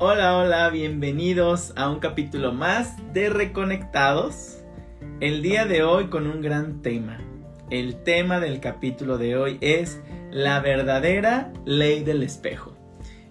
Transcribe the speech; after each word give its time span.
Hola, 0.00 0.38
hola, 0.38 0.70
bienvenidos 0.70 1.72
a 1.74 1.90
un 1.90 1.98
capítulo 1.98 2.52
más 2.52 2.94
de 3.12 3.30
Reconectados. 3.30 4.58
El 5.18 5.42
día 5.42 5.66
de 5.66 5.82
hoy 5.82 6.06
con 6.06 6.28
un 6.28 6.40
gran 6.40 6.82
tema. 6.82 7.18
El 7.68 8.04
tema 8.04 8.38
del 8.38 8.60
capítulo 8.60 9.18
de 9.18 9.36
hoy 9.36 9.58
es 9.60 10.00
la 10.30 10.60
verdadera 10.60 11.52
ley 11.64 12.04
del 12.04 12.22
espejo. 12.22 12.76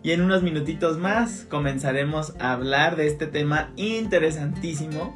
Y 0.04 0.12
en 0.12 0.22
unos 0.22 0.44
minutitos 0.44 0.98
más 0.98 1.48
comenzaremos 1.50 2.34
a 2.38 2.52
hablar 2.52 2.98
de 2.98 3.08
este 3.08 3.28
tema 3.28 3.72
interesantísimo 3.78 5.16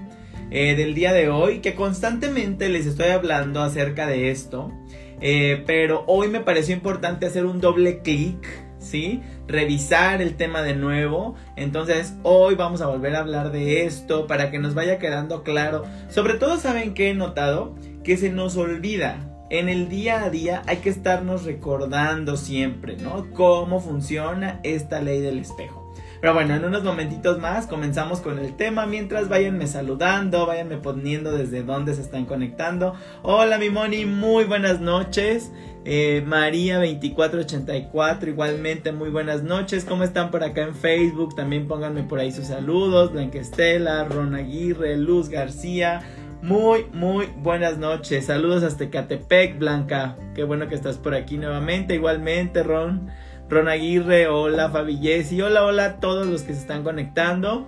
eh, 0.52 0.76
del 0.76 0.94
día 0.94 1.12
de 1.12 1.28
hoy, 1.28 1.60
que 1.60 1.76
constantemente 1.76 2.70
les 2.70 2.86
estoy 2.86 3.10
hablando 3.10 3.62
acerca 3.62 4.08
de 4.08 4.32
esto. 4.32 4.72
Eh, 5.20 5.66
pero 5.68 6.06
hoy 6.08 6.30
me 6.30 6.40
pareció 6.40 6.74
importante 6.74 7.26
hacer 7.26 7.46
un 7.46 7.60
doble 7.60 8.00
clic 8.04 8.71
¿sí? 8.82 9.22
Revisar 9.48 10.22
el 10.22 10.36
tema 10.36 10.62
de 10.62 10.76
nuevo. 10.76 11.36
Entonces 11.56 12.16
hoy 12.24 12.56
vamos 12.56 12.82
a 12.82 12.88
volver 12.88 13.16
a 13.16 13.20
hablar 13.20 13.52
de 13.52 13.86
esto 13.86 14.28
para 14.28 14.52
que 14.52 14.60
nos 14.60 14.74
vaya 14.74 15.00
quedando 15.00 15.44
claro. 15.44 15.84
Sobre 16.10 16.34
todo 16.34 16.58
saben 16.58 16.94
que 16.94 17.10
he 17.10 17.14
notado 17.14 17.76
que 18.04 18.18
se 18.18 18.30
nos 18.30 18.58
olvida. 18.58 19.28
En 19.50 19.70
el 19.70 19.90
día 19.90 20.24
a 20.24 20.30
día 20.30 20.64
hay 20.66 20.78
que 20.78 20.90
estarnos 20.90 21.44
recordando 21.44 22.38
siempre, 22.38 22.98
¿no? 22.98 23.30
Cómo 23.32 23.82
funciona 23.82 24.60
esta 24.64 25.02
ley 25.02 25.20
del 25.20 25.40
espejo. 25.40 25.81
Pero 26.22 26.36
bueno, 26.36 26.54
en 26.54 26.64
unos 26.64 26.84
momentitos 26.84 27.40
más 27.40 27.66
comenzamos 27.66 28.22
con 28.22 28.38
el 28.38 28.56
tema. 28.56 28.86
Mientras 28.86 29.28
váyanme 29.28 29.66
saludando, 29.66 30.46
váyanme 30.46 30.78
poniendo 30.78 31.32
desde 31.32 31.64
dónde 31.64 31.96
se 31.96 32.02
están 32.02 32.26
conectando. 32.26 32.94
Hola 33.24 33.58
mi 33.58 33.72
Moni, 33.72 34.06
muy 34.06 34.44
buenas 34.44 34.80
noches. 34.80 35.52
Eh, 35.84 36.24
María 36.24 36.76
2484, 36.76 38.30
igualmente 38.30 38.92
muy 38.92 39.10
buenas 39.10 39.42
noches. 39.42 39.84
¿Cómo 39.84 40.04
están 40.04 40.30
por 40.30 40.44
acá 40.44 40.62
en 40.62 40.76
Facebook? 40.76 41.36
También 41.36 41.68
pónganme 41.68 42.04
por 42.04 42.20
ahí 42.20 42.32
sus 42.32 42.46
saludos. 42.46 43.12
Blanca 43.12 43.40
Estela, 43.40 44.04
Ron 44.04 44.36
Aguirre, 44.36 44.98
Luz 44.98 45.28
García. 45.28 46.04
Muy, 46.44 46.86
muy 46.94 47.30
buenas 47.38 47.80
noches. 47.80 48.28
Saludos 48.28 48.62
hasta 48.62 48.92
Catepec, 48.92 49.58
Blanca. 49.58 50.18
Qué 50.36 50.44
bueno 50.44 50.68
que 50.68 50.76
estás 50.76 51.00
por 51.00 51.16
aquí 51.16 51.40
nuevamente. 51.40 51.96
Igualmente, 51.96 52.62
Ron. 52.62 53.10
Ron 53.52 53.68
Aguirre, 53.68 54.30
hola 54.30 54.70
Fabi 54.70 54.98
Jessy, 55.00 55.42
hola, 55.42 55.66
hola 55.66 55.86
a 55.86 56.00
todos 56.00 56.26
los 56.26 56.44
que 56.44 56.54
se 56.54 56.62
están 56.62 56.84
conectando. 56.84 57.68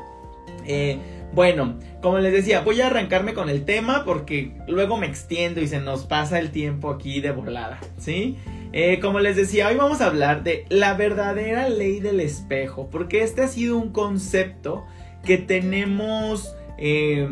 Eh, 0.66 0.98
bueno, 1.34 1.78
como 2.02 2.20
les 2.20 2.32
decía, 2.32 2.62
voy 2.62 2.80
a 2.80 2.88
arrancarme 2.88 3.34
con 3.34 3.50
el 3.50 3.66
tema 3.66 4.06
porque 4.06 4.54
luego 4.70 4.96
me 4.96 5.08
extiendo 5.08 5.60
y 5.60 5.68
se 5.68 5.82
nos 5.82 6.06
pasa 6.06 6.40
el 6.40 6.52
tiempo 6.52 6.90
aquí 6.90 7.20
de 7.20 7.32
volada, 7.32 7.82
¿sí? 7.98 8.38
Eh, 8.72 9.02
como 9.02 9.20
les 9.20 9.36
decía, 9.36 9.68
hoy 9.68 9.76
vamos 9.76 10.00
a 10.00 10.06
hablar 10.06 10.44
de 10.44 10.66
la 10.70 10.94
verdadera 10.94 11.68
ley 11.68 12.00
del 12.00 12.22
espejo, 12.22 12.90
porque 12.90 13.22
este 13.22 13.42
ha 13.42 13.50
sido 13.50 13.78
un 13.78 13.92
concepto 13.92 14.86
que 15.26 15.38
tenemos, 15.38 16.56
eh, 16.78 17.28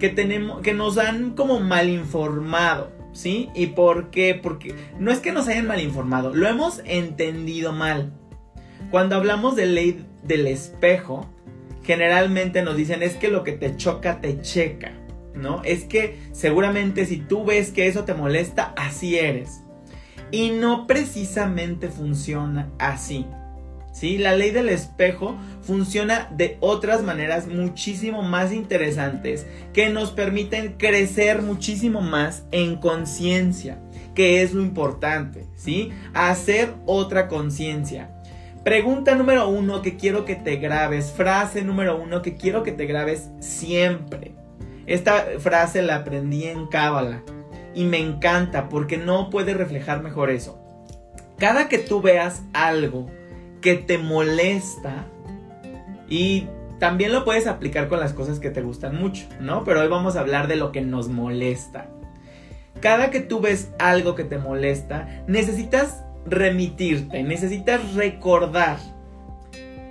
que 0.00 0.08
tenemos, 0.08 0.62
que 0.62 0.74
nos 0.74 0.98
han 0.98 1.36
como 1.36 1.60
mal 1.60 1.88
informado. 1.88 2.97
¿Sí? 3.18 3.48
¿Y 3.52 3.66
por 3.68 4.10
qué? 4.10 4.38
Porque 4.40 4.74
no 5.00 5.10
es 5.10 5.18
que 5.18 5.32
nos 5.32 5.48
hayan 5.48 5.66
mal 5.66 5.80
informado, 5.80 6.32
lo 6.32 6.46
hemos 6.46 6.82
entendido 6.84 7.72
mal. 7.72 8.12
Cuando 8.92 9.16
hablamos 9.16 9.56
de 9.56 9.66
ley 9.66 10.06
del 10.22 10.46
espejo, 10.46 11.28
generalmente 11.82 12.62
nos 12.62 12.76
dicen 12.76 13.02
es 13.02 13.16
que 13.16 13.28
lo 13.28 13.42
que 13.42 13.52
te 13.52 13.76
choca 13.76 14.20
te 14.20 14.40
checa, 14.40 14.92
¿no? 15.34 15.62
Es 15.64 15.84
que 15.84 16.16
seguramente 16.30 17.06
si 17.06 17.16
tú 17.16 17.44
ves 17.44 17.72
que 17.72 17.88
eso 17.88 18.04
te 18.04 18.14
molesta, 18.14 18.72
así 18.76 19.18
eres. 19.18 19.62
Y 20.30 20.50
no 20.50 20.86
precisamente 20.86 21.88
funciona 21.88 22.70
así. 22.78 23.26
¿Sí? 23.98 24.16
La 24.16 24.36
ley 24.36 24.52
del 24.52 24.68
espejo 24.68 25.36
funciona 25.60 26.28
de 26.30 26.56
otras 26.60 27.02
maneras 27.02 27.48
muchísimo 27.48 28.22
más 28.22 28.52
interesantes 28.52 29.44
que 29.72 29.90
nos 29.90 30.12
permiten 30.12 30.74
crecer 30.74 31.42
muchísimo 31.42 32.00
más 32.00 32.44
en 32.52 32.76
conciencia, 32.76 33.80
que 34.14 34.40
es 34.42 34.54
lo 34.54 34.62
importante, 34.62 35.46
¿sí? 35.56 35.90
Hacer 36.14 36.74
otra 36.86 37.26
conciencia. 37.26 38.08
Pregunta 38.62 39.16
número 39.16 39.48
uno 39.48 39.82
que 39.82 39.96
quiero 39.96 40.24
que 40.24 40.36
te 40.36 40.58
grabes, 40.58 41.10
frase 41.10 41.62
número 41.62 42.00
uno 42.00 42.22
que 42.22 42.36
quiero 42.36 42.62
que 42.62 42.70
te 42.70 42.86
grabes 42.86 43.30
siempre. 43.40 44.30
Esta 44.86 45.26
frase 45.40 45.82
la 45.82 45.96
aprendí 45.96 46.44
en 46.44 46.68
Cábala 46.68 47.24
y 47.74 47.82
me 47.82 47.98
encanta 47.98 48.68
porque 48.68 48.96
no 48.96 49.28
puede 49.28 49.54
reflejar 49.54 50.04
mejor 50.04 50.30
eso. 50.30 50.56
Cada 51.36 51.68
que 51.68 51.78
tú 51.78 52.00
veas 52.00 52.42
algo 52.52 53.10
que 53.60 53.74
te 53.74 53.98
molesta 53.98 55.06
y 56.08 56.46
también 56.78 57.12
lo 57.12 57.24
puedes 57.24 57.46
aplicar 57.46 57.88
con 57.88 58.00
las 58.00 58.12
cosas 58.12 58.38
que 58.38 58.50
te 58.50 58.62
gustan 58.62 58.96
mucho, 58.96 59.26
¿no? 59.40 59.64
Pero 59.64 59.80
hoy 59.80 59.88
vamos 59.88 60.16
a 60.16 60.20
hablar 60.20 60.46
de 60.46 60.56
lo 60.56 60.72
que 60.72 60.80
nos 60.80 61.08
molesta. 61.08 61.88
Cada 62.80 63.10
que 63.10 63.20
tú 63.20 63.40
ves 63.40 63.70
algo 63.78 64.14
que 64.14 64.24
te 64.24 64.38
molesta, 64.38 65.24
necesitas 65.26 66.04
remitirte, 66.26 67.22
necesitas 67.24 67.94
recordar 67.94 68.78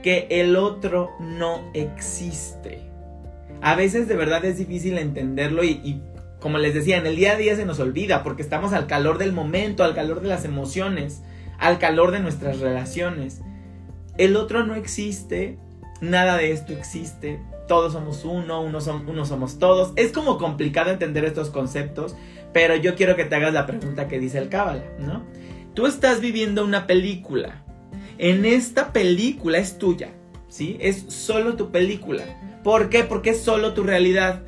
que 0.02 0.28
el 0.30 0.56
otro 0.56 1.12
no 1.20 1.70
existe. 1.74 2.80
A 3.62 3.76
veces 3.76 4.08
de 4.08 4.16
verdad 4.16 4.46
es 4.46 4.58
difícil 4.58 4.98
entenderlo 4.98 5.64
y, 5.64 5.72
y, 5.84 6.02
como 6.40 6.58
les 6.60 6.74
decía, 6.74 6.98
en 6.98 7.06
el 7.06 7.18
día 7.18 7.34
a 7.34 7.38
día 7.38 7.56
se 7.58 7.66
nos 7.66 7.80
olvida 7.80 8.24
porque 8.24 8.44
estamos 8.44 8.72
al 8.72 8.88
calor 8.88 9.18
del 9.18 9.34
momento, 9.34 9.84
al 9.84 9.96
calor 9.96 10.22
de 10.22 10.30
las 10.30 10.46
emociones, 10.46 11.24
al 11.60 11.80
calor 11.80 12.12
de 12.12 12.20
nuestras 12.20 12.60
relaciones. 12.60 13.42
El 14.18 14.36
otro 14.36 14.66
no 14.66 14.76
existe, 14.76 15.58
nada 16.02 16.38
de 16.38 16.52
esto 16.52 16.74
existe, 16.74 17.40
todos 17.68 17.94
somos 17.94 18.24
uno, 18.26 18.62
uno, 18.62 19.26
somos 19.26 19.60
todos. 19.60 19.94
Es 19.96 20.12
como 20.12 20.38
complicado 20.38 20.90
entender 20.90 21.26
estos 21.26 21.50
conceptos, 21.50 22.16
pero 22.54 22.76
yo 22.76 22.96
quiero 22.96 23.16
que 23.16 23.26
te 23.26 23.36
hagas 23.36 23.54
la 23.54 23.66
pregunta 23.66 24.08
que 24.08 24.20
dice 24.20 24.38
el 24.40 24.50
Cábala, 24.50 24.86
¿no? 25.00 25.24
Tú 25.74 25.86
estás 25.86 26.22
viviendo 26.22 26.64
una 26.66 26.88
película. 26.88 27.64
En 28.18 28.46
esta 28.46 28.94
película 28.94 29.60
es 29.60 29.78
tuya, 29.78 30.10
¿sí? 30.48 30.78
Es 30.80 31.06
solo 31.10 31.56
tu 31.56 31.72
película. 31.72 32.24
¿Por 32.64 32.90
qué? 32.90 33.04
Porque 33.04 33.32
es 33.32 33.42
solo 33.42 33.74
tu 33.74 33.84
realidad. 33.84 34.42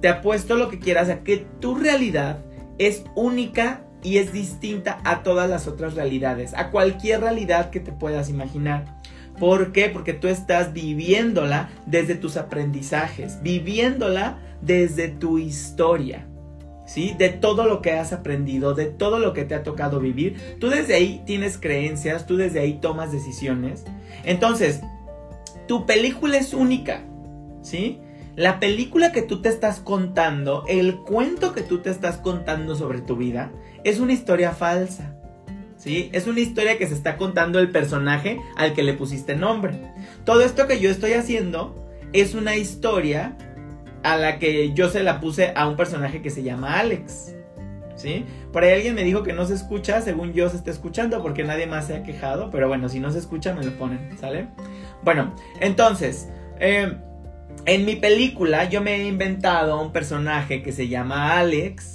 Te 0.00 0.08
apuesto 0.08 0.56
lo 0.56 0.68
que 0.68 0.80
quieras 0.80 1.08
a 1.10 1.22
que 1.22 1.46
tu 1.60 1.76
realidad 1.76 2.44
es 2.78 3.04
única 3.14 3.84
y 4.02 4.18
es 4.18 4.32
distinta 4.32 5.00
a 5.04 5.22
todas 5.22 5.48
las 5.48 5.66
otras 5.66 5.94
realidades, 5.94 6.54
a 6.54 6.70
cualquier 6.70 7.20
realidad 7.20 7.70
que 7.70 7.80
te 7.80 7.92
puedas 7.92 8.28
imaginar. 8.28 9.00
¿Por 9.38 9.72
qué? 9.72 9.88
Porque 9.88 10.12
tú 10.12 10.28
estás 10.28 10.72
viviéndola 10.72 11.70
desde 11.86 12.14
tus 12.14 12.36
aprendizajes, 12.36 13.42
viviéndola 13.42 14.38
desde 14.60 15.08
tu 15.08 15.38
historia. 15.38 16.26
¿Sí? 16.86 17.14
De 17.18 17.30
todo 17.30 17.64
lo 17.64 17.80
que 17.80 17.92
has 17.92 18.12
aprendido, 18.12 18.74
de 18.74 18.86
todo 18.86 19.18
lo 19.18 19.32
que 19.32 19.44
te 19.44 19.54
ha 19.54 19.62
tocado 19.62 20.00
vivir. 20.00 20.58
Tú 20.60 20.68
desde 20.68 20.94
ahí 20.94 21.22
tienes 21.24 21.56
creencias, 21.56 22.26
tú 22.26 22.36
desde 22.36 22.60
ahí 22.60 22.74
tomas 22.74 23.10
decisiones. 23.10 23.84
Entonces, 24.22 24.82
tu 25.66 25.86
película 25.86 26.36
es 26.36 26.52
única. 26.52 27.02
¿Sí? 27.62 28.00
La 28.36 28.60
película 28.60 29.12
que 29.12 29.22
tú 29.22 29.40
te 29.40 29.48
estás 29.48 29.78
contando, 29.78 30.64
el 30.68 30.96
cuento 30.96 31.52
que 31.52 31.62
tú 31.62 31.78
te 31.78 31.90
estás 31.90 32.18
contando 32.18 32.74
sobre 32.74 33.00
tu 33.00 33.16
vida, 33.16 33.50
es 33.84 34.00
una 34.00 34.12
historia 34.12 34.50
falsa. 34.50 35.16
Es 35.86 36.26
una 36.26 36.40
historia 36.40 36.78
que 36.78 36.86
se 36.86 36.94
está 36.94 37.16
contando 37.16 37.58
el 37.58 37.70
personaje 37.70 38.40
al 38.56 38.72
que 38.72 38.82
le 38.82 38.94
pusiste 38.94 39.36
nombre. 39.36 39.74
Todo 40.24 40.42
esto 40.42 40.66
que 40.66 40.80
yo 40.80 40.90
estoy 40.90 41.12
haciendo 41.12 41.74
es 42.12 42.34
una 42.34 42.56
historia 42.56 43.36
a 44.02 44.16
la 44.16 44.38
que 44.38 44.72
yo 44.72 44.88
se 44.88 45.02
la 45.02 45.20
puse 45.20 45.52
a 45.54 45.68
un 45.68 45.76
personaje 45.76 46.22
que 46.22 46.30
se 46.30 46.42
llama 46.42 46.78
Alex. 46.78 47.34
¿Sí? 47.96 48.24
Por 48.52 48.64
ahí 48.64 48.72
alguien 48.72 48.94
me 48.94 49.04
dijo 49.04 49.22
que 49.22 49.32
no 49.32 49.46
se 49.46 49.54
escucha, 49.54 50.00
según 50.00 50.32
yo 50.32 50.48
se 50.48 50.56
está 50.56 50.70
escuchando, 50.70 51.22
porque 51.22 51.44
nadie 51.44 51.66
más 51.66 51.86
se 51.86 51.96
ha 51.96 52.02
quejado. 52.02 52.50
Pero 52.50 52.66
bueno, 52.68 52.88
si 52.88 52.98
no 52.98 53.10
se 53.10 53.18
escucha, 53.18 53.54
me 53.54 53.64
lo 53.64 53.72
ponen, 53.78 54.16
¿sale? 54.18 54.48
Bueno, 55.02 55.34
entonces, 55.60 56.28
eh, 56.58 56.92
en 57.66 57.84
mi 57.84 57.96
película 57.96 58.68
yo 58.68 58.80
me 58.80 58.96
he 58.96 59.06
inventado 59.06 59.80
un 59.80 59.92
personaje 59.92 60.62
que 60.62 60.72
se 60.72 60.88
llama 60.88 61.38
Alex 61.38 61.93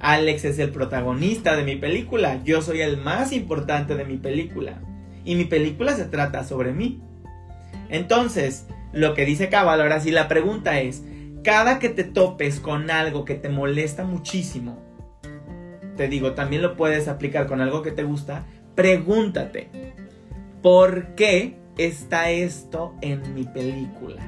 Alex 0.00 0.44
es 0.44 0.58
el 0.58 0.70
protagonista 0.70 1.56
de 1.56 1.64
mi 1.64 1.76
película, 1.76 2.42
yo 2.44 2.62
soy 2.62 2.80
el 2.80 2.96
más 2.96 3.32
importante 3.32 3.94
de 3.94 4.04
mi 4.04 4.16
película. 4.18 4.80
Y 5.24 5.34
mi 5.34 5.44
película 5.44 5.94
se 5.94 6.04
trata 6.04 6.44
sobre 6.44 6.72
mí. 6.72 7.02
Entonces, 7.88 8.66
lo 8.92 9.14
que 9.14 9.24
dice 9.24 9.48
Cabal, 9.48 9.80
ahora 9.80 10.00
sí 10.00 10.10
la 10.10 10.28
pregunta 10.28 10.80
es, 10.80 11.02
cada 11.42 11.78
que 11.78 11.88
te 11.88 12.04
topes 12.04 12.60
con 12.60 12.90
algo 12.90 13.24
que 13.24 13.34
te 13.34 13.48
molesta 13.48 14.04
muchísimo, 14.04 14.82
te 15.96 16.08
digo, 16.08 16.32
también 16.32 16.62
lo 16.62 16.76
puedes 16.76 17.08
aplicar 17.08 17.46
con 17.46 17.60
algo 17.60 17.82
que 17.82 17.92
te 17.92 18.02
gusta, 18.02 18.44
pregúntate, 18.74 19.70
¿por 20.62 21.14
qué 21.14 21.56
está 21.78 22.30
esto 22.30 22.94
en 23.00 23.34
mi 23.34 23.44
película? 23.44 24.22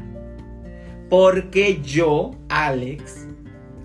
¿Por 1.09 1.51
qué 1.51 1.81
yo, 1.83 2.33
Alex, 2.49 3.28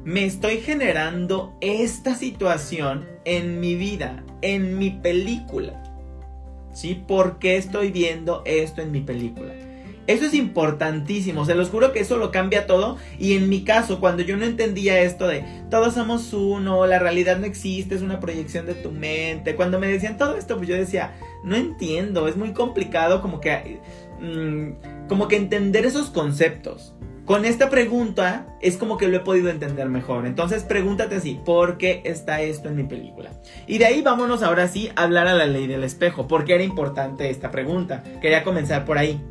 me 0.06 0.26
estoy 0.26 0.58
generando 0.58 1.56
esta 1.62 2.16
situación 2.16 3.08
en 3.26 3.60
mi 3.60 3.76
vida, 3.76 4.24
en 4.42 4.78
mi 4.78 4.90
película. 4.90 5.82
¿Sí? 6.74 7.02
¿Por 7.08 7.40
qué 7.40 7.58
estoy 7.58 7.92
viendo 7.92 8.42
esto 8.46 8.82
en 8.82 8.92
mi 8.92 9.02
película? 9.02 9.54
Eso 10.06 10.26
es 10.26 10.34
importantísimo, 10.34 11.46
se 11.46 11.56
los 11.56 11.70
juro 11.70 11.94
que 11.94 12.02
eso 12.02 12.18
lo 12.18 12.32
cambia 12.32 12.68
todo. 12.68 12.98
Y 13.18 13.34
en 13.34 13.48
mi 13.48 13.64
caso, 13.64 14.02
cuando 14.02 14.22
yo 14.24 14.36
no 14.36 14.44
entendía 14.44 15.00
esto 15.00 15.28
de 15.28 15.46
todos 15.70 15.94
somos 15.94 16.34
uno, 16.34 16.86
la 16.86 17.00
realidad 17.00 17.38
no 17.38 17.46
existe, 17.46 17.96
es 17.96 18.02
una 18.02 18.20
proyección 18.20 18.66
de 18.66 18.74
tu 18.74 18.92
mente, 18.92 19.56
cuando 19.56 19.80
me 19.80 19.88
decían 19.88 20.18
todo 20.18 20.36
esto, 20.36 20.58
pues 20.58 20.68
yo 20.68 20.76
decía, 20.76 21.14
no 21.46 21.56
entiendo, 21.56 22.28
es 22.28 22.36
muy 22.36 22.52
complicado 22.52 23.22
como 23.22 23.40
que, 23.40 23.80
mm, 24.20 25.08
como 25.08 25.30
que 25.30 25.38
entender 25.38 25.86
esos 25.86 26.10
conceptos. 26.10 26.94
Con 27.25 27.46
esta 27.46 27.70
pregunta 27.70 28.46
es 28.60 28.75
como 28.75 28.98
que 28.98 29.08
lo 29.08 29.16
he 29.16 29.22
podido 29.22 29.50
entender 29.50 29.88
mejor. 29.88 30.25
Entonces 30.25 30.64
pregúntate 30.64 31.16
así, 31.16 31.40
¿por 31.46 31.78
qué 31.78 32.02
está 32.04 32.42
esto 32.42 32.68
en 32.68 32.75
mi 32.75 32.84
película? 32.84 33.31
Y 33.66 33.78
de 33.78 33.86
ahí 33.86 34.02
vámonos 34.02 34.44
ahora 34.44 34.68
sí 34.68 34.92
a 34.96 35.04
hablar 35.04 35.28
a 35.28 35.34
la 35.34 35.46
ley 35.46 35.68
del 35.68 35.86
espejo. 35.86 36.28
¿Por 36.28 36.44
qué 36.44 36.56
era 36.56 36.64
importante 36.64 37.30
esta 37.30 37.50
pregunta? 37.50 38.04
Quería 38.22 38.44
comenzar 38.44 38.84
por 38.84 38.98
ahí. 38.98 39.22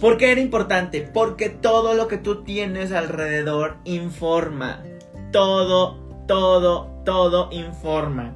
¿Por 0.00 0.16
qué 0.16 0.32
era 0.32 0.40
importante? 0.40 1.02
Porque 1.02 1.50
todo 1.50 1.92
lo 1.92 2.08
que 2.08 2.16
tú 2.16 2.44
tienes 2.44 2.92
alrededor 2.92 3.76
informa. 3.84 4.82
Todo, 5.32 5.98
todo, 6.26 7.02
todo 7.04 7.50
informa. 7.52 8.34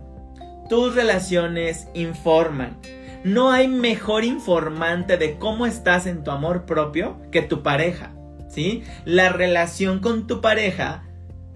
Tus 0.69 0.95
relaciones 0.95 1.89
informan. 1.95 2.77
No 3.25 3.53
hay 3.53 3.69
mejor 3.69 4.25
informante 4.25 5.17
de 5.17 5.39
cómo 5.39 5.67
estás 5.67 6.07
en 6.07 6.25
tu 6.25 6.33
amor 6.33 6.65
propio 6.67 7.19
que 7.31 7.41
tu 7.41 7.63
pareja, 7.63 8.13
¿sí? 8.49 8.83
La 9.05 9.29
relación 9.29 10.01
con 10.01 10.27
tu 10.27 10.41
pareja 10.41 11.05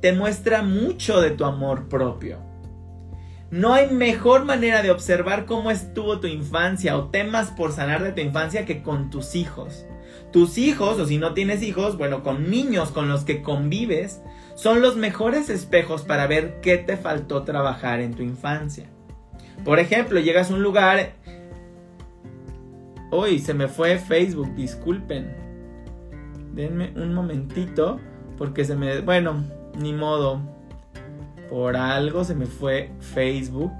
te 0.00 0.12
muestra 0.12 0.62
mucho 0.62 1.20
de 1.20 1.30
tu 1.30 1.44
amor 1.44 1.88
propio. 1.88 2.38
No 3.50 3.74
hay 3.74 3.90
mejor 3.90 4.44
manera 4.44 4.82
de 4.82 4.92
observar 4.92 5.44
cómo 5.44 5.72
estuvo 5.72 6.20
tu 6.20 6.28
infancia 6.28 6.96
o 6.96 7.08
temas 7.08 7.50
por 7.50 7.72
sanar 7.72 8.02
de 8.04 8.12
tu 8.12 8.20
infancia 8.20 8.64
que 8.64 8.82
con 8.82 9.10
tus 9.10 9.34
hijos. 9.34 9.86
Tus 10.32 10.58
hijos, 10.58 11.00
o 11.00 11.06
si 11.06 11.18
no 11.18 11.34
tienes 11.34 11.62
hijos, 11.62 11.96
bueno, 11.96 12.22
con 12.22 12.48
niños 12.48 12.92
con 12.92 13.08
los 13.08 13.24
que 13.24 13.42
convives, 13.42 14.20
son 14.54 14.82
los 14.82 14.96
mejores 14.96 15.50
espejos 15.50 16.02
para 16.02 16.28
ver 16.28 16.60
qué 16.60 16.78
te 16.78 16.96
faltó 16.96 17.42
trabajar 17.42 18.00
en 18.00 18.14
tu 18.14 18.22
infancia. 18.22 18.88
Por 19.64 19.80
ejemplo, 19.80 20.20
llegas 20.20 20.50
a 20.50 20.54
un 20.54 20.62
lugar 20.62 21.14
Uy, 23.16 23.38
se 23.38 23.54
me 23.54 23.66
fue 23.66 23.98
Facebook, 23.98 24.54
disculpen. 24.54 25.34
Denme 26.52 26.92
un 26.96 27.14
momentito 27.14 27.98
porque 28.36 28.62
se 28.62 28.76
me... 28.76 29.00
Bueno, 29.00 29.42
ni 29.78 29.94
modo. 29.94 30.40
Por 31.48 31.78
algo 31.78 32.24
se 32.24 32.34
me 32.34 32.44
fue 32.44 32.90
Facebook. 33.00 33.72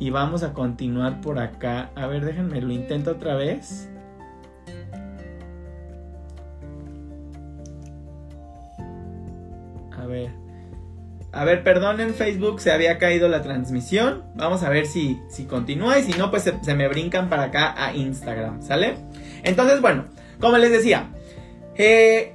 Y 0.00 0.10
vamos 0.10 0.42
a 0.42 0.52
continuar 0.52 1.20
por 1.20 1.38
acá. 1.38 1.90
A 1.94 2.08
ver, 2.08 2.24
déjenme, 2.24 2.60
lo 2.60 2.72
intento 2.72 3.12
otra 3.12 3.36
vez. 3.36 3.88
A 9.96 10.06
ver. 10.06 10.47
A 11.30 11.44
ver, 11.44 11.62
perdonen 11.62 12.14
Facebook, 12.14 12.60
se 12.60 12.72
había 12.72 12.96
caído 12.96 13.28
la 13.28 13.42
transmisión. 13.42 14.24
Vamos 14.34 14.62
a 14.62 14.70
ver 14.70 14.86
si, 14.86 15.20
si 15.28 15.44
continúa 15.44 15.98
y 15.98 16.02
si 16.02 16.18
no, 16.18 16.30
pues 16.30 16.50
se, 16.62 16.74
me 16.74 16.88
brincan 16.88 17.28
para 17.28 17.44
acá 17.44 17.74
a 17.76 17.94
Instagram, 17.94 18.62
¿sale? 18.62 18.94
Entonces, 19.42 19.82
bueno, 19.82 20.06
como 20.40 20.56
les 20.56 20.70
decía, 20.70 21.10
eh, 21.74 22.32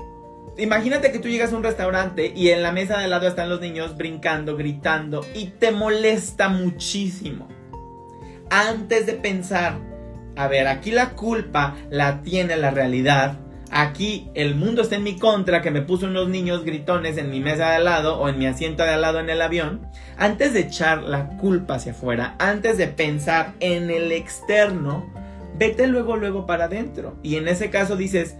imagínate 0.57 1.11
que 1.11 1.17
tú 1.17 1.27
llegas 1.27 1.53
a 1.53 1.57
un 1.57 1.63
restaurante 1.63 2.31
y 2.35 2.49
en 2.49 2.61
la 2.61 2.71
mesa 2.71 2.99
de 2.99 3.07
lado 3.07 3.27
están 3.27 3.49
los 3.49 3.61
niños 3.61 3.97
brincando, 3.97 4.55
gritando 4.55 5.25
y 5.33 5.47
te 5.47 5.71
molesta 5.71 6.49
muchísimo. 6.49 7.47
Antes 8.51 9.07
de 9.07 9.13
pensar, 9.13 9.79
a 10.35 10.47
ver, 10.47 10.67
aquí 10.67 10.91
la 10.91 11.11
culpa 11.11 11.75
la 11.89 12.21
tiene 12.21 12.57
la 12.57 12.69
realidad 12.69 13.39
Aquí 13.75 14.29
el 14.35 14.53
mundo 14.53 14.83
está 14.83 14.97
en 14.97 15.03
mi 15.03 15.17
contra, 15.17 15.63
que 15.63 15.71
me 15.71 15.81
puso 15.81 16.05
unos 16.05 16.29
niños 16.29 16.63
gritones 16.63 17.17
en 17.17 17.31
mi 17.31 17.39
mesa 17.39 17.69
de 17.69 17.77
al 17.77 17.85
lado 17.85 18.19
o 18.19 18.29
en 18.29 18.37
mi 18.37 18.45
asiento 18.45 18.83
de 18.83 18.91
al 18.91 19.01
lado 19.01 19.19
en 19.19 19.31
el 19.31 19.41
avión. 19.41 19.87
Antes 20.15 20.53
de 20.53 20.59
echar 20.59 21.01
la 21.01 21.29
culpa 21.37 21.73
hacia 21.73 21.93
afuera, 21.93 22.35
antes 22.37 22.77
de 22.77 22.85
pensar 22.85 23.55
en 23.61 23.89
el 23.89 24.11
externo, 24.11 25.11
vete 25.57 25.87
luego, 25.87 26.17
luego 26.17 26.45
para 26.45 26.65
adentro. 26.65 27.17
Y 27.23 27.37
en 27.37 27.47
ese 27.47 27.71
caso 27.71 27.95
dices 27.95 28.35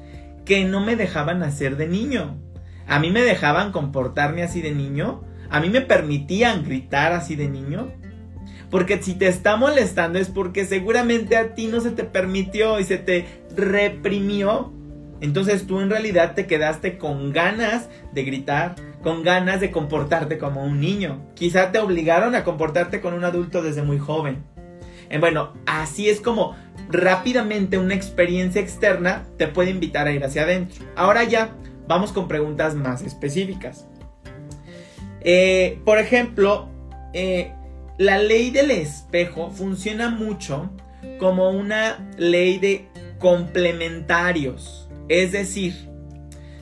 que 0.45 0.65
no 0.65 0.81
me 0.81 0.95
dejaban 0.95 1.41
hacer 1.41 1.77
de 1.77 1.88
niño. 1.88 2.38
A 2.88 3.00
mí 3.00 3.09
me 3.09 3.24
dejaban 3.24 3.71
comportarme 3.71 4.44
así 4.44 4.62
de 4.62 4.75
niño. 4.75 5.24
A 5.50 5.59
mí 5.59 5.71
me 5.71 5.81
permitían 5.81 6.63
gritar 6.63 7.12
así 7.12 7.35
de 7.35 7.50
niño. 7.50 7.91
Porque 8.69 9.01
si 9.01 9.15
te 9.15 9.30
está 9.30 9.56
molestando 9.56 10.19
es 10.19 10.30
porque 10.30 10.65
seguramente 10.65 11.38
a 11.38 11.56
ti 11.56 11.65
no 11.65 11.81
se 11.81 11.89
te 11.89 12.03
permitió 12.03 12.80
y 12.80 12.83
se 12.83 13.00
te 13.00 13.25
reprimió 13.56 14.71
entonces 15.23 15.65
tú 15.65 15.79
en 15.79 15.89
realidad 15.89 16.35
te 16.35 16.47
quedaste 16.47 16.97
con 16.97 17.31
ganas 17.31 17.87
de 18.11 18.23
gritar, 18.23 18.75
con 19.01 19.23
ganas 19.23 19.61
de 19.61 19.71
comportarte 19.71 20.37
como 20.37 20.65
un 20.65 20.81
niño. 20.81 21.21
Quizá 21.33 21.71
te 21.71 21.79
obligaron 21.79 22.35
a 22.35 22.43
comportarte 22.43 22.99
con 22.99 23.13
un 23.13 23.23
adulto 23.23 23.61
desde 23.61 23.83
muy 23.83 23.99
joven. 23.99 24.43
Eh, 25.09 25.19
bueno, 25.19 25.53
así 25.65 26.09
es 26.09 26.19
como 26.19 26.57
rápidamente 26.89 27.77
una 27.77 27.93
experiencia 27.93 28.59
externa 28.59 29.23
te 29.37 29.47
puede 29.47 29.69
invitar 29.69 30.07
a 30.07 30.11
ir 30.11 30.25
hacia 30.25 30.43
adentro. 30.43 30.85
Ahora 30.97 31.23
ya, 31.23 31.55
vamos 31.87 32.11
con 32.11 32.27
preguntas 32.27 32.75
más 32.75 33.01
específicas. 33.01 33.87
Eh, 35.21 35.79
por 35.85 35.99
ejemplo, 35.99 36.67
eh, 37.13 37.53
la 37.97 38.17
ley 38.17 38.51
del 38.51 38.71
espejo 38.71 39.51
funciona 39.51 40.09
mucho 40.09 40.69
como 41.17 41.49
una 41.51 42.11
ley 42.17 42.57
de 42.59 42.89
complementarios. 43.19 44.82
Es 45.09 45.31
decir, 45.31 45.89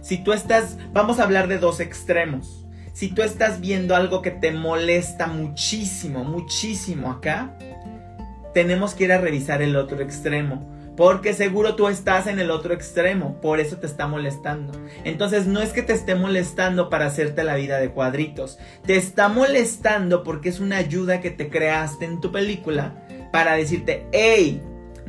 si 0.01 0.17
tú 0.23 0.33
estás, 0.33 0.77
vamos 0.93 1.19
a 1.19 1.23
hablar 1.23 1.47
de 1.47 1.57
dos 1.57 1.79
extremos. 1.79 2.65
Si 2.93 3.09
tú 3.09 3.21
estás 3.21 3.61
viendo 3.61 3.95
algo 3.95 4.21
que 4.21 4.31
te 4.31 4.51
molesta 4.51 5.27
muchísimo, 5.27 6.23
muchísimo 6.23 7.11
acá, 7.11 7.57
tenemos 8.53 8.93
que 8.93 9.05
ir 9.05 9.13
a 9.13 9.21
revisar 9.21 9.61
el 9.61 9.75
otro 9.75 10.01
extremo. 10.01 10.69
Porque 10.97 11.33
seguro 11.33 11.75
tú 11.75 11.87
estás 11.87 12.27
en 12.27 12.39
el 12.39 12.51
otro 12.51 12.73
extremo, 12.73 13.39
por 13.39 13.59
eso 13.59 13.77
te 13.77 13.87
está 13.87 14.07
molestando. 14.07 14.73
Entonces 15.05 15.47
no 15.47 15.61
es 15.61 15.71
que 15.71 15.81
te 15.81 15.93
esté 15.93 16.15
molestando 16.15 16.89
para 16.89 17.05
hacerte 17.05 17.43
la 17.43 17.55
vida 17.55 17.79
de 17.79 17.91
cuadritos, 17.91 18.59
te 18.85 18.97
está 18.97 19.29
molestando 19.29 20.23
porque 20.23 20.49
es 20.49 20.59
una 20.59 20.77
ayuda 20.77 21.21
que 21.21 21.31
te 21.31 21.49
creaste 21.49 22.05
en 22.05 22.19
tu 22.19 22.31
película 22.31 23.07
para 23.31 23.53
decirte, 23.53 24.05
hey, 24.11 24.61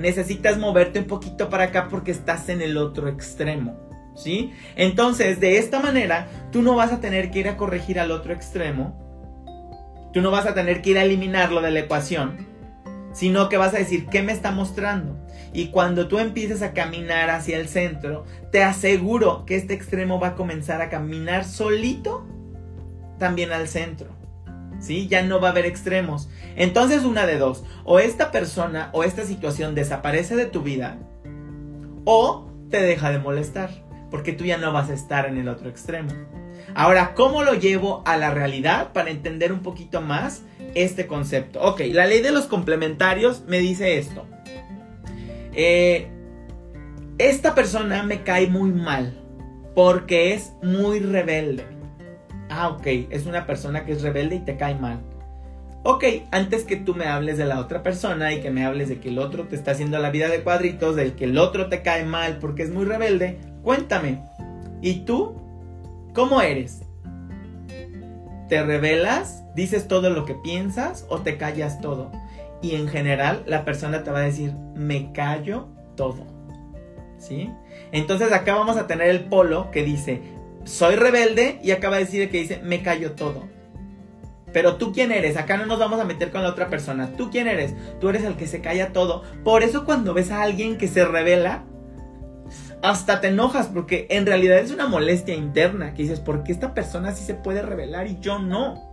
necesitas 0.03 0.59
moverte 0.59 0.99
un 0.99 1.07
poquito 1.07 1.49
para 1.49 1.65
acá 1.65 1.89
porque 1.89 2.11
estás 2.11 2.49
en 2.49 2.61
el 2.61 2.77
otro 2.77 3.09
extremo. 3.09 3.79
¿Sí? 4.15 4.53
Entonces, 4.77 5.41
de 5.41 5.57
esta 5.57 5.81
manera, 5.81 6.29
tú 6.51 6.61
no 6.61 6.75
vas 6.75 6.93
a 6.93 7.01
tener 7.01 7.31
que 7.31 7.39
ir 7.39 7.49
a 7.49 7.57
corregir 7.57 7.99
al 7.99 8.11
otro 8.11 8.35
extremo. 8.35 8.99
Tú 10.13 10.21
no 10.21 10.31
vas 10.31 10.45
a 10.45 10.53
tener 10.53 10.83
que 10.83 10.91
ir 10.91 10.99
a 10.99 11.05
eliminarlo 11.05 11.63
de 11.63 11.71
la 11.71 11.81
ecuación. 11.81 12.47
Sino 13.15 13.49
que 13.49 13.57
vas 13.57 13.73
a 13.73 13.79
decir, 13.79 14.07
¿qué 14.07 14.23
me 14.23 14.33
está 14.33 14.51
mostrando? 14.51 15.19
Y 15.55 15.69
cuando 15.69 16.09
tú 16.09 16.19
empieces 16.19 16.63
a 16.63 16.73
caminar 16.73 17.31
hacia 17.31 17.59
el 17.59 17.69
centro, 17.69 18.25
te 18.51 18.63
aseguro 18.63 19.45
que 19.47 19.57
este 19.57 19.73
extremo 19.73 20.21
va 20.21 20.29
a 20.29 20.35
comenzar 20.35 20.83
a 20.83 20.91
caminar 20.91 21.45
solito 21.45 22.27
también 23.19 23.53
al 23.53 23.69
centro. 23.69 24.22
¿Sí? 24.83 25.07
Ya 25.09 25.23
no 25.23 25.41
va 25.41 25.49
a 25.49 25.51
haber 25.53 25.65
extremos. 25.65 26.29
Entonces 26.57 27.05
una 27.05 27.25
de 27.25 27.39
dos, 27.39 27.65
o 27.85 27.99
esta 27.99 28.31
persona 28.31 28.91
o 28.93 29.05
esta 29.05 29.25
situación 29.25 29.75
desaparece 29.75 30.37
de 30.37 30.47
tu 30.47 30.63
vida 30.63 30.99
o 32.05 32.51
te 32.69 32.83
deja 32.83 33.11
de 33.11 33.19
molestar, 33.19 33.71
porque 34.11 34.33
tú 34.33 34.45
ya 34.45 34.59
no 34.59 34.73
vas 34.73 34.91
a 34.91 34.95
estar 34.95 35.27
en 35.27 35.39
el 35.39 35.49
otro 35.49 35.71
extremo. 35.71 36.11
Ahora, 36.75 37.15
¿cómo 37.15 37.43
lo 37.43 37.55
llevo 37.55 38.03
a 38.07 38.17
la 38.17 38.31
realidad 38.31 38.93
para 38.93 39.11
entender 39.11 39.53
un 39.53 39.61
poquito 39.61 40.01
más 40.01 40.43
este 40.75 41.07
concepto? 41.07 41.61
Ok, 41.61 41.83
la 41.93 42.07
ley 42.07 42.23
de 42.23 42.33
los 42.33 42.47
complementarios 42.47 43.43
me 43.47 43.59
dice 43.59 43.99
esto. 43.99 44.27
Eh, 45.55 46.09
esta 47.19 47.55
persona 47.55 48.03
me 48.03 48.23
cae 48.23 48.47
muy 48.47 48.73
mal 48.73 49.19
porque 49.75 50.35
es 50.35 50.53
muy 50.63 50.99
rebelde 51.01 51.65
ah, 52.53 52.69
ok, 52.69 52.87
es 53.11 53.27
una 53.27 53.47
persona 53.47 53.85
que 53.85 53.93
es 53.93 54.03
rebelde 54.03 54.37
y 54.37 54.41
te 54.41 54.57
cae 54.57 54.75
mal. 54.75 55.01
Ok, 55.85 56.05
antes 56.31 56.65
que 56.65 56.77
tú 56.77 56.95
me 56.95 57.07
hables 57.07 57.39
de 57.39 57.45
la 57.45 57.59
otra 57.59 57.83
persona 57.83 58.33
y 58.33 58.41
que 58.41 58.51
me 58.51 58.65
hables 58.65 58.89
de 58.89 59.01
que 59.01 59.09
el 59.09 59.19
otro 59.19 59.49
te 59.49 59.57
está 59.57 59.73
haciendo 59.73 59.99
la 59.99 60.11
vida 60.11 60.29
de 60.29 60.43
cuadritos, 60.43 60.95
del 60.95 61.15
que 61.15 61.25
el 61.25 61.39
otro 61.39 61.69
te 61.69 61.83
cae 61.83 62.05
mal 62.05 62.39
porque 62.39 62.63
es 62.63 62.71
muy 62.71 62.85
rebelde, 62.85 63.39
cuéntame. 63.65 64.23
¿Y 64.81 65.01
tú? 65.01 65.35
¿Cómo 66.15 66.41
eres? 66.41 66.83
¿Te 68.49 68.63
revelas? 68.63 69.43
¿Dices 69.57 69.89
todo 69.89 70.11
lo 70.11 70.25
que 70.25 70.35
piensas 70.35 71.05
o 71.09 71.19
te 71.19 71.37
callas 71.37 71.81
todo? 71.81 72.13
Y 72.61 72.77
en 72.77 72.87
general 72.87 73.43
la 73.47 73.65
persona 73.65 74.05
te 74.05 74.13
va 74.13 74.21
a 74.21 74.23
decir, 74.23 74.55
me 74.77 75.13
callo 75.13 75.67
todo. 75.97 76.27
¿Sí? 77.19 77.51
Entonces 77.91 78.33
acá 78.33 78.55
vamos 78.55 78.77
a 78.77 78.87
tener 78.87 79.09
el 79.09 79.25
polo 79.25 79.71
que 79.73 79.83
dice, 79.83 80.23
soy 80.65 80.97
rebelde 80.97 81.59
y 81.63 81.71
acaba 81.71 81.97
de 81.97 82.05
decir 82.05 82.31
que 82.31 82.39
dice, 82.39 82.61
me 82.63 82.83
callo 82.83 83.13
todo. 83.13 83.49
Pero 84.53 84.77
tú 84.77 84.93
quién 84.93 85.13
eres, 85.13 85.37
acá 85.37 85.57
no 85.57 85.67
nos 85.67 85.79
vamos 85.79 86.01
a 86.01 86.05
meter 86.05 86.31
con 86.31 86.43
la 86.43 86.51
otra 86.51 86.69
persona. 86.69 87.13
¿Tú 87.17 87.31
quién 87.31 87.49
eres? 87.49 87.75
Tú 88.01 88.09
eres 88.09 88.25
el 88.25 88.37
que 88.37 88.47
se 88.47 88.61
calla 88.61 88.93
todo. 88.93 89.23
Por 89.45 89.63
eso 89.63 89.85
cuando 89.85 90.15
ves 90.15 90.31
a 90.31 90.43
alguien 90.43 90.77
que 90.77 90.89
se 90.89 91.05
revela, 91.05 91.65
hasta 92.83 93.21
te 93.21 93.29
enojas 93.29 93.69
porque 93.69 94.07
en 94.11 94.27
realidad 94.27 94.59
es 94.59 94.71
una 94.71 94.87
molestia 94.87 95.35
interna 95.35 95.95
que 95.95 96.03
dices, 96.03 96.21
¿por 96.21 96.43
qué 96.43 96.53
esta 96.53 96.75
persona 96.75 97.13
sí 97.13 97.25
se 97.25 97.35
puede 97.35 97.63
revelar 97.63 98.07
y 98.09 98.19
yo 98.21 98.39
no? 98.39 98.93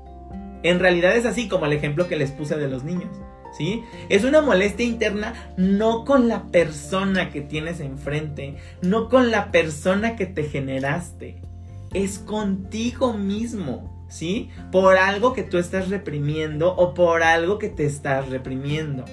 En 0.64 0.80
realidad 0.80 1.16
es 1.16 1.26
así 1.26 1.48
como 1.48 1.66
el 1.66 1.74
ejemplo 1.74 2.08
que 2.08 2.16
les 2.16 2.32
puse 2.32 2.58
de 2.58 2.68
los 2.68 2.84
niños. 2.84 3.10
¿Sí? 3.58 3.84
Es 4.10 4.24
una 4.26 4.42
molestia 4.42 4.86
interna 4.86 5.34
no 5.58 6.06
con 6.06 6.28
la 6.28 6.44
persona 6.44 7.32
que 7.32 7.42
tienes 7.42 7.80
enfrente, 7.80 8.58
no 8.84 9.10
con 9.10 9.32
la 9.32 9.50
persona 9.50 10.16
que 10.16 10.28
te 10.28 10.44
generaste, 10.44 11.42
es 11.94 12.20
contigo 12.20 13.14
mismo, 13.14 14.06
¿sí? 14.10 14.50
Por 14.72 14.98
algo 14.98 15.34
que 15.34 15.44
tú 15.44 15.58
estás 15.58 15.90
reprimiendo 15.90 16.76
o 16.76 16.94
por 16.94 17.24
algo 17.24 17.60
que 17.60 17.70
te 17.70 17.86
estás 17.86 18.30
reprimiendo. 18.30 19.06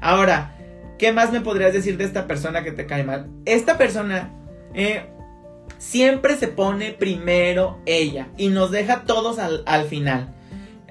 Ahora, 0.00 0.54
¿qué 0.98 1.12
más 1.12 1.32
me 1.32 1.40
podrías 1.40 1.72
decir 1.72 1.96
de 1.96 2.04
esta 2.04 2.26
persona 2.26 2.64
que 2.64 2.72
te 2.72 2.86
cae 2.86 3.04
mal? 3.04 3.28
Esta 3.44 3.78
persona 3.78 4.32
eh, 4.74 5.06
siempre 5.78 6.36
se 6.36 6.48
pone 6.48 6.92
primero 6.92 7.78
ella 7.86 8.28
y 8.36 8.48
nos 8.48 8.70
deja 8.70 9.04
todos 9.04 9.38
al, 9.38 9.62
al 9.66 9.86
final. 9.86 10.34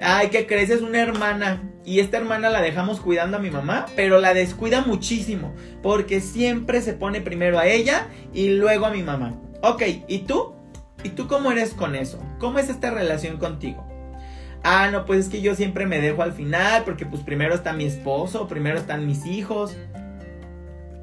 Ay, 0.00 0.28
¿qué 0.28 0.46
crees? 0.46 0.70
Es 0.70 0.80
una 0.80 1.00
hermana. 1.00 1.62
Y 1.84 2.00
esta 2.00 2.18
hermana 2.18 2.50
la 2.50 2.62
dejamos 2.62 3.00
cuidando 3.00 3.36
a 3.36 3.40
mi 3.40 3.50
mamá, 3.50 3.86
pero 3.96 4.20
la 4.20 4.32
descuida 4.32 4.82
muchísimo. 4.82 5.54
Porque 5.82 6.20
siempre 6.20 6.80
se 6.80 6.94
pone 6.94 7.20
primero 7.20 7.58
a 7.58 7.66
ella 7.66 8.08
y 8.32 8.50
luego 8.50 8.86
a 8.86 8.90
mi 8.90 9.02
mamá. 9.02 9.38
Ok, 9.62 9.82
¿y 10.08 10.20
tú? 10.20 10.54
¿Y 11.02 11.10
tú 11.10 11.26
cómo 11.26 11.50
eres 11.50 11.74
con 11.74 11.94
eso? 11.94 12.18
¿Cómo 12.38 12.58
es 12.58 12.68
esta 12.68 12.90
relación 12.90 13.38
contigo? 13.38 13.86
Ah, 14.62 14.88
no, 14.92 15.06
pues 15.06 15.20
es 15.20 15.28
que 15.28 15.40
yo 15.40 15.54
siempre 15.54 15.86
me 15.86 16.00
dejo 16.00 16.22
al 16.22 16.32
final 16.32 16.84
porque 16.84 17.06
pues 17.06 17.22
primero 17.22 17.54
está 17.54 17.72
mi 17.72 17.84
esposo, 17.84 18.46
primero 18.46 18.78
están 18.78 19.06
mis 19.06 19.24
hijos. 19.24 19.76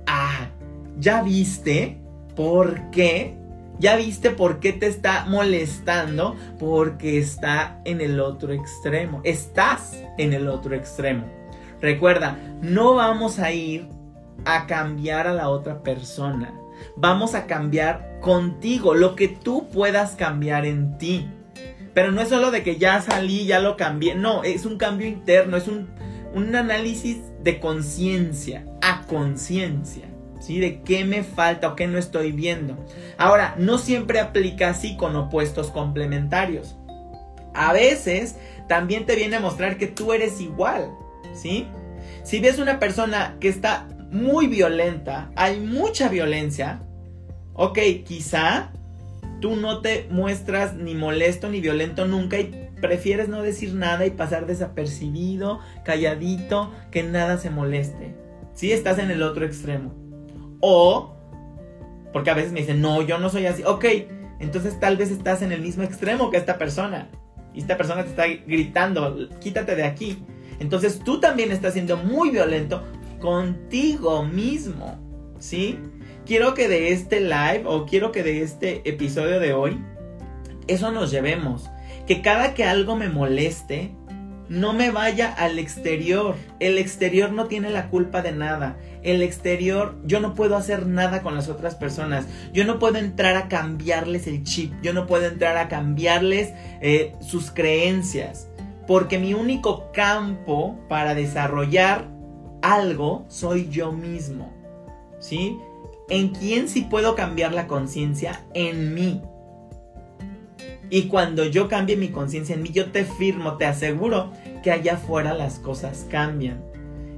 Ah, 0.06 0.50
¿ya 0.98 1.24
viste 1.24 1.98
por 2.36 2.92
qué 2.92 3.38
¿Ya 3.80 3.96
viste 3.96 4.32
por 4.32 4.60
qué 4.60 4.74
te 4.74 4.88
está 4.88 5.26
molestando? 5.26 6.36
Porque 6.60 7.20
está 7.20 7.80
en 7.86 8.02
el 8.02 8.20
otro 8.20 8.52
extremo. 8.52 9.22
Estás 9.24 10.04
en 10.18 10.34
el 10.34 10.48
otro 10.48 10.76
extremo. 10.76 11.26
Recuerda, 11.80 12.40
no 12.62 12.96
vamos 12.96 13.38
a 13.38 13.52
ir 13.52 13.88
a 14.46 14.66
cambiar 14.66 15.28
a 15.28 15.34
la 15.34 15.50
otra 15.50 15.84
persona. 15.84 16.54
Vamos 16.96 17.36
a 17.36 17.46
cambiar 17.46 18.20
contigo, 18.22 18.94
lo 18.94 19.16
que 19.16 19.28
tú 19.28 19.70
puedas 19.70 20.16
cambiar 20.16 20.66
en 20.66 20.98
ti. 20.98 21.28
Pero 21.94 22.12
no 22.12 22.22
es 22.22 22.30
solo 22.30 22.52
de 22.52 22.64
que 22.64 22.78
ya 22.78 23.02
salí, 23.02 23.46
ya 23.46 23.60
lo 23.60 23.78
cambié. 23.78 24.16
No, 24.16 24.44
es 24.44 24.66
un 24.66 24.78
cambio 24.78 25.08
interno, 25.08 25.58
es 25.58 25.68
un, 25.68 25.90
un 26.34 26.56
análisis 26.56 27.18
de 27.44 27.60
conciencia, 27.60 28.66
a 28.82 29.04
conciencia. 29.08 30.08
¿sí? 30.40 30.60
De 30.60 30.82
qué 30.82 31.06
me 31.06 31.24
falta 31.24 31.70
o 31.70 31.76
qué 31.76 31.88
no 31.88 31.98
estoy 31.98 32.32
viendo. 32.32 32.78
Ahora, 33.18 33.56
no 33.58 33.78
siempre 33.78 34.20
aplica 34.20 34.70
así 34.70 34.96
con 34.98 35.16
opuestos 35.16 35.72
complementarios. 35.72 36.76
A 37.54 37.74
veces 37.74 38.36
también 38.68 39.06
te 39.06 39.16
viene 39.16 39.38
a 39.38 39.42
mostrar 39.42 39.78
que 39.78 39.88
tú 39.88 40.14
eres 40.14 40.40
igual, 40.40 40.92
¿sí? 41.34 41.68
Si 42.24 42.40
ves 42.40 42.60
una 42.60 42.80
persona 42.80 43.36
que 43.40 43.50
está 43.50 43.88
muy 44.12 44.48
violenta, 44.48 45.32
hay 45.36 45.60
mucha 45.60 46.10
violencia, 46.10 46.82
ok, 47.54 47.80
quizá 48.06 48.72
tú 49.42 49.56
no 49.56 49.82
te 49.82 50.08
muestras 50.10 50.76
ni 50.76 50.96
molesto 50.96 51.50
ni 51.50 51.62
violento 51.62 52.08
nunca 52.08 52.40
y 52.40 52.70
prefieres 52.82 53.28
no 53.30 53.42
decir 53.42 53.74
nada 53.74 54.06
y 54.06 54.12
pasar 54.12 54.46
desapercibido, 54.46 55.60
calladito, 55.84 56.72
que 56.92 57.04
nada 57.04 57.38
se 57.38 57.50
moleste. 57.50 58.16
Si 58.54 58.72
estás 58.72 59.00
en 59.00 59.12
el 59.12 59.24
otro 59.24 59.46
extremo. 59.46 59.94
O, 60.62 61.16
porque 62.14 62.32
a 62.32 62.34
veces 62.34 62.52
me 62.52 62.62
dicen, 62.62 62.82
no, 62.82 63.02
yo 63.02 63.18
no 63.20 63.30
soy 63.30 63.46
así. 63.46 63.64
Ok, 63.64 63.86
entonces 64.40 64.80
tal 64.80 64.98
vez 64.98 65.12
estás 65.12 65.42
en 65.42 65.52
el 65.52 65.62
mismo 65.62 65.84
extremo 65.84 66.32
que 66.32 66.38
esta 66.38 66.58
persona. 66.58 67.10
Y 67.54 67.60
esta 67.60 67.78
persona 67.78 68.04
te 68.04 68.10
está 68.10 68.28
gritando, 68.28 69.30
quítate 69.40 69.76
de 69.76 69.84
aquí. 69.84 70.24
Entonces 70.60 71.00
tú 71.00 71.20
también 71.20 71.52
estás 71.52 71.74
siendo 71.74 71.98
muy 71.98 72.30
violento 72.30 72.84
contigo 73.20 74.24
mismo. 74.24 75.00
¿Sí? 75.40 75.80
Quiero 76.26 76.54
que 76.54 76.68
de 76.68 76.92
este 76.92 77.22
live 77.22 77.64
o 77.66 77.86
quiero 77.86 78.12
que 78.12 78.24
de 78.24 78.42
este 78.42 78.88
episodio 78.90 79.40
de 79.40 79.54
hoy, 79.54 79.82
eso 80.68 80.92
nos 80.92 81.12
llevemos. 81.12 81.70
Que 82.06 82.22
cada 82.22 82.54
que 82.54 82.64
algo 82.64 82.96
me 82.96 83.10
moleste, 83.10 83.92
no 84.50 84.74
me 84.74 84.92
vaya 84.92 85.32
al 85.32 85.60
exterior. 85.60 86.36
El 86.60 86.78
exterior 86.78 87.32
no 87.32 87.48
tiene 87.48 87.70
la 87.70 87.90
culpa 87.90 88.22
de 88.22 88.32
nada. 88.32 88.78
El 89.04 89.22
exterior, 89.22 89.96
yo 90.06 90.20
no 90.20 90.34
puedo 90.34 90.56
hacer 90.56 90.86
nada 90.86 91.22
con 91.22 91.36
las 91.36 91.50
otras 91.50 91.76
personas. 91.76 92.28
Yo 92.54 92.66
no 92.66 92.80
puedo 92.80 92.98
entrar 92.98 93.36
a 93.36 93.48
cambiarles 93.48 94.28
el 94.28 94.44
chip. 94.44 94.74
Yo 94.82 94.94
no 94.94 95.06
puedo 95.06 95.26
entrar 95.26 95.58
a 95.58 95.68
cambiarles 95.68 96.54
eh, 96.82 97.14
sus 97.22 97.52
creencias. 97.52 98.50
Porque 98.88 99.20
mi 99.20 99.34
único 99.34 99.92
campo 99.92 100.80
para 100.88 101.14
desarrollar 101.14 102.17
algo 102.62 103.26
soy 103.28 103.70
yo 103.70 103.92
mismo. 103.92 104.54
¿Sí? 105.20 105.58
¿En 106.10 106.30
quién 106.30 106.70
sí 106.70 106.82
puedo 106.90 107.16
cambiar 107.16 107.54
la 107.54 107.68
conciencia? 107.68 108.46
En 108.54 108.94
mí. 108.94 109.22
Y 110.90 111.04
cuando 111.04 111.44
yo 111.44 111.68
cambie 111.68 111.98
mi 111.98 112.10
conciencia 112.10 112.56
en 112.56 112.64
mí, 112.64 112.70
yo 112.70 112.92
te 112.92 113.04
firmo, 113.04 113.58
te 113.58 113.66
aseguro 113.66 114.32
que 114.64 114.72
allá 114.72 114.94
afuera 114.94 115.34
las 115.34 115.60
cosas 115.60 116.06
cambian. 116.10 116.64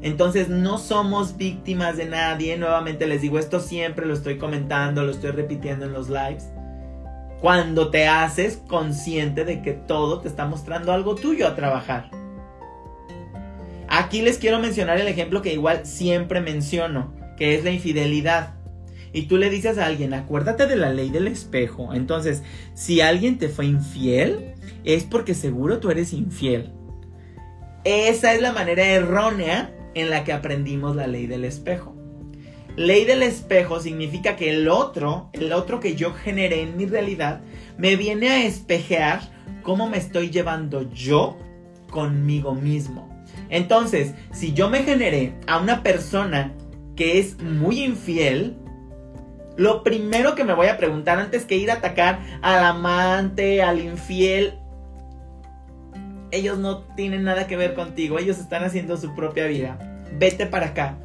Entonces 0.01 0.50
no 0.50 0.77
somos 0.77 1.38
víctimas 1.38 1.98
de 1.98 2.05
nadie. 2.05 2.58
Nuevamente 2.58 3.05
les 3.05 3.22
digo, 3.22 3.38
esto 3.38 3.60
siempre 3.60 4.05
lo 4.05 4.13
estoy 4.13 4.38
comentando, 4.38 5.03
lo 5.03 5.12
estoy 5.12 5.31
repitiendo 5.31 5.86
en 5.86 5.93
los 5.93 6.10
lives. 6.10 6.50
Cuando 7.41 7.89
te 7.89 8.08
haces 8.08 8.58
consciente 8.67 9.46
de 9.46 9.62
que 9.62 9.74
todo 9.74 10.19
te 10.19 10.27
está 10.27 10.46
mostrando 10.46 10.91
algo 10.91 11.15
tuyo 11.15 11.48
a 11.48 11.55
trabajar. 11.55 12.10
Aquí 13.89 14.22
les 14.22 14.38
quiero 14.38 14.60
mencionar 14.60 15.00
el 15.00 15.08
ejemplo 15.08 15.41
que 15.41 15.53
igual 15.53 15.86
siempre 15.86 16.41
menciono, 16.41 17.13
que 17.38 17.55
es 17.55 17.63
la 17.63 17.72
infidelidad 17.72 18.60
y 19.12 19.24
tú 19.24 19.38
le 19.38 19.50
dices 19.50 19.77
a 19.77 19.86
alguien, 19.86 20.13
acuérdate 20.13 20.67
de 20.67 20.75
la 20.75 20.91
ley 20.91 21.10
del 21.10 21.27
espejo. 21.27 21.93
Entonces, 21.93 22.43
si 22.74 23.01
alguien 23.01 23.38
te 23.38 23.50
fue 23.50 23.65
infiel, 23.65 24.53
es 24.84 25.03
porque 25.03 25.34
seguro 25.34 25.79
tú 25.79 25.89
eres 25.89 26.13
infiel. 26.13 26.72
Esa 27.84 28.34
es 28.34 28.41
la 28.41 28.51
manera 28.51 28.86
errónea 28.86 29.74
en 29.96 30.10
la 30.10 30.24
que 30.24 30.34
aprendimos 30.34 30.96
la 30.96 31.08
ley 31.08 31.25
del 31.25 31.43
espejo. 31.43 31.96
Ley 32.75 33.03
del 33.05 33.24
espejo 33.24 33.79
significa 33.79 34.36
que 34.36 34.51
el 34.51 34.69
otro, 34.69 35.29
el 35.34 35.53
otro 35.53 35.79
que 35.79 35.96
yo 35.96 36.13
generé 36.13 36.62
en 36.62 36.77
mi 36.77 36.86
realidad, 36.86 37.41
me 37.77 37.96
viene 37.96 38.29
a 38.29 38.46
espejear 38.46 39.22
cómo 39.63 39.89
me 39.89 39.98
estoy 39.98 40.29
llevando 40.29 40.89
yo 40.93 41.38
conmigo 41.89 42.53
mismo. 42.53 43.08
Entonces, 43.50 44.13
si 44.32 44.53
yo 44.53 44.70
me 44.70 44.84
generé 44.84 45.34
a 45.48 45.60
una 45.60 45.84
persona 45.84 46.53
que 46.96 47.20
es 47.20 47.41
muy 47.41 47.84
infiel, 47.84 48.58
lo 49.58 49.84
primero 49.84 50.36
que 50.36 50.44
me 50.44 50.53
voy 50.53 50.68
a 50.68 50.77
preguntar 50.77 51.20
antes 51.20 51.46
que 51.46 51.58
ir 51.58 51.72
a 51.72 51.75
atacar 51.75 52.20
al 52.41 52.63
amante, 52.63 53.62
al 53.62 53.79
infiel, 53.79 54.60
ellos 56.32 56.60
no 56.60 56.84
tienen 56.96 57.24
nada 57.24 57.48
que 57.48 57.58
ver 57.58 57.74
contigo, 57.74 58.20
ellos 58.20 58.38
están 58.38 58.63
haciendo 58.63 58.98
su 58.98 59.15
propia 59.15 59.48
vida. 59.48 59.79
Vete 60.18 60.46
para 60.46 60.68
acá. 60.68 60.98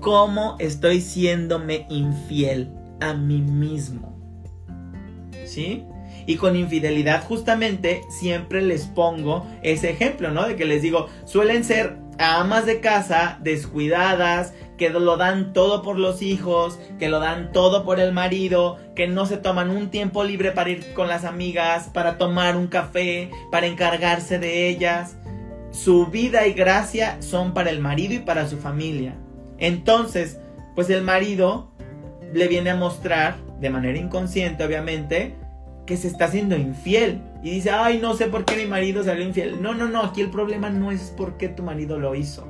¿Cómo 0.00 0.56
estoy 0.58 1.00
siéndome 1.00 1.86
infiel 1.88 2.70
a 3.00 3.14
mí 3.14 3.40
mismo? 3.40 4.14
¿Sí? 5.44 5.84
Y 6.26 6.36
con 6.36 6.56
infidelidad 6.56 7.24
justamente 7.24 8.02
siempre 8.08 8.60
les 8.60 8.86
pongo 8.86 9.46
ese 9.62 9.90
ejemplo, 9.90 10.30
¿no? 10.30 10.46
De 10.46 10.56
que 10.56 10.64
les 10.64 10.82
digo, 10.82 11.08
suelen 11.24 11.64
ser 11.64 11.96
amas 12.18 12.66
de 12.66 12.80
casa 12.80 13.38
descuidadas, 13.42 14.52
que 14.76 14.90
lo 14.90 15.16
dan 15.16 15.52
todo 15.52 15.82
por 15.82 15.98
los 15.98 16.22
hijos, 16.22 16.78
que 16.98 17.08
lo 17.08 17.20
dan 17.20 17.52
todo 17.52 17.84
por 17.84 18.00
el 18.00 18.12
marido, 18.12 18.78
que 18.94 19.06
no 19.06 19.26
se 19.26 19.36
toman 19.36 19.70
un 19.70 19.90
tiempo 19.90 20.24
libre 20.24 20.52
para 20.52 20.70
ir 20.70 20.92
con 20.94 21.08
las 21.08 21.24
amigas, 21.24 21.88
para 21.92 22.18
tomar 22.18 22.56
un 22.56 22.66
café, 22.66 23.30
para 23.50 23.66
encargarse 23.66 24.38
de 24.38 24.68
ellas. 24.68 25.16
Su 25.70 26.06
vida 26.06 26.46
y 26.46 26.52
gracia 26.52 27.16
son 27.20 27.54
para 27.54 27.70
el 27.70 27.80
marido 27.80 28.14
y 28.14 28.18
para 28.18 28.48
su 28.48 28.58
familia. 28.58 29.14
Entonces, 29.58 30.38
pues 30.74 30.90
el 30.90 31.02
marido 31.02 31.70
le 32.32 32.48
viene 32.48 32.70
a 32.70 32.76
mostrar, 32.76 33.36
de 33.60 33.70
manera 33.70 33.98
inconsciente 33.98 34.64
obviamente, 34.64 35.34
que 35.86 35.96
se 35.96 36.08
está 36.08 36.26
haciendo 36.26 36.56
infiel. 36.56 37.22
Y 37.42 37.50
dice, 37.50 37.70
ay, 37.70 37.98
no 37.98 38.14
sé 38.14 38.26
por 38.26 38.44
qué 38.44 38.56
mi 38.56 38.66
marido 38.66 39.04
salió 39.04 39.24
infiel. 39.24 39.62
No, 39.62 39.74
no, 39.74 39.88
no, 39.88 40.02
aquí 40.02 40.20
el 40.20 40.30
problema 40.30 40.70
no 40.70 40.90
es 40.90 41.14
por 41.16 41.36
qué 41.36 41.48
tu 41.48 41.62
marido 41.62 41.98
lo 41.98 42.14
hizo. 42.14 42.46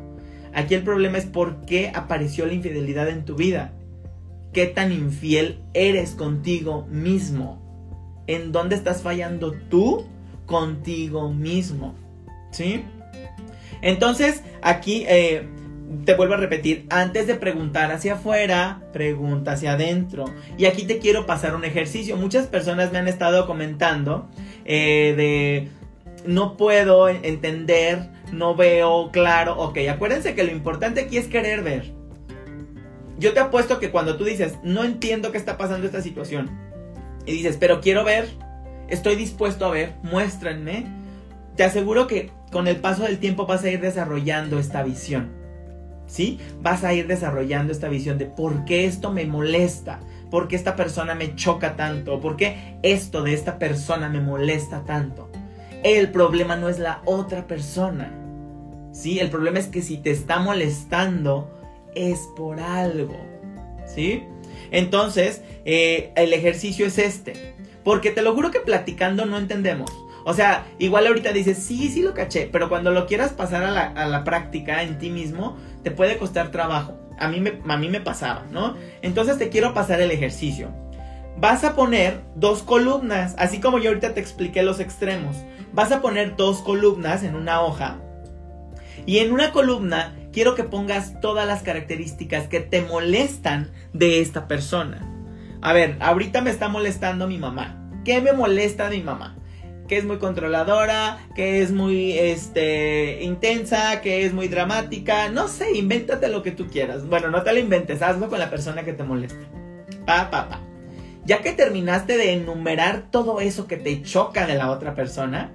Aquí 0.55 0.75
el 0.75 0.83
problema 0.83 1.19
es 1.19 1.27
por 1.27 1.61
qué 1.67 1.93
apareció 1.95 2.47
la 2.47 2.55
infidelidad 2.55 3.09
en 3.09 3.25
tu 3.25 3.37
vida. 3.37 3.73
¿Qué 4.53 4.67
tan 4.67 4.91
infiel 4.91 5.61
eres 5.75 6.13
contigo 6.13 6.87
mismo? 6.91 7.63
¿En 8.27 8.53
dónde 8.53 8.75
estás 8.75 9.03
fallando 9.03 9.53
tú 9.53 10.07
contigo 10.47 11.31
mismo? 11.31 11.95
¿Sí? 12.53 12.83
Entonces, 13.83 14.43
aquí, 14.63 15.05
eh, 15.07 15.47
te 16.05 16.15
vuelvo 16.15 16.35
a 16.35 16.39
repetir, 16.39 16.87
antes 16.91 17.27
de 17.27 17.35
preguntar 17.35 17.93
hacia 17.93 18.15
afuera, 18.15 18.83
pregunta 18.93 19.53
hacia 19.53 19.73
adentro. 19.73 20.25
Y 20.57 20.67
aquí 20.67 20.85
te 20.85 20.99
quiero 20.99 21.27
pasar 21.27 21.55
un 21.55 21.65
ejercicio. 21.65 22.17
Muchas 22.17 22.47
personas 22.47 22.93
me 22.93 22.99
han 22.99 23.09
estado 23.09 23.47
comentando 23.47 24.29
eh, 24.65 25.15
de 25.17 25.69
no 26.27 26.57
puedo 26.57 27.09
entender, 27.09 28.11
no 28.33 28.55
veo 28.55 29.11
claro. 29.13 29.59
Ok, 29.59 29.79
acuérdense 29.91 30.35
que 30.35 30.45
lo 30.45 30.53
importante 30.53 31.03
aquí 31.03 31.19
es 31.19 31.27
querer 31.29 31.63
ver. 31.63 31.93
Yo 33.19 33.33
te 33.33 33.41
apuesto 33.41 33.79
que 33.79 33.91
cuando 33.91 34.17
tú 34.17 34.25
dices, 34.25 34.55
no 34.63 34.85
entiendo 34.85 35.33
qué 35.33 35.39
está 35.39 35.57
pasando 35.57 35.87
esta 35.87 36.03
situación, 36.03 36.51
y 37.25 37.33
dices, 37.33 37.57
pero 37.59 37.81
quiero 37.81 38.05
ver, 38.05 38.29
estoy 38.89 39.17
dispuesto 39.17 39.65
a 39.65 39.71
ver, 39.71 39.95
muéstrenme, 40.03 40.87
te 41.57 41.65
aseguro 41.65 42.07
que 42.07 42.31
con 42.53 42.69
el 42.69 42.77
paso 42.77 43.05
del 43.05 43.19
tiempo 43.19 43.47
vas 43.47 43.65
a 43.65 43.71
ir 43.71 43.81
desarrollando 43.81 44.59
esta 44.59 44.83
visión. 44.83 45.46
¿Sí? 46.07 46.39
Vas 46.63 46.85
a 46.85 46.95
ir 46.95 47.07
desarrollando 47.07 47.73
esta 47.73 47.89
visión 47.89 48.19
de 48.19 48.27
por 48.27 48.65
qué 48.65 48.87
esto 48.87 49.13
me 49.13 49.27
molesta, 49.27 50.01
por 50.31 50.49
qué 50.49 50.57
esta 50.57 50.77
persona 50.77 51.15
me 51.15 51.35
choca 51.35 51.77
tanto, 51.77 52.21
por 52.21 52.37
qué 52.37 52.79
esto 52.83 53.23
de 53.23 53.35
esta 53.35 53.59
persona 53.59 54.09
me 54.09 54.21
molesta 54.21 54.85
tanto. 54.85 55.31
El 55.83 56.11
problema 56.11 56.57
no 56.57 56.69
es 56.69 56.79
la 56.79 57.03
otra 57.05 57.47
persona. 57.47 58.13
¿Sí? 58.93 59.19
El 59.19 59.31
problema 59.31 59.59
es 59.59 59.67
que 59.67 59.83
si 59.83 59.99
te 59.99 60.11
está 60.11 60.39
molestando 60.39 61.51
es 61.95 62.29
por 62.37 62.61
algo. 62.61 63.17
¿Sí? 63.87 64.25
Entonces, 64.71 65.43
eh, 65.65 66.13
el 66.17 66.33
ejercicio 66.33 66.87
es 66.87 66.99
este. 66.99 67.55
Porque 67.85 68.11
te 68.11 68.23
lo 68.23 68.35
juro 68.35 68.51
que 68.51 68.61
platicando 68.61 69.27
no 69.27 69.39
entendemos. 69.39 69.91
O 70.29 70.35
sea, 70.35 70.67
igual 70.81 71.07
ahorita 71.07 71.31
dices, 71.31 71.57
sí, 71.57 71.89
sí 71.89 72.03
lo 72.03 72.13
caché, 72.13 72.49
pero 72.51 72.69
cuando 72.69 72.91
lo 72.91 73.07
quieras 73.07 73.31
pasar 73.31 73.63
a 73.63 74.09
la, 74.09 74.25
práctica 74.25 74.83
en 74.83 74.99
ti 74.99 75.09
mismo, 75.09 75.57
te 75.85 75.93
puede 75.93 76.19
costar 76.19 76.51
trabajo. 76.51 76.99
A 77.17 77.29
mí, 77.29 77.39
me, 77.39 77.61
a 77.69 77.77
mí 77.77 77.89
me 77.89 78.01
pasaba, 78.01 78.45
¿no? 78.51 78.75
Entonces 79.03 79.39
te 79.39 79.51
quiero 79.51 79.73
pasar 79.73 80.01
el 80.01 80.11
ejercicio. 80.11 80.71
Vas 81.39 81.63
a 81.63 81.77
poner 81.77 82.23
dos 82.35 82.65
columnas, 82.65 83.37
así 83.39 83.61
como 83.61 83.79
yo 83.79 83.91
ahorita 83.91 84.15
te 84.15 84.21
expliqué 84.21 84.65
los 84.65 84.81
extremos. 84.81 85.37
Vas 85.73 85.93
a 85.93 86.01
poner 86.03 86.35
dos 86.35 86.61
columnas 86.61 87.23
en 87.23 87.37
una 87.37 87.61
hoja. 87.61 87.99
Y 89.07 89.19
en 89.19 89.31
una 89.31 89.53
columna 89.53 90.17
quiero 90.33 90.57
que 90.57 90.65
pongas 90.65 91.21
todas 91.21 91.47
las 91.47 91.63
características 91.63 92.49
que 92.49 92.59
te 92.59 92.83
molestan 92.83 93.71
de 93.93 94.21
esta 94.21 94.49
persona. 94.49 95.09
A 95.63 95.73
ver, 95.73 95.97
ahorita 96.01 96.41
me 96.41 96.51
está 96.51 96.67
molestando 96.67 97.29
mi 97.29 97.39
mamá. 97.39 97.81
¿Qué 98.05 98.21
me 98.21 98.33
molesta 98.33 98.89
de 98.89 98.97
mi 98.97 99.05
mamá? 99.05 99.36
Que 99.87 99.99
es 99.99 100.05
muy 100.05 100.19
controladora, 100.19 101.19
que 101.35 101.63
es 101.63 101.73
muy 101.73 102.13
este, 102.13 103.23
intensa, 103.23 104.01
que 104.01 104.25
es 104.25 104.33
muy 104.33 104.49
dramática. 104.49 105.29
No 105.29 105.49
sé, 105.49 105.73
invéntate 105.77 106.29
lo 106.29 106.43
que 106.43 106.53
tú 106.53 106.67
quieras. 106.67 107.07
Bueno, 107.07 107.31
no 107.31 107.43
te 107.43 107.53
lo 107.53 107.59
inventes, 107.59 108.03
hazlo 108.03 108.29
con 108.29 108.39
la 108.39 108.51
persona 108.51 108.85
que 108.85 108.93
te 108.93 109.05
molesta. 109.05 109.41
Pa, 110.05 110.31
pa, 110.31 110.49
pa. 110.49 110.61
Ya 111.25 111.43
que 111.43 111.53
terminaste 111.53 112.17
de 112.17 112.33
enumerar 112.33 113.11
todo 113.11 113.41
eso 113.41 113.67
que 113.67 113.77
te 113.77 114.03
choca 114.03 114.47
de 114.47 114.55
la 114.55 114.71
otra 114.71 114.95
persona, 114.95 115.53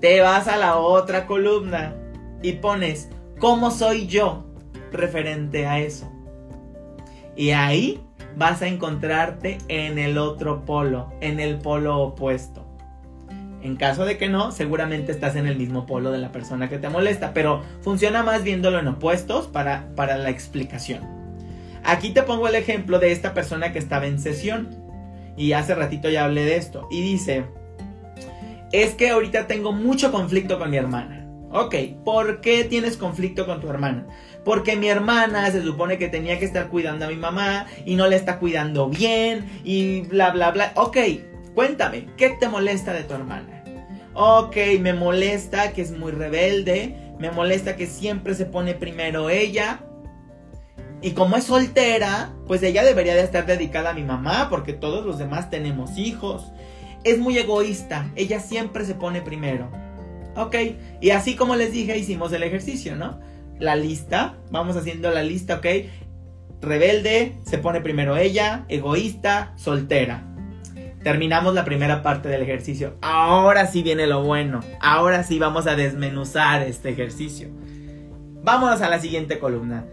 te 0.00 0.20
vas 0.20 0.46
a 0.46 0.56
la 0.56 0.76
otra 0.76 1.26
columna 1.26 1.94
y 2.42 2.52
pones 2.52 3.08
cómo 3.38 3.70
soy 3.70 4.06
yo 4.06 4.44
referente 4.92 5.66
a 5.66 5.80
eso. 5.80 6.12
Y 7.34 7.50
ahí 7.50 8.00
vas 8.36 8.62
a 8.62 8.68
encontrarte 8.68 9.58
en 9.68 9.98
el 9.98 10.18
otro 10.18 10.64
polo, 10.64 11.12
en 11.20 11.40
el 11.40 11.58
polo 11.58 11.98
opuesto. 11.98 12.67
En 13.62 13.76
caso 13.76 14.04
de 14.04 14.18
que 14.18 14.28
no, 14.28 14.52
seguramente 14.52 15.10
estás 15.10 15.34
en 15.36 15.46
el 15.46 15.56
mismo 15.56 15.86
polo 15.86 16.12
de 16.12 16.18
la 16.18 16.30
persona 16.30 16.68
que 16.68 16.78
te 16.78 16.88
molesta, 16.88 17.32
pero 17.34 17.62
funciona 17.80 18.22
más 18.22 18.44
viéndolo 18.44 18.78
en 18.78 18.88
opuestos 18.88 19.48
para, 19.48 19.88
para 19.96 20.16
la 20.16 20.30
explicación. 20.30 21.02
Aquí 21.84 22.10
te 22.10 22.22
pongo 22.22 22.48
el 22.48 22.54
ejemplo 22.54 22.98
de 22.98 23.12
esta 23.12 23.34
persona 23.34 23.72
que 23.72 23.78
estaba 23.78 24.06
en 24.06 24.20
sesión 24.20 24.68
y 25.36 25.52
hace 25.52 25.74
ratito 25.74 26.08
ya 26.08 26.24
hablé 26.24 26.44
de 26.44 26.56
esto 26.56 26.86
y 26.90 27.00
dice, 27.00 27.46
es 28.72 28.94
que 28.94 29.10
ahorita 29.10 29.46
tengo 29.46 29.72
mucho 29.72 30.12
conflicto 30.12 30.58
con 30.58 30.70
mi 30.70 30.76
hermana. 30.76 31.26
Ok, 31.50 31.74
¿por 32.04 32.42
qué 32.42 32.64
tienes 32.64 32.98
conflicto 32.98 33.46
con 33.46 33.60
tu 33.60 33.70
hermana? 33.70 34.06
Porque 34.44 34.76
mi 34.76 34.88
hermana 34.88 35.50
se 35.50 35.62
supone 35.62 35.96
que 35.96 36.08
tenía 36.08 36.38
que 36.38 36.44
estar 36.44 36.68
cuidando 36.68 37.06
a 37.06 37.08
mi 37.08 37.16
mamá 37.16 37.66
y 37.86 37.94
no 37.94 38.06
le 38.06 38.16
está 38.16 38.38
cuidando 38.38 38.90
bien 38.90 39.46
y 39.64 40.02
bla, 40.02 40.30
bla, 40.30 40.50
bla. 40.50 40.72
Ok, 40.74 40.98
Cuéntame, 41.58 42.06
¿qué 42.16 42.30
te 42.38 42.48
molesta 42.48 42.92
de 42.92 43.02
tu 43.02 43.14
hermana? 43.14 43.64
Ok, 44.14 44.54
me 44.78 44.92
molesta 44.92 45.72
que 45.72 45.82
es 45.82 45.90
muy 45.90 46.12
rebelde, 46.12 46.94
me 47.18 47.32
molesta 47.32 47.74
que 47.74 47.88
siempre 47.88 48.36
se 48.36 48.46
pone 48.46 48.74
primero 48.74 49.28
ella. 49.28 49.80
Y 51.02 51.14
como 51.14 51.36
es 51.36 51.42
soltera, 51.42 52.32
pues 52.46 52.62
ella 52.62 52.84
debería 52.84 53.16
de 53.16 53.22
estar 53.24 53.44
dedicada 53.44 53.90
a 53.90 53.94
mi 53.94 54.04
mamá 54.04 54.46
porque 54.50 54.72
todos 54.72 55.04
los 55.04 55.18
demás 55.18 55.50
tenemos 55.50 55.98
hijos. 55.98 56.52
Es 57.02 57.18
muy 57.18 57.36
egoísta, 57.38 58.12
ella 58.14 58.38
siempre 58.38 58.84
se 58.84 58.94
pone 58.94 59.20
primero. 59.20 59.68
Ok, 60.36 60.54
y 61.00 61.10
así 61.10 61.34
como 61.34 61.56
les 61.56 61.72
dije, 61.72 61.98
hicimos 61.98 62.32
el 62.32 62.44
ejercicio, 62.44 62.94
¿no? 62.94 63.18
La 63.58 63.74
lista, 63.74 64.36
vamos 64.52 64.76
haciendo 64.76 65.10
la 65.10 65.24
lista, 65.24 65.56
ok. 65.56 65.66
Rebelde, 66.60 67.36
se 67.44 67.58
pone 67.58 67.80
primero 67.80 68.16
ella, 68.16 68.64
egoísta, 68.68 69.54
soltera. 69.56 70.27
Terminamos 71.02 71.54
la 71.54 71.64
primera 71.64 72.02
parte 72.02 72.28
del 72.28 72.42
ejercicio. 72.42 72.96
Ahora 73.02 73.66
sí 73.66 73.82
viene 73.82 74.06
lo 74.06 74.22
bueno. 74.22 74.60
Ahora 74.80 75.22
sí 75.22 75.38
vamos 75.38 75.66
a 75.66 75.76
desmenuzar 75.76 76.62
este 76.62 76.90
ejercicio. 76.90 77.48
Vámonos 78.42 78.82
a 78.82 78.88
la 78.88 78.98
siguiente 78.98 79.38
columna. 79.38 79.84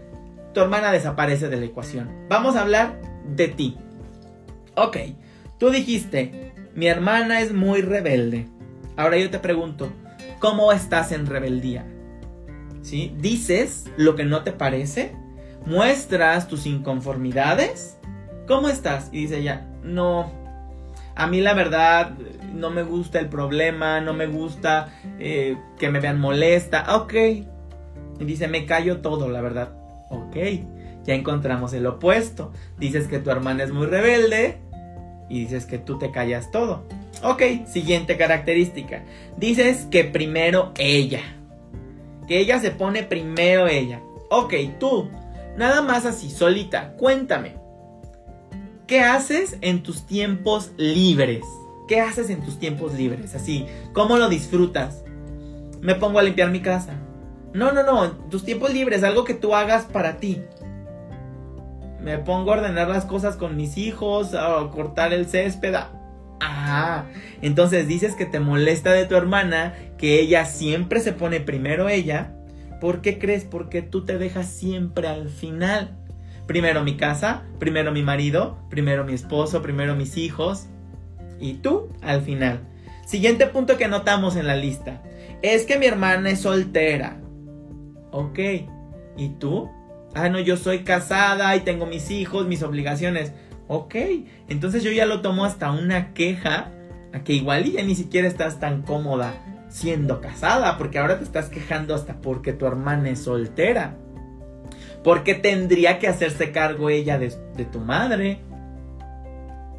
Tu 0.52 0.60
hermana 0.60 0.90
desaparece 0.90 1.48
de 1.48 1.56
la 1.56 1.66
ecuación. 1.66 2.10
Vamos 2.28 2.56
a 2.56 2.62
hablar 2.62 3.00
de 3.34 3.48
ti. 3.48 3.76
Ok, 4.74 4.96
tú 5.58 5.70
dijiste, 5.70 6.52
mi 6.74 6.86
hermana 6.86 7.40
es 7.40 7.52
muy 7.52 7.82
rebelde. 7.82 8.48
Ahora 8.96 9.16
yo 9.18 9.30
te 9.30 9.38
pregunto, 9.38 9.90
¿cómo 10.38 10.72
estás 10.72 11.12
en 11.12 11.26
rebeldía? 11.26 11.86
¿Sí? 12.82 13.14
¿Dices 13.18 13.90
lo 13.96 14.16
que 14.16 14.24
no 14.24 14.42
te 14.42 14.52
parece? 14.52 15.14
¿Muestras 15.66 16.48
tus 16.48 16.66
inconformidades? 16.66 17.98
¿Cómo 18.46 18.68
estás? 18.68 19.08
Y 19.12 19.22
dice 19.22 19.38
ella, 19.38 19.66
no, 19.82 20.30
a 21.16 21.26
mí 21.26 21.40
la 21.40 21.54
verdad 21.54 22.12
no 22.52 22.70
me 22.70 22.82
gusta 22.82 23.18
el 23.18 23.28
problema, 23.28 24.00
no 24.00 24.12
me 24.12 24.26
gusta 24.26 24.88
eh, 25.18 25.56
que 25.78 25.90
me 25.90 26.00
vean 26.00 26.20
molesta. 26.20 26.96
Ok. 26.96 27.14
Y 27.14 28.24
dice, 28.24 28.48
me 28.48 28.66
callo 28.66 28.98
todo, 28.98 29.28
la 29.28 29.40
verdad. 29.40 29.72
Ok. 30.10 30.36
Ya 31.04 31.14
encontramos 31.14 31.72
el 31.72 31.86
opuesto. 31.86 32.52
Dices 32.78 33.08
que 33.08 33.18
tu 33.18 33.30
hermana 33.30 33.64
es 33.64 33.72
muy 33.72 33.86
rebelde 33.86 34.58
y 35.28 35.40
dices 35.40 35.64
que 35.64 35.78
tú 35.78 35.98
te 35.98 36.10
callas 36.10 36.50
todo. 36.50 36.84
Ok, 37.22 37.42
siguiente 37.66 38.16
característica. 38.16 39.02
Dices 39.38 39.86
que 39.90 40.04
primero 40.04 40.72
ella. 40.78 41.22
Que 42.28 42.40
ella 42.40 42.58
se 42.58 42.72
pone 42.72 43.04
primero 43.04 43.68
ella. 43.68 44.02
Ok, 44.30 44.54
tú, 44.78 45.08
nada 45.56 45.80
más 45.80 46.04
así, 46.04 46.28
solita, 46.28 46.92
cuéntame. 46.96 47.65
¿Qué 48.86 49.00
haces 49.00 49.58
en 49.62 49.82
tus 49.82 50.06
tiempos 50.06 50.70
libres? 50.76 51.42
¿Qué 51.88 52.00
haces 52.00 52.30
en 52.30 52.44
tus 52.44 52.60
tiempos 52.60 52.94
libres? 52.94 53.34
Así, 53.34 53.66
¿cómo 53.92 54.16
lo 54.16 54.28
disfrutas? 54.28 55.02
Me 55.80 55.96
pongo 55.96 56.20
a 56.20 56.22
limpiar 56.22 56.52
mi 56.52 56.60
casa. 56.60 56.94
No, 57.52 57.72
no, 57.72 57.82
no, 57.82 58.12
tus 58.30 58.44
tiempos 58.44 58.72
libres, 58.72 59.02
algo 59.02 59.24
que 59.24 59.34
tú 59.34 59.56
hagas 59.56 59.86
para 59.86 60.18
ti. 60.18 60.40
Me 62.00 62.18
pongo 62.18 62.52
a 62.52 62.58
ordenar 62.58 62.86
las 62.86 63.04
cosas 63.06 63.36
con 63.36 63.56
mis 63.56 63.76
hijos, 63.76 64.34
a 64.34 64.70
cortar 64.70 65.12
el 65.12 65.26
césped. 65.26 65.74
Ah, 66.40 67.06
entonces 67.42 67.88
dices 67.88 68.14
que 68.14 68.26
te 68.26 68.38
molesta 68.38 68.92
de 68.92 69.06
tu 69.06 69.16
hermana, 69.16 69.74
que 69.98 70.20
ella 70.20 70.44
siempre 70.44 71.00
se 71.00 71.12
pone 71.12 71.40
primero 71.40 71.88
ella. 71.88 72.36
¿Por 72.80 73.00
qué 73.00 73.18
crees? 73.18 73.44
Porque 73.44 73.82
tú 73.82 74.04
te 74.04 74.16
dejas 74.16 74.46
siempre 74.46 75.08
al 75.08 75.28
final. 75.28 75.96
Primero 76.46 76.84
mi 76.84 76.96
casa, 76.96 77.42
primero 77.58 77.92
mi 77.92 78.02
marido, 78.02 78.58
primero 78.70 79.04
mi 79.04 79.14
esposo, 79.14 79.62
primero 79.62 79.96
mis 79.96 80.16
hijos 80.16 80.66
y 81.40 81.54
tú 81.54 81.88
al 82.02 82.22
final. 82.22 82.60
Siguiente 83.06 83.46
punto 83.46 83.76
que 83.76 83.88
notamos 83.88 84.36
en 84.36 84.46
la 84.46 84.56
lista. 84.56 85.02
Es 85.42 85.64
que 85.64 85.78
mi 85.78 85.86
hermana 85.86 86.30
es 86.30 86.40
soltera. 86.40 87.18
Ok. 88.10 88.38
¿Y 89.16 89.28
tú? 89.38 89.70
Ah, 90.14 90.28
no, 90.28 90.40
yo 90.40 90.56
soy 90.56 90.80
casada 90.80 91.54
y 91.56 91.60
tengo 91.60 91.86
mis 91.86 92.10
hijos, 92.10 92.46
mis 92.46 92.62
obligaciones. 92.62 93.32
Ok. 93.68 93.94
Entonces 94.48 94.82
yo 94.82 94.90
ya 94.90 95.06
lo 95.06 95.20
tomo 95.20 95.44
hasta 95.44 95.70
una 95.70 96.14
queja 96.14 96.72
a 97.12 97.24
que 97.24 97.32
igual 97.32 97.64
ya 97.64 97.82
ni 97.82 97.94
siquiera 97.94 98.26
estás 98.28 98.60
tan 98.60 98.82
cómoda 98.82 99.34
siendo 99.68 100.20
casada, 100.20 100.78
porque 100.78 100.98
ahora 100.98 101.18
te 101.18 101.24
estás 101.24 101.48
quejando 101.48 101.94
hasta 101.94 102.20
porque 102.20 102.52
tu 102.52 102.66
hermana 102.66 103.10
es 103.10 103.20
soltera. 103.20 103.96
¿Por 105.06 105.22
qué 105.22 105.36
tendría 105.36 106.00
que 106.00 106.08
hacerse 106.08 106.50
cargo 106.50 106.90
ella 106.90 107.16
de, 107.16 107.30
tu 107.70 107.78
madre? 107.78 108.40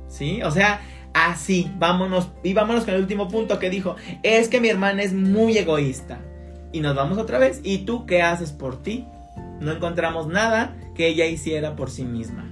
¿Sí? 0.08 0.42
O 0.42 0.52
sea, 0.52 0.80
así, 1.13 1.70
vámonos. 1.76 2.30
Y 2.44 2.54
vámonos 2.54 2.86
con 2.86 2.94
el 2.94 3.02
último 3.02 3.28
punto 3.28 3.60
que 3.60 3.70
dijo. 3.70 3.98
Es 4.24 4.48
que 4.48 4.62
mi 4.62 4.70
hermana 4.70 5.04
es 5.04 5.12
muy 5.12 5.58
egoísta. 5.58 6.20
Y 6.72 6.80
nos 6.80 6.96
vamos 6.96 7.18
otra 7.18 7.40
vez. 7.40 7.60
¿Y 7.62 7.80
tú 7.80 8.06
qué 8.06 8.22
haces 8.22 8.54
por 8.54 8.82
ti? 8.82 9.06
No 9.60 9.74
encontramos 9.74 10.28
nada 10.28 10.78
que 10.96 11.10
ella 11.10 11.26
hiciera 11.26 11.76
por 11.76 11.92
sí 11.92 12.06
misma. 12.06 12.50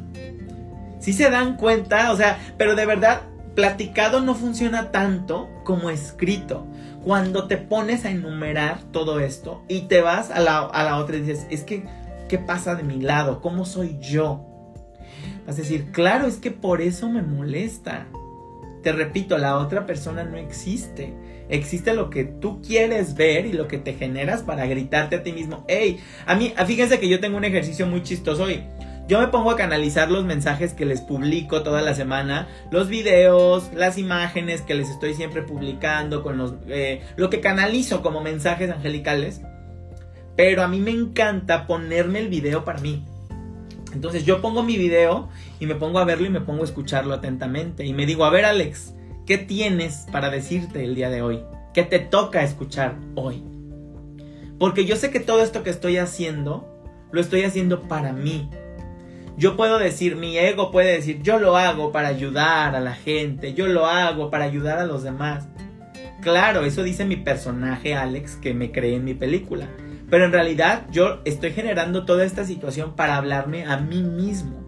Si 0.99 1.13
se 1.13 1.29
dan 1.29 1.55
cuenta, 1.55 2.11
o 2.11 2.17
sea, 2.17 2.39
pero 2.57 2.75
de 2.75 2.85
verdad, 2.85 3.21
platicado 3.55 4.19
no 4.19 4.35
funciona 4.35 4.91
tanto 4.91 5.47
como 5.63 5.89
escrito. 5.89 6.67
Cuando 7.05 7.47
te 7.47 7.55
pones 7.55 8.03
a 8.03 8.11
enumerar 8.11 8.79
todo 8.91 9.21
esto 9.21 9.63
y 9.69 9.83
te 9.83 10.01
vas 10.01 10.29
a 10.29 10.41
la, 10.41 10.59
a 10.59 10.83
la 10.83 10.97
otra 10.97 11.15
y 11.15 11.21
dices, 11.21 11.47
es 11.49 11.63
que, 11.63 11.85
¿qué 12.27 12.37
pasa 12.37 12.75
de 12.75 12.83
mi 12.83 13.01
lado? 13.01 13.41
¿Cómo 13.41 13.65
soy 13.65 13.97
yo? 13.99 14.45
Vas 15.45 15.55
a 15.55 15.61
decir, 15.61 15.91
claro, 15.91 16.27
es 16.27 16.37
que 16.37 16.51
por 16.51 16.81
eso 16.81 17.09
me 17.09 17.21
molesta. 17.21 18.07
Te 18.81 18.91
repito, 18.91 19.37
la 19.37 19.57
otra 19.57 19.85
persona 19.85 20.23
no 20.23 20.37
existe. 20.37 21.13
Existe 21.49 21.93
lo 21.93 22.09
que 22.09 22.23
tú 22.23 22.61
quieres 22.61 23.15
ver 23.15 23.45
y 23.45 23.53
lo 23.53 23.67
que 23.67 23.77
te 23.77 23.93
generas 23.93 24.41
para 24.41 24.65
gritarte 24.65 25.17
a 25.17 25.23
ti 25.23 25.31
mismo. 25.31 25.63
Hey, 25.67 25.99
a 26.25 26.35
mí, 26.35 26.53
fíjense 26.65 26.99
que 26.99 27.09
yo 27.09 27.19
tengo 27.19 27.37
un 27.37 27.45
ejercicio 27.45 27.85
muy 27.87 28.03
chistoso 28.03 28.43
hoy. 28.43 28.63
Yo 29.07 29.19
me 29.19 29.27
pongo 29.27 29.51
a 29.51 29.55
canalizar 29.55 30.09
los 30.09 30.25
mensajes 30.25 30.73
que 30.73 30.85
les 30.85 31.01
publico 31.01 31.61
toda 31.61 31.83
la 31.83 31.93
semana, 31.93 32.47
los 32.71 32.89
videos, 32.89 33.69
las 33.75 33.99
imágenes 33.99 34.63
que 34.63 34.73
les 34.73 34.89
estoy 34.89 35.13
siempre 35.13 35.43
publicando, 35.43 36.23
con 36.23 36.39
los, 36.39 36.55
eh, 36.67 37.03
lo 37.15 37.29
que 37.29 37.39
canalizo 37.39 38.01
como 38.01 38.21
mensajes 38.21 38.71
angelicales. 38.71 39.41
Pero 40.35 40.63
a 40.63 40.67
mí 40.67 40.79
me 40.79 40.91
encanta 40.91 41.67
ponerme 41.67 42.19
el 42.19 42.27
video 42.27 42.65
para 42.65 42.79
mí. 42.79 43.05
Entonces 43.93 44.25
yo 44.25 44.41
pongo 44.41 44.61
mi 44.61 44.77
video 44.77 45.29
y 45.59 45.65
me 45.65 45.75
pongo 45.75 45.99
a 45.99 46.05
verlo 46.05 46.25
y 46.25 46.29
me 46.29 46.41
pongo 46.41 46.61
a 46.61 46.65
escucharlo 46.65 47.13
atentamente. 47.13 47.85
Y 47.85 47.93
me 47.93 48.05
digo, 48.05 48.25
a 48.25 48.29
ver 48.29 48.45
Alex, 48.45 48.93
¿qué 49.25 49.37
tienes 49.37 50.05
para 50.11 50.29
decirte 50.29 50.83
el 50.83 50.95
día 50.95 51.09
de 51.09 51.21
hoy? 51.21 51.41
¿Qué 51.73 51.83
te 51.83 51.99
toca 51.99 52.43
escuchar 52.43 52.95
hoy? 53.15 53.43
Porque 54.59 54.85
yo 54.85 54.95
sé 54.95 55.11
que 55.11 55.19
todo 55.19 55.41
esto 55.41 55.63
que 55.63 55.69
estoy 55.69 55.97
haciendo, 55.97 56.67
lo 57.11 57.21
estoy 57.21 57.43
haciendo 57.43 57.83
para 57.83 58.13
mí, 58.13 58.49
yo 59.37 59.57
puedo 59.57 59.79
decir, 59.79 60.15
mi 60.15 60.37
ego 60.37 60.71
puede 60.71 60.93
decir, 60.93 61.21
yo 61.21 61.39
lo 61.39 61.57
hago 61.57 61.91
para 61.91 62.07
ayudar 62.07 62.73
a 62.73 62.79
la 62.79 62.93
gente, 62.93 63.53
yo 63.53 63.67
lo 63.67 63.85
hago 63.85 64.31
para 64.31 64.45
ayudar 64.45 64.79
a 64.79 64.85
los 64.85 65.03
demás. 65.03 65.47
Claro, 66.21 66.63
eso 66.63 66.83
dice 66.83 67.03
mi 67.03 67.17
personaje 67.17 67.95
Alex 67.95 68.37
que 68.37 68.53
me 68.53 68.71
creé 68.71 68.95
en 68.95 69.03
mi 69.03 69.13
película. 69.13 69.67
Pero 70.09 70.25
en 70.25 70.31
realidad 70.31 70.85
yo 70.91 71.21
estoy 71.25 71.51
generando 71.51 72.05
toda 72.05 72.25
esta 72.25 72.45
situación 72.45 72.95
para 72.95 73.17
hablarme 73.17 73.65
a 73.65 73.77
mí 73.77 74.03
mismo. 74.03 74.63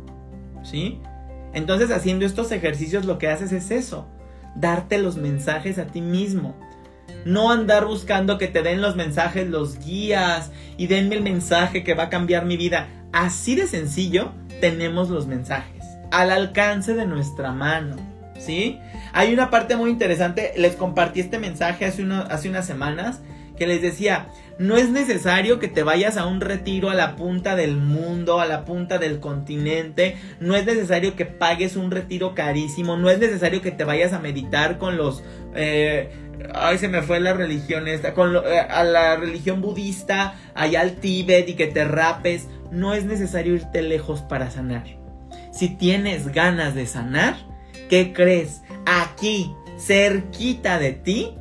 ¿Sí? 0.64 1.00
Entonces 1.54 1.92
haciendo 1.92 2.26
estos 2.26 2.52
ejercicios 2.52 3.06
lo 3.06 3.18
que 3.18 3.30
haces 3.30 3.52
es 3.52 3.72
eso, 3.72 4.08
darte 4.56 4.98
los 4.98 5.18
mensajes 5.18 5.80
a 5.80 5.88
ti 5.88 6.02
mismo. 6.02 6.56
No 7.26 7.52
andar 7.52 7.86
buscando 7.86 8.38
que 8.38 8.48
te 8.48 8.64
den 8.64 8.82
los 8.82 8.96
mensajes, 8.96 9.48
los 9.48 9.80
guías 9.80 10.52
y 10.78 10.88
denme 10.88 11.16
el 11.16 11.24
mensaje 11.24 11.84
que 11.84 11.94
va 11.94 12.04
a 12.04 12.10
cambiar 12.10 12.46
mi 12.46 12.58
vida. 12.58 12.88
Así 13.14 13.56
de 13.56 13.68
sencillo 13.68 14.32
tenemos 14.60 15.10
los 15.10 15.28
mensajes 15.28 15.78
al 16.12 16.32
alcance 16.32 16.94
de 16.94 17.06
nuestra 17.06 17.52
mano. 17.52 17.96
¿Sí? 18.40 18.80
Hay 19.14 19.34
una 19.34 19.50
parte 19.50 19.76
muy 19.76 19.90
interesante, 19.90 20.54
les 20.58 20.76
compartí 20.76 21.22
este 21.22 21.40
mensaje 21.40 21.86
hace, 21.86 22.06
hace 22.30 22.50
unas 22.50 22.68
semanas 22.68 23.22
que 23.58 23.66
les 23.66 23.82
decía, 23.82 24.28
no 24.60 24.76
es 24.78 24.90
necesario 24.90 25.60
que 25.60 25.68
te 25.68 25.84
vayas 25.84 26.18
a 26.18 26.26
un 26.26 26.42
retiro 26.42 26.90
a 26.90 26.96
la 26.96 27.16
punta 27.16 27.56
del 27.56 27.78
mundo, 27.78 28.40
a 28.40 28.46
la 28.46 28.66
punta 28.66 28.98
del 28.98 29.20
continente, 29.20 30.18
no 30.40 30.56
es 30.56 30.66
necesario 30.66 31.16
que 31.16 31.26
pagues 31.26 31.76
un 31.76 31.92
retiro 31.92 32.34
carísimo, 32.34 32.98
no 32.98 33.10
es 33.10 33.20
necesario 33.20 33.62
que 33.62 33.72
te 33.72 33.84
vayas 33.84 34.14
a 34.14 34.20
meditar 34.20 34.78
con 34.78 34.98
los... 34.98 35.24
Eh, 35.56 36.10
ay, 36.54 36.78
se 36.78 36.88
me 36.88 37.02
fue 37.02 37.20
la 37.20 37.34
religión 37.34 37.88
esta, 37.88 38.10
eh, 38.10 38.60
a 38.60 38.84
la 38.84 39.16
religión 39.16 39.62
budista, 39.62 40.36
allá 40.56 40.82
al 40.82 40.96
Tíbet 40.96 41.48
y 41.50 41.54
que 41.54 41.68
te 41.68 41.86
rapes. 41.86 42.48
No 42.72 42.94
es 42.94 43.06
necesario 43.06 43.56
irte 43.56 43.82
lejos 43.82 44.22
para 44.22 44.50
sanar. 44.52 44.86
Si 45.52 45.70
tienes 45.70 46.34
ganas 46.34 46.76
de 46.76 46.86
sanar, 46.86 47.36
¿qué 47.90 48.14
crees? 48.14 48.62
Aquí, 48.86 49.54
cerquita 49.78 50.80
de 50.80 50.94
ti, 50.94 51.36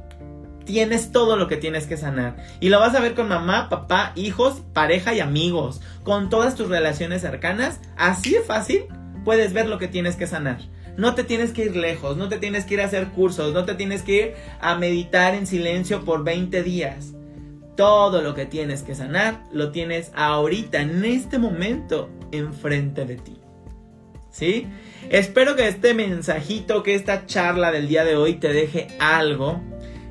tienes 0.66 1.12
todo 1.12 1.36
lo 1.36 1.48
que 1.48 1.56
tienes 1.56 1.86
que 1.86 1.96
sanar. 1.96 2.36
Y 2.60 2.68
lo 2.68 2.78
vas 2.78 2.94
a 2.94 3.00
ver 3.00 3.14
con 3.14 3.28
mamá, 3.28 3.70
papá, 3.70 4.12
hijos, 4.16 4.62
pareja 4.74 5.14
y 5.14 5.20
amigos. 5.20 5.80
Con 6.02 6.28
todas 6.28 6.54
tus 6.54 6.68
relaciones 6.68 7.22
cercanas, 7.22 7.80
así 7.96 8.32
de 8.32 8.40
fácil 8.40 8.84
puedes 9.24 9.54
ver 9.54 9.68
lo 9.68 9.78
que 9.78 9.88
tienes 9.88 10.16
que 10.16 10.26
sanar. 10.26 10.58
No 10.96 11.14
te 11.14 11.24
tienes 11.24 11.52
que 11.52 11.66
ir 11.66 11.76
lejos, 11.76 12.16
no 12.16 12.28
te 12.28 12.38
tienes 12.38 12.64
que 12.64 12.74
ir 12.74 12.80
a 12.80 12.86
hacer 12.86 13.08
cursos, 13.08 13.52
no 13.52 13.64
te 13.64 13.74
tienes 13.74 14.02
que 14.02 14.12
ir 14.12 14.34
a 14.60 14.74
meditar 14.76 15.34
en 15.34 15.46
silencio 15.46 16.04
por 16.04 16.24
20 16.24 16.62
días. 16.62 17.12
Todo 17.76 18.22
lo 18.22 18.34
que 18.34 18.46
tienes 18.46 18.82
que 18.82 18.94
sanar 18.94 19.42
lo 19.52 19.70
tienes 19.70 20.10
ahorita, 20.14 20.80
en 20.80 21.04
este 21.04 21.38
momento, 21.38 22.08
enfrente 22.32 23.04
de 23.04 23.16
ti. 23.16 23.36
¿Sí? 24.30 24.66
Espero 25.10 25.56
que 25.56 25.68
este 25.68 25.94
mensajito, 25.94 26.82
que 26.82 26.94
esta 26.94 27.26
charla 27.26 27.70
del 27.72 27.88
día 27.88 28.04
de 28.04 28.16
hoy 28.16 28.34
te 28.34 28.52
deje 28.52 28.88
algo. 28.98 29.62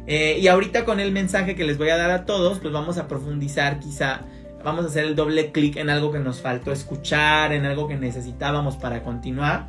Eh, 0.07 0.37
y 0.39 0.47
ahorita 0.47 0.85
con 0.85 0.99
el 0.99 1.11
mensaje 1.11 1.55
que 1.55 1.63
les 1.63 1.77
voy 1.77 1.89
a 1.89 1.97
dar 1.97 2.11
a 2.11 2.25
todos, 2.25 2.59
pues 2.59 2.73
vamos 2.73 2.97
a 2.97 3.07
profundizar 3.07 3.79
quizá. 3.79 4.21
Vamos 4.63 4.85
a 4.85 4.87
hacer 4.87 5.05
el 5.05 5.15
doble 5.15 5.51
clic 5.51 5.75
en 5.77 5.89
algo 5.89 6.11
que 6.11 6.19
nos 6.19 6.41
faltó 6.41 6.71
escuchar, 6.71 7.53
en 7.53 7.65
algo 7.65 7.87
que 7.87 7.97
necesitábamos 7.97 8.77
para 8.77 9.03
continuar. 9.03 9.67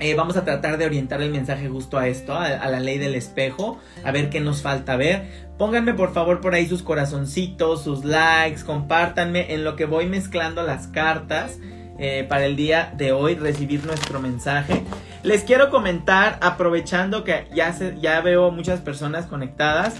Eh, 0.00 0.14
vamos 0.14 0.36
a 0.36 0.44
tratar 0.44 0.78
de 0.78 0.86
orientar 0.86 1.22
el 1.22 1.30
mensaje 1.30 1.68
justo 1.68 1.96
a 1.96 2.08
esto, 2.08 2.34
a, 2.34 2.48
la 2.68 2.80
ley 2.80 2.98
del 2.98 3.14
espejo, 3.14 3.78
a 4.02 4.10
ver 4.10 4.30
qué 4.30 4.40
nos 4.40 4.60
falta 4.60 4.96
ver. 4.96 5.46
Pónganme 5.58 5.94
por 5.94 6.12
favor 6.12 6.40
por 6.40 6.54
ahí 6.54 6.66
sus 6.66 6.82
corazoncitos, 6.82 7.84
sus 7.84 8.04
likes, 8.04 8.64
compártanme 8.64 9.54
en 9.54 9.62
lo 9.62 9.76
que 9.76 9.84
voy 9.84 10.06
mezclando 10.06 10.64
las 10.64 10.88
cartas 10.88 11.60
eh, 12.04 12.26
para 12.28 12.46
el 12.46 12.56
día 12.56 12.92
de 12.96 13.12
hoy, 13.12 13.36
recibir 13.36 13.86
nuestro 13.86 14.18
mensaje. 14.18 14.82
Les 15.22 15.44
quiero 15.44 15.70
comentar, 15.70 16.36
aprovechando 16.42 17.22
que 17.22 17.46
ya, 17.54 17.72
ya 18.00 18.20
veo 18.20 18.50
muchas 18.50 18.80
personas 18.80 19.26
conectadas, 19.26 19.94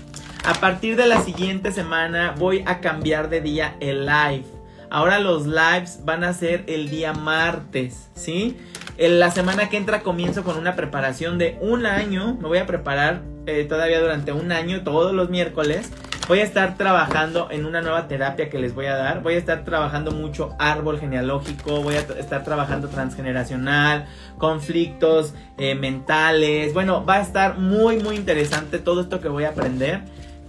a 0.44 0.54
partir 0.54 0.96
de 0.96 1.06
la 1.06 1.22
siguiente 1.22 1.70
semana 1.70 2.34
voy 2.36 2.64
a 2.66 2.80
cambiar 2.80 3.30
de 3.30 3.40
día 3.40 3.76
el 3.78 4.04
live. 4.06 4.44
Ahora 4.90 5.20
los 5.20 5.46
lives 5.46 6.00
van 6.04 6.24
a 6.24 6.32
ser 6.32 6.64
el 6.66 6.90
día 6.90 7.12
martes, 7.12 8.10
¿sí? 8.16 8.58
En 8.98 9.20
la 9.20 9.30
semana 9.30 9.68
que 9.68 9.76
entra 9.76 10.02
comienzo 10.02 10.42
con 10.42 10.58
una 10.58 10.74
preparación 10.74 11.38
de 11.38 11.56
un 11.60 11.86
año. 11.86 12.36
Me 12.40 12.48
voy 12.48 12.58
a 12.58 12.66
preparar 12.66 13.22
eh, 13.46 13.64
todavía 13.68 14.00
durante 14.00 14.32
un 14.32 14.50
año, 14.50 14.82
todos 14.82 15.14
los 15.14 15.30
miércoles. 15.30 15.88
Voy 16.28 16.38
a 16.38 16.44
estar 16.44 16.76
trabajando 16.76 17.48
en 17.50 17.66
una 17.66 17.82
nueva 17.82 18.06
terapia 18.06 18.48
que 18.48 18.58
les 18.58 18.74
voy 18.74 18.86
a 18.86 18.96
dar. 18.96 19.22
Voy 19.22 19.34
a 19.34 19.38
estar 19.38 19.64
trabajando 19.64 20.12
mucho 20.12 20.54
árbol 20.58 21.00
genealógico. 21.00 21.82
Voy 21.82 21.96
a 21.96 22.00
estar 22.00 22.44
trabajando 22.44 22.88
transgeneracional, 22.88 24.06
conflictos 24.38 25.34
eh, 25.58 25.74
mentales. 25.74 26.72
Bueno, 26.74 27.04
va 27.04 27.16
a 27.16 27.20
estar 27.22 27.58
muy, 27.58 27.98
muy 27.98 28.16
interesante 28.16 28.78
todo 28.78 29.00
esto 29.00 29.20
que 29.20 29.28
voy 29.28 29.44
a 29.44 29.50
aprender. 29.50 30.02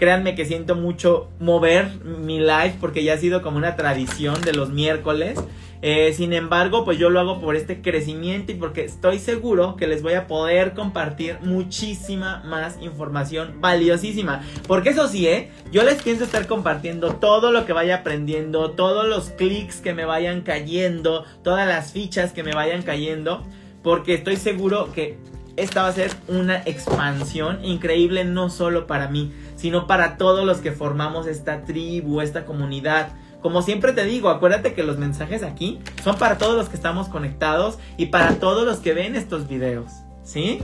Créanme 0.04 0.36
que 0.36 0.44
siento 0.44 0.76
mucho 0.76 1.30
mover 1.40 1.88
mi 2.04 2.38
live 2.38 2.76
porque 2.82 3.06
ya 3.06 3.14
ha 3.14 3.18
sido 3.18 3.42
como 3.42 3.56
una 3.56 3.78
tradición 3.78 4.42
de 4.42 4.52
los 4.52 4.70
miércoles. 4.70 5.40
Eh, 5.82 6.12
sin 6.12 6.34
embargo, 6.34 6.84
pues 6.84 6.98
yo 6.98 7.10
lo 7.10 7.22
hago 7.22 7.40
por 7.40 7.56
este 7.56 7.82
crecimiento 7.82 8.52
y 8.52 8.56
porque 8.56 8.84
estoy 8.84 9.18
seguro 9.18 9.78
que 9.78 9.88
les 9.88 10.04
voy 10.04 10.16
a 10.16 10.28
poder 10.28 10.74
compartir 10.74 11.38
muchísima 11.40 12.44
más 12.44 12.82
información 12.82 13.62
valiosísima. 13.62 14.42
Porque 14.68 14.90
eso 14.90 15.08
sí, 15.08 15.26
¿eh? 15.26 15.52
Yo 15.72 15.84
les 15.84 16.04
pienso 16.04 16.26
estar 16.26 16.48
compartiendo 16.48 17.16
todo 17.16 17.54
lo 17.54 17.66
que 17.66 17.72
vaya 17.72 18.00
aprendiendo, 18.00 18.72
todos 18.72 19.08
los 19.08 19.30
clics 19.30 19.80
que 19.80 19.94
me 19.94 20.04
vayan 20.04 20.42
cayendo, 20.42 21.24
todas 21.46 21.66
las 21.66 21.94
fichas 21.94 22.34
que 22.34 22.44
me 22.44 22.54
vayan 22.54 22.82
cayendo. 22.82 23.46
Porque 23.82 24.16
estoy 24.16 24.36
seguro 24.36 24.92
que 24.92 25.18
esta 25.56 25.84
va 25.84 25.90
a 25.90 25.94
ser 25.94 26.12
una 26.28 26.64
expansión 26.66 27.64
increíble 27.64 28.26
no 28.26 28.50
solo 28.50 28.88
para 28.88 29.08
mí, 29.08 29.32
sino 29.64 29.88
para 29.88 30.18
todos 30.18 30.46
los 30.46 30.58
que 30.58 30.74
formamos 30.74 31.26
esta 31.26 31.64
tribu, 31.64 32.20
esta 32.20 32.44
comunidad. 32.44 33.14
Como 33.42 33.62
siempre 33.62 33.94
te 33.94 34.04
digo, 34.04 34.28
acuérdate 34.28 34.74
que 34.74 34.84
los 34.84 34.98
mensajes 34.98 35.42
aquí 35.42 35.80
son 36.04 36.18
para 36.18 36.38
todos 36.38 36.58
los 36.58 36.68
que 36.68 36.76
estamos 36.76 37.08
conectados 37.08 37.80
y 37.96 38.08
para 38.08 38.34
todos 38.42 38.66
los 38.66 38.80
que 38.80 38.94
ven 38.94 39.16
estos 39.16 39.48
videos, 39.48 39.94
¿sí? 40.22 40.60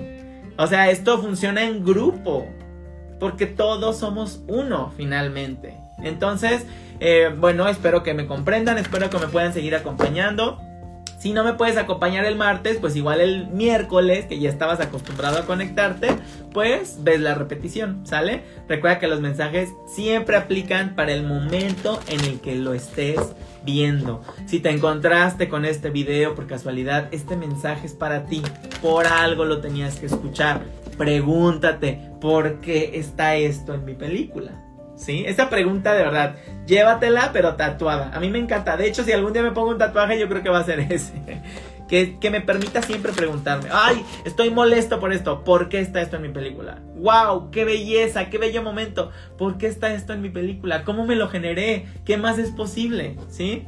O 0.57 0.67
sea, 0.67 0.89
esto 0.89 1.17
funciona 1.21 1.63
en 1.63 1.85
grupo, 1.85 2.45
porque 3.21 3.45
todos 3.45 3.99
somos 3.99 4.43
uno 4.49 4.91
finalmente. 4.97 5.77
Entonces, 5.99 6.65
eh, 6.99 7.33
bueno, 7.37 7.69
espero 7.69 8.03
que 8.03 8.13
me 8.13 8.27
comprendan, 8.27 8.77
espero 8.77 9.09
que 9.09 9.17
me 9.17 9.27
puedan 9.27 9.53
seguir 9.53 9.75
acompañando. 9.75 10.59
Si 11.19 11.33
no 11.33 11.43
me 11.43 11.53
puedes 11.53 11.77
acompañar 11.77 12.23
el 12.23 12.37
martes, 12.37 12.77
pues 12.77 12.95
igual 12.95 13.19
el 13.19 13.47
miércoles, 13.47 14.25
que 14.25 14.39
ya 14.39 14.49
estabas 14.49 14.79
acostumbrado 14.79 15.37
a 15.37 15.45
conectarte, 15.45 16.15
pues 16.53 17.03
ves 17.03 17.19
la 17.19 17.35
repetición, 17.35 18.07
¿sale? 18.07 18.43
Recuerda 18.69 18.99
que 18.99 19.07
los 19.07 19.19
mensajes 19.19 19.69
siempre 19.85 20.37
aplican 20.37 20.95
para 20.95 21.11
el 21.11 21.23
momento 21.23 21.99
en 22.07 22.21
el 22.21 22.39
que 22.39 22.55
lo 22.55 22.73
estés 22.73 23.19
viendo. 23.65 24.21
Si 24.47 24.61
te 24.61 24.69
encontraste 24.69 25.49
con 25.49 25.65
este 25.65 25.89
video 25.89 26.35
por 26.35 26.47
casualidad, 26.47 27.09
este 27.11 27.35
mensaje 27.35 27.87
es 27.87 27.93
para 27.93 28.25
ti. 28.25 28.41
Por 28.81 29.05
algo 29.05 29.43
lo 29.43 29.59
tenías 29.59 29.99
que 29.99 30.05
escuchar. 30.05 30.61
Pregúntate, 30.97 32.11
¿por 32.21 32.61
qué 32.61 32.91
está 32.93 33.35
esto 33.35 33.73
en 33.73 33.83
mi 33.83 33.93
película? 33.93 34.68
¿Sí? 34.99 35.23
Esa 35.25 35.49
pregunta 35.49 35.93
de 35.93 36.03
verdad, 36.03 36.35
llévatela 36.67 37.31
pero 37.31 37.55
tatuada. 37.55 38.11
A 38.13 38.19
mí 38.19 38.29
me 38.29 38.37
encanta. 38.37 38.75
De 38.75 38.85
hecho, 38.85 39.03
si 39.03 39.13
algún 39.13 39.31
día 39.31 39.41
me 39.41 39.51
pongo 39.51 39.69
un 39.69 39.77
tatuaje, 39.77 40.19
yo 40.19 40.27
creo 40.27 40.43
que 40.43 40.49
va 40.49 40.59
a 40.59 40.65
ser 40.65 40.79
ese. 40.91 41.13
Que, 41.87 42.19
que, 42.19 42.29
me 42.29 42.41
permita 42.41 42.83
siempre 42.83 43.13
preguntarme, 43.13 43.69
ay, 43.71 44.05
estoy 44.23 44.51
molesto 44.51 44.99
por 44.99 45.11
esto, 45.11 45.43
¿por 45.43 45.69
qué 45.69 45.79
está 45.79 46.01
esto 46.01 46.17
en 46.17 46.21
mi 46.21 46.29
película? 46.29 46.79
¡Wow! 46.97 47.49
¡Qué 47.49 47.65
belleza! 47.65 48.29
¡Qué 48.29 48.37
bello 48.37 48.61
momento! 48.61 49.09
¿Por 49.39 49.57
qué 49.57 49.65
está 49.65 49.91
esto 49.91 50.13
en 50.13 50.21
mi 50.21 50.29
película? 50.29 50.83
¿Cómo 50.83 51.07
me 51.07 51.15
lo 51.15 51.29
generé? 51.29 51.87
¿Qué 52.05 52.17
más 52.17 52.37
es 52.37 52.51
posible? 52.51 53.15
¿Sí? 53.29 53.65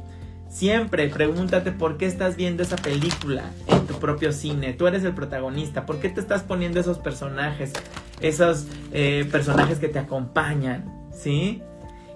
Siempre 0.48 1.08
pregúntate 1.08 1.72
por 1.72 1.96
qué 1.96 2.04
estás 2.04 2.36
viendo 2.36 2.62
esa 2.62 2.76
película 2.76 3.42
en 3.66 3.86
tu 3.86 3.94
propio 3.94 4.32
cine. 4.32 4.74
Tú 4.74 4.86
eres 4.86 5.02
el 5.02 5.14
protagonista. 5.14 5.86
¿Por 5.86 5.98
qué 5.98 6.10
te 6.10 6.20
estás 6.20 6.42
poniendo 6.42 6.78
esos 6.78 6.98
personajes? 6.98 7.72
Esos 8.20 8.66
eh, 8.92 9.26
personajes 9.32 9.78
que 9.78 9.88
te 9.88 9.98
acompañan. 9.98 11.01
¿Sí? 11.12 11.62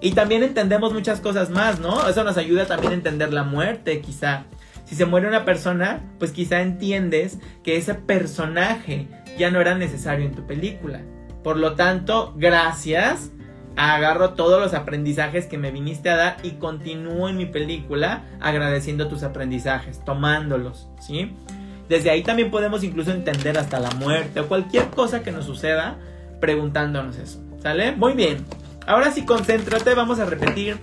Y 0.01 0.11
también 0.11 0.43
entendemos 0.43 0.93
muchas 0.93 1.19
cosas 1.21 1.49
más, 1.49 1.79
¿no? 1.79 2.07
Eso 2.07 2.23
nos 2.23 2.37
ayuda 2.37 2.65
también 2.65 2.91
a 2.91 2.95
entender 2.95 3.33
la 3.33 3.43
muerte, 3.43 4.01
quizá. 4.01 4.43
Si 4.85 4.95
se 4.95 5.05
muere 5.05 5.27
una 5.27 5.43
persona, 5.43 6.01
pues 6.19 6.31
quizá 6.31 6.61
entiendes 6.61 7.39
que 7.63 7.77
ese 7.77 7.93
personaje 7.93 9.07
ya 9.37 9.51
no 9.51 9.59
era 9.59 9.75
necesario 9.75 10.25
en 10.25 10.35
tu 10.35 10.45
película. 10.45 11.01
Por 11.43 11.57
lo 11.57 11.75
tanto, 11.75 12.33
gracias 12.37 13.31
agarro 13.77 14.31
todos 14.31 14.59
los 14.59 14.73
aprendizajes 14.73 15.45
que 15.45 15.57
me 15.57 15.71
viniste 15.71 16.09
a 16.09 16.15
dar 16.15 16.37
y 16.41 16.51
continúo 16.53 17.29
en 17.29 17.37
mi 17.37 17.45
película 17.45 18.23
agradeciendo 18.41 19.07
tus 19.07 19.21
aprendizajes, 19.23 20.03
tomándolos, 20.03 20.87
¿sí? 20.99 21.33
Desde 21.87 22.09
ahí 22.09 22.23
también 22.23 22.49
podemos 22.51 22.83
incluso 22.83 23.11
entender 23.11 23.57
hasta 23.57 23.79
la 23.79 23.91
muerte 23.91 24.39
o 24.39 24.47
cualquier 24.47 24.89
cosa 24.89 25.21
que 25.21 25.31
nos 25.31 25.45
suceda 25.45 25.97
preguntándonos 26.41 27.17
eso, 27.17 27.39
¿sale? 27.61 27.91
Muy 27.91 28.13
bien. 28.13 28.45
Ahora 28.87 29.11
sí, 29.11 29.25
concéntrate, 29.25 29.93
vamos 29.95 30.17
a 30.19 30.25
repetir 30.25 30.77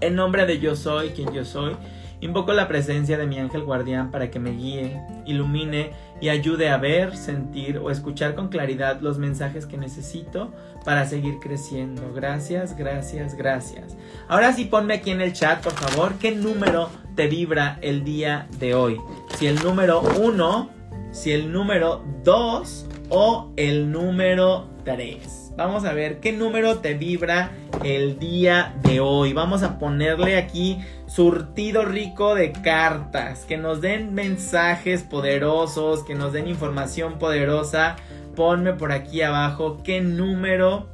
en 0.00 0.14
nombre 0.14 0.46
de 0.46 0.58
yo 0.58 0.74
soy 0.74 1.10
quien 1.10 1.34
yo 1.34 1.44
soy. 1.44 1.76
Invoco 2.22 2.54
la 2.54 2.66
presencia 2.66 3.18
de 3.18 3.26
mi 3.26 3.38
ángel 3.38 3.62
guardián 3.62 4.10
para 4.10 4.30
que 4.30 4.38
me 4.38 4.52
guíe, 4.52 4.98
ilumine 5.26 5.90
y 6.18 6.30
ayude 6.30 6.70
a 6.70 6.78
ver, 6.78 7.14
sentir 7.14 7.76
o 7.76 7.90
escuchar 7.90 8.34
con 8.34 8.48
claridad 8.48 9.02
los 9.02 9.18
mensajes 9.18 9.66
que 9.66 9.76
necesito 9.76 10.50
para 10.82 11.04
seguir 11.04 11.38
creciendo. 11.38 12.10
Gracias, 12.14 12.74
gracias, 12.74 13.34
gracias. 13.34 13.98
Ahora 14.28 14.54
sí 14.54 14.64
ponme 14.64 14.94
aquí 14.94 15.10
en 15.10 15.20
el 15.20 15.34
chat, 15.34 15.62
por 15.62 15.74
favor, 15.74 16.14
qué 16.14 16.34
número 16.34 16.88
te 17.16 17.26
vibra 17.26 17.78
el 17.82 18.02
día 18.02 18.48
de 18.58 18.74
hoy. 18.74 18.98
Si 19.36 19.46
el 19.46 19.62
número 19.62 20.00
1, 20.00 20.70
si 21.12 21.32
el 21.32 21.52
número 21.52 22.02
2 22.24 22.86
o 23.08 23.52
el 23.56 23.90
número 23.90 24.66
3. 24.84 25.52
Vamos 25.56 25.84
a 25.84 25.94
ver 25.94 26.20
qué 26.20 26.32
número 26.32 26.78
te 26.78 26.94
vibra 26.94 27.50
el 27.82 28.18
día 28.18 28.74
de 28.82 29.00
hoy. 29.00 29.32
Vamos 29.32 29.62
a 29.62 29.78
ponerle 29.78 30.36
aquí 30.36 30.78
surtido 31.06 31.84
rico 31.84 32.34
de 32.34 32.52
cartas, 32.52 33.44
que 33.46 33.56
nos 33.56 33.80
den 33.80 34.14
mensajes 34.14 35.02
poderosos, 35.02 36.04
que 36.04 36.14
nos 36.14 36.32
den 36.32 36.46
información 36.46 37.18
poderosa. 37.18 37.96
Ponme 38.34 38.74
por 38.74 38.92
aquí 38.92 39.22
abajo 39.22 39.78
qué 39.82 40.02
número 40.02 40.88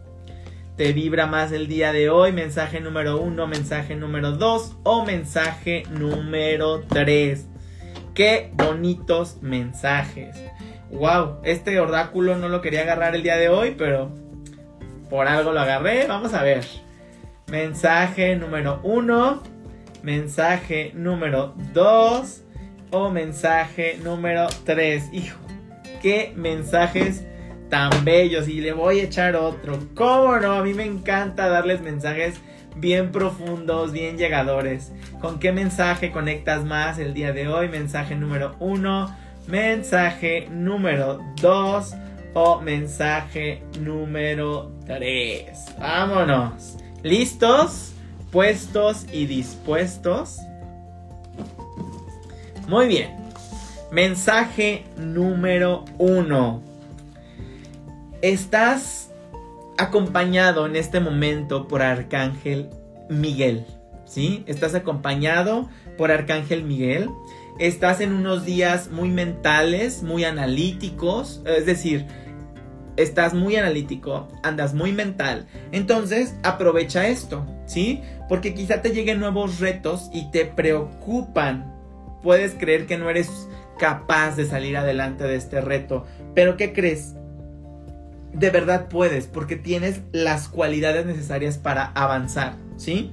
te 0.76 0.92
vibra 0.92 1.26
más 1.26 1.50
el 1.50 1.66
día 1.66 1.92
de 1.92 2.08
hoy. 2.08 2.32
Mensaje 2.32 2.80
número 2.80 3.20
uno, 3.20 3.48
mensaje 3.48 3.96
número 3.96 4.32
dos 4.32 4.76
o 4.84 5.04
mensaje 5.04 5.82
número 5.90 6.82
tres. 6.88 7.48
Qué 8.14 8.52
bonitos 8.54 9.38
mensajes. 9.42 10.36
Wow, 10.92 11.38
este 11.42 11.80
oráculo 11.80 12.36
no 12.36 12.50
lo 12.50 12.60
quería 12.60 12.82
agarrar 12.82 13.16
el 13.16 13.22
día 13.22 13.36
de 13.36 13.48
hoy, 13.48 13.74
pero 13.78 14.10
por 15.08 15.26
algo 15.26 15.52
lo 15.52 15.60
agarré. 15.60 16.06
Vamos 16.06 16.34
a 16.34 16.42
ver. 16.42 16.64
Mensaje 17.50 18.36
número 18.36 18.78
uno. 18.82 19.42
Mensaje 20.02 20.92
número 20.94 21.54
dos. 21.72 22.42
O 22.90 23.08
mensaje 23.08 23.98
número 24.04 24.48
tres. 24.66 25.08
Hijo, 25.14 25.38
qué 26.02 26.34
mensajes 26.36 27.24
tan 27.70 28.04
bellos. 28.04 28.46
Y 28.46 28.60
le 28.60 28.74
voy 28.74 29.00
a 29.00 29.04
echar 29.04 29.34
otro. 29.34 29.78
¿Cómo 29.94 30.36
no? 30.36 30.52
A 30.52 30.62
mí 30.62 30.74
me 30.74 30.84
encanta 30.84 31.48
darles 31.48 31.80
mensajes 31.80 32.38
bien 32.76 33.12
profundos, 33.12 33.92
bien 33.92 34.18
llegadores. 34.18 34.92
¿Con 35.22 35.38
qué 35.38 35.52
mensaje 35.52 36.12
conectas 36.12 36.66
más 36.66 36.98
el 36.98 37.14
día 37.14 37.32
de 37.32 37.48
hoy? 37.48 37.70
Mensaje 37.70 38.14
número 38.14 38.56
uno. 38.60 39.16
Mensaje 39.46 40.48
número 40.50 41.20
dos 41.40 41.94
o 42.34 42.60
mensaje 42.60 43.62
número 43.80 44.72
3. 44.86 45.76
Vámonos. 45.78 46.76
¿Listos? 47.02 47.92
¿Puestos 48.30 49.06
y 49.12 49.26
dispuestos? 49.26 50.38
Muy 52.68 52.86
bien. 52.86 53.10
Mensaje 53.90 54.84
número 54.96 55.84
1. 55.98 56.62
Estás 58.22 59.10
acompañado 59.76 60.64
en 60.66 60.76
este 60.76 61.00
momento 61.00 61.68
por 61.68 61.82
Arcángel 61.82 62.70
Miguel. 63.10 63.66
¿Sí? 64.06 64.44
Estás 64.46 64.74
acompañado 64.74 65.68
por 65.98 66.10
Arcángel 66.10 66.64
Miguel. 66.64 67.10
Estás 67.58 68.00
en 68.00 68.12
unos 68.12 68.44
días 68.44 68.90
muy 68.90 69.10
mentales, 69.10 70.02
muy 70.02 70.24
analíticos. 70.24 71.42
Es 71.44 71.66
decir, 71.66 72.06
estás 72.96 73.34
muy 73.34 73.56
analítico, 73.56 74.28
andas 74.42 74.74
muy 74.74 74.92
mental, 74.92 75.46
entonces 75.70 76.34
aprovecha 76.42 77.08
esto, 77.08 77.46
¿sí? 77.66 78.02
Porque 78.28 78.54
quizá 78.54 78.82
te 78.82 78.90
lleguen 78.90 79.20
nuevos 79.20 79.60
retos 79.60 80.10
y 80.12 80.30
te 80.30 80.44
preocupan. 80.44 81.72
Puedes 82.22 82.54
creer 82.54 82.86
que 82.86 82.98
no 82.98 83.10
eres 83.10 83.48
capaz 83.78 84.36
de 84.36 84.46
salir 84.46 84.76
adelante 84.76 85.24
de 85.24 85.36
este 85.36 85.60
reto, 85.60 86.06
pero 86.34 86.56
¿qué 86.56 86.72
crees? 86.72 87.14
De 88.32 88.50
verdad 88.50 88.88
puedes, 88.88 89.26
porque 89.26 89.56
tienes 89.56 90.00
las 90.12 90.48
cualidades 90.48 91.04
necesarias 91.04 91.58
para 91.58 91.86
avanzar, 91.86 92.54
¿sí? 92.76 93.12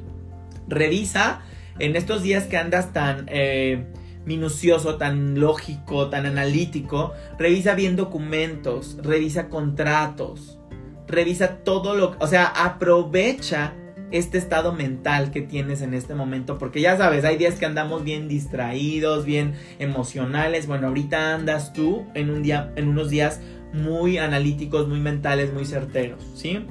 Revisa 0.67 1.41
en 1.79 1.95
estos 1.95 2.23
días 2.23 2.45
que 2.45 2.57
andas 2.57 2.93
tan... 2.93 3.25
Eh, 3.27 3.85
minucioso, 4.25 4.97
tan 4.97 5.39
lógico, 5.39 6.09
tan 6.09 6.25
analítico, 6.25 7.13
revisa 7.37 7.75
bien 7.75 7.95
documentos, 7.95 8.97
revisa 9.01 9.49
contratos, 9.49 10.59
revisa 11.07 11.57
todo 11.63 11.95
lo, 11.95 12.15
o 12.19 12.27
sea, 12.27 12.45
aprovecha 12.45 13.73
este 14.11 14.37
estado 14.37 14.73
mental 14.73 15.31
que 15.31 15.41
tienes 15.41 15.81
en 15.81 15.93
este 15.93 16.15
momento, 16.15 16.57
porque 16.57 16.81
ya 16.81 16.97
sabes, 16.97 17.25
hay 17.25 17.37
días 17.37 17.55
que 17.55 17.65
andamos 17.65 18.03
bien 18.03 18.27
distraídos, 18.27 19.25
bien 19.25 19.53
emocionales, 19.77 20.67
bueno, 20.67 20.87
ahorita 20.87 21.35
andas 21.35 21.73
tú 21.73 22.05
en 22.15 22.29
un 22.29 22.41
día 22.41 22.71
en 22.75 22.89
unos 22.89 23.09
días 23.09 23.39
muy 23.73 24.17
analíticos, 24.17 24.87
muy 24.87 24.99
mentales, 24.99 25.53
muy 25.53 25.65
certeros, 25.65 26.23
¿sí? 26.35 26.65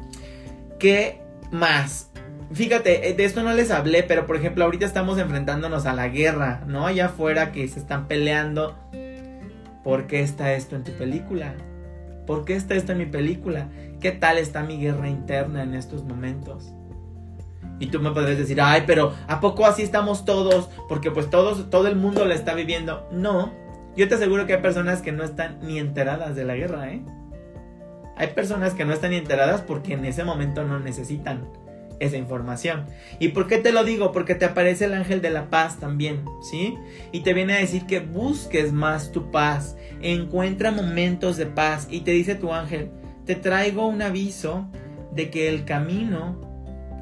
¿Qué 0.78 1.20
más? 1.52 2.07
Fíjate, 2.52 3.10
eh, 3.10 3.14
de 3.14 3.24
esto 3.24 3.42
no 3.42 3.52
les 3.52 3.70
hablé, 3.70 4.02
pero 4.02 4.26
por 4.26 4.36
ejemplo, 4.36 4.64
ahorita 4.64 4.86
estamos 4.86 5.18
enfrentándonos 5.18 5.84
a 5.84 5.92
la 5.92 6.08
guerra, 6.08 6.62
¿no? 6.66 6.86
Allá 6.86 7.06
afuera 7.06 7.52
que 7.52 7.66
se 7.68 7.78
están 7.78 8.08
peleando. 8.08 8.74
¿Por 9.84 10.06
qué 10.06 10.20
está 10.20 10.54
esto 10.54 10.74
en 10.76 10.84
tu 10.84 10.92
película? 10.92 11.54
¿Por 12.26 12.44
qué 12.44 12.54
está 12.54 12.74
esto 12.74 12.92
en 12.92 12.98
mi 12.98 13.06
película? 13.06 13.68
¿Qué 14.00 14.12
tal 14.12 14.38
está 14.38 14.62
mi 14.62 14.78
guerra 14.78 15.08
interna 15.08 15.62
en 15.62 15.74
estos 15.74 16.04
momentos? 16.04 16.72
Y 17.80 17.86
tú 17.86 18.00
me 18.00 18.10
podrías 18.10 18.38
decir, 18.38 18.60
ay, 18.60 18.84
pero 18.86 19.12
¿a 19.28 19.40
poco 19.40 19.66
así 19.66 19.82
estamos 19.82 20.24
todos? 20.24 20.68
Porque 20.88 21.10
pues 21.10 21.30
todos, 21.30 21.70
todo 21.70 21.86
el 21.86 21.96
mundo 21.96 22.24
la 22.24 22.34
está 22.34 22.54
viviendo. 22.54 23.06
No, 23.12 23.52
yo 23.96 24.08
te 24.08 24.14
aseguro 24.14 24.46
que 24.46 24.54
hay 24.54 24.62
personas 24.62 25.02
que 25.02 25.12
no 25.12 25.22
están 25.22 25.58
ni 25.62 25.78
enteradas 25.78 26.34
de 26.34 26.44
la 26.44 26.54
guerra, 26.54 26.90
¿eh? 26.92 27.02
Hay 28.16 28.28
personas 28.28 28.74
que 28.74 28.84
no 28.84 28.92
están 28.92 29.10
ni 29.10 29.16
enteradas 29.16 29.60
porque 29.60 29.94
en 29.94 30.04
ese 30.04 30.24
momento 30.24 30.64
no 30.64 30.80
necesitan 30.80 31.46
esa 32.00 32.16
información. 32.16 32.86
¿Y 33.18 33.28
por 33.28 33.46
qué 33.46 33.58
te 33.58 33.72
lo 33.72 33.84
digo? 33.84 34.12
Porque 34.12 34.34
te 34.34 34.44
aparece 34.44 34.86
el 34.86 34.94
ángel 34.94 35.20
de 35.20 35.30
la 35.30 35.50
paz 35.50 35.78
también, 35.78 36.24
¿sí? 36.42 36.76
Y 37.12 37.20
te 37.20 37.34
viene 37.34 37.54
a 37.54 37.58
decir 37.58 37.86
que 37.86 38.00
busques 38.00 38.72
más 38.72 39.12
tu 39.12 39.30
paz, 39.30 39.76
encuentra 40.02 40.70
momentos 40.70 41.36
de 41.36 41.46
paz 41.46 41.88
y 41.90 42.00
te 42.00 42.12
dice 42.12 42.34
tu 42.34 42.52
ángel, 42.52 42.90
te 43.24 43.34
traigo 43.34 43.86
un 43.86 44.02
aviso 44.02 44.68
de 45.12 45.30
que 45.30 45.48
el 45.48 45.64
camino 45.64 46.40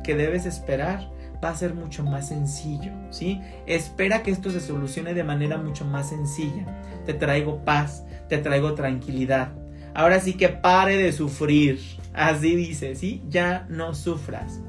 que 0.03 0.15
debes 0.15 0.47
esperar 0.47 1.11
va 1.45 1.51
a 1.51 1.57
ser 1.57 1.75
mucho 1.75 2.03
más 2.03 2.29
sencillo, 2.29 2.93
¿sí? 3.11 3.41
Espera 3.67 4.23
que 4.23 4.31
esto 4.31 4.51
se 4.51 4.61
solucione 4.61 5.15
de 5.15 5.25
manera 5.25 5.59
mucho 5.59 5.85
más 5.85 6.09
sencilla. 6.09 6.65
Te 7.05 7.13
traigo 7.13 7.65
paz, 7.65 8.05
te 8.29 8.39
traigo 8.39 8.75
tranquilidad. 8.75 9.53
Ahora 9.95 10.21
sí 10.21 10.35
que 10.35 10.49
pare 10.49 10.97
de 10.97 11.13
sufrir. 11.13 11.81
Así 12.15 12.57
dice, 12.57 12.95
¿sí? 12.95 13.23
Ya 13.29 13.67
no 13.69 13.95
sufras 13.95 14.61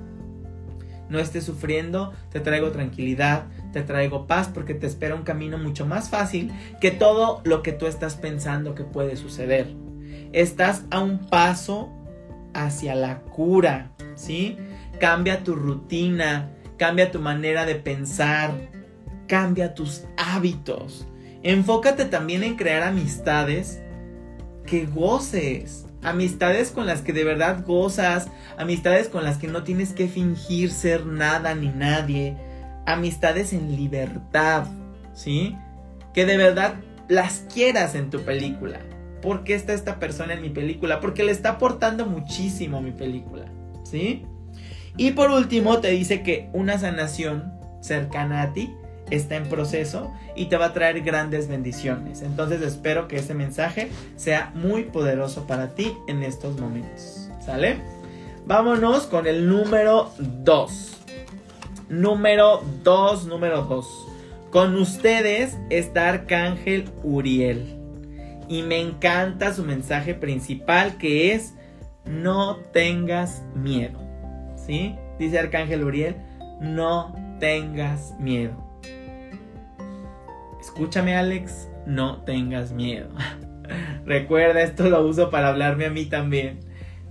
no 1.10 1.20
estés 1.20 1.44
sufriendo, 1.44 2.14
te 2.32 2.40
traigo 2.40 2.72
tranquilidad, 2.72 3.46
te 3.74 3.82
traigo 3.82 4.28
paz 4.28 4.50
porque 4.54 4.74
te 4.74 4.88
espera 4.88 5.16
un 5.16 5.24
camino 5.24 5.58
mucho 5.58 5.86
más 5.86 6.10
fácil 6.10 6.52
que 6.82 6.92
todo 6.92 7.42
lo 7.44 7.64
que 7.64 7.72
tú 7.72 7.86
estás 7.86 8.16
pensando 8.16 8.76
que 8.76 8.84
puede 8.84 9.18
suceder. 9.18 9.74
Estás 10.34 10.84
a 10.92 11.00
un 11.00 11.28
paso 11.28 11.90
hacia 12.54 12.96
la 12.96 13.22
cura, 13.22 13.92
¿sí? 14.16 14.58
cambia 14.98 15.44
tu 15.44 15.56
rutina, 15.56 16.52
cambia 16.78 17.12
tu 17.12 17.20
manera 17.20 17.66
de 17.66 17.76
pensar, 17.76 18.52
cambia 19.28 19.74
tus 19.74 20.04
hábitos. 20.18 21.08
Enfócate 21.44 22.06
también 22.06 22.44
en 22.44 22.56
crear 22.56 22.84
amistades 22.84 23.82
que 24.66 24.86
goces, 24.86 25.86
amistades 26.02 26.72
con 26.72 26.86
las 26.86 27.02
que 27.02 27.14
de 27.14 27.24
verdad 27.24 27.66
gozas, 27.66 28.30
amistades 28.58 29.10
con 29.10 29.24
las 29.24 29.38
que 29.38 29.48
no 29.48 29.64
tienes 29.64 29.94
que 29.94 30.08
fingir 30.08 30.72
ser 30.72 31.06
nada 31.06 31.56
ni 31.56 31.70
nadie, 31.70 32.38
amistades 32.86 33.54
en 33.54 33.76
libertad, 33.76 34.68
¿sí? 35.14 35.56
Que 36.14 36.26
de 36.26 36.38
verdad 36.38 36.76
las 37.08 37.46
quieras 37.54 37.96
en 37.96 38.10
tu 38.10 38.22
película. 38.22 38.80
¿Por 39.22 39.44
qué 39.44 39.56
está 39.56 39.74
esta 39.74 40.00
persona 40.00 40.34
en 40.34 40.42
mi 40.42 40.50
película? 40.50 41.00
Porque 41.00 41.24
le 41.24 41.32
está 41.32 41.52
aportando 41.52 42.06
muchísimo 42.06 42.82
mi 42.82 42.92
película, 42.92 43.46
¿sí? 43.84 44.26
Y 44.96 45.12
por 45.12 45.32
último 45.32 45.80
te 45.80 45.90
dice 45.90 46.24
que 46.24 46.50
una 46.54 46.78
sanación 46.78 47.54
cercana 47.82 48.42
a 48.42 48.54
ti 48.54 48.74
está 49.10 49.36
en 49.36 49.48
proceso 49.48 50.12
y 50.36 50.46
te 50.46 50.58
va 50.58 50.66
a 50.68 50.74
traer 50.74 51.02
grandes 51.02 51.48
bendiciones. 51.48 52.22
Entonces 52.22 52.62
espero 52.62 53.08
que 53.08 53.18
ese 53.18 53.34
mensaje 53.34 53.90
sea 54.16 54.52
muy 54.56 54.84
poderoso 54.84 55.48
para 55.48 55.76
ti 55.76 55.94
en 56.08 56.24
estos 56.24 56.60
momentos. 56.60 57.30
¿Sale? 57.46 57.78
Vámonos 58.46 59.08
con 59.08 59.28
el 59.28 59.48
número 59.48 60.12
2. 60.20 60.98
Número 61.90 62.62
2, 62.84 63.26
número 63.28 63.64
2. 63.64 64.08
Con 64.52 64.76
ustedes 64.76 65.58
está 65.70 66.10
Arcángel 66.10 66.90
Uriel. 67.04 67.76
Y 68.50 68.62
me 68.64 68.80
encanta 68.80 69.54
su 69.54 69.64
mensaje 69.64 70.14
principal 70.14 70.98
que 70.98 71.34
es 71.34 71.54
no 72.06 72.58
tengas 72.74 73.44
miedo. 73.56 74.00
¿Sí? 74.56 74.96
Dice 75.20 75.40
Arcángel 75.40 75.84
Uriel, 75.84 76.16
no 76.62 77.16
tengas 77.40 78.14
miedo. 78.20 78.67
Escúchame 80.68 81.16
Alex, 81.16 81.70
no 81.86 82.24
tengas 82.24 82.74
miedo. 82.74 83.08
Recuerda, 84.06 84.62
esto 84.62 84.90
lo 84.90 85.08
uso 85.08 85.30
para 85.30 85.48
hablarme 85.48 85.86
a 85.86 85.90
mí 85.90 86.06
también. 86.06 86.60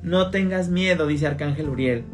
No 0.02 0.30
tengas 0.30 0.68
miedo, 0.68 1.06
dice 1.06 1.26
Arcángel 1.26 1.70
Uriel. 1.70 2.04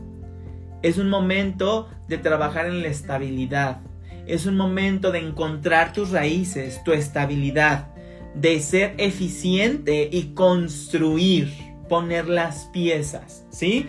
Es 0.82 0.98
un 0.98 1.10
momento 1.10 1.90
de 2.06 2.18
trabajar 2.18 2.66
en 2.66 2.80
la 2.80 2.88
estabilidad. 2.88 3.80
Es 4.24 4.46
un 4.46 4.56
momento 4.56 5.10
de 5.10 5.18
encontrar 5.18 5.92
tus 5.92 6.12
raíces, 6.12 6.82
tu 6.84 6.92
estabilidad, 6.92 7.88
de 8.36 8.60
ser 8.60 8.94
eficiente 8.98 10.08
y 10.12 10.34
construir, 10.34 11.52
poner 11.88 12.28
las 12.28 12.66
piezas, 12.66 13.44
¿sí? 13.50 13.88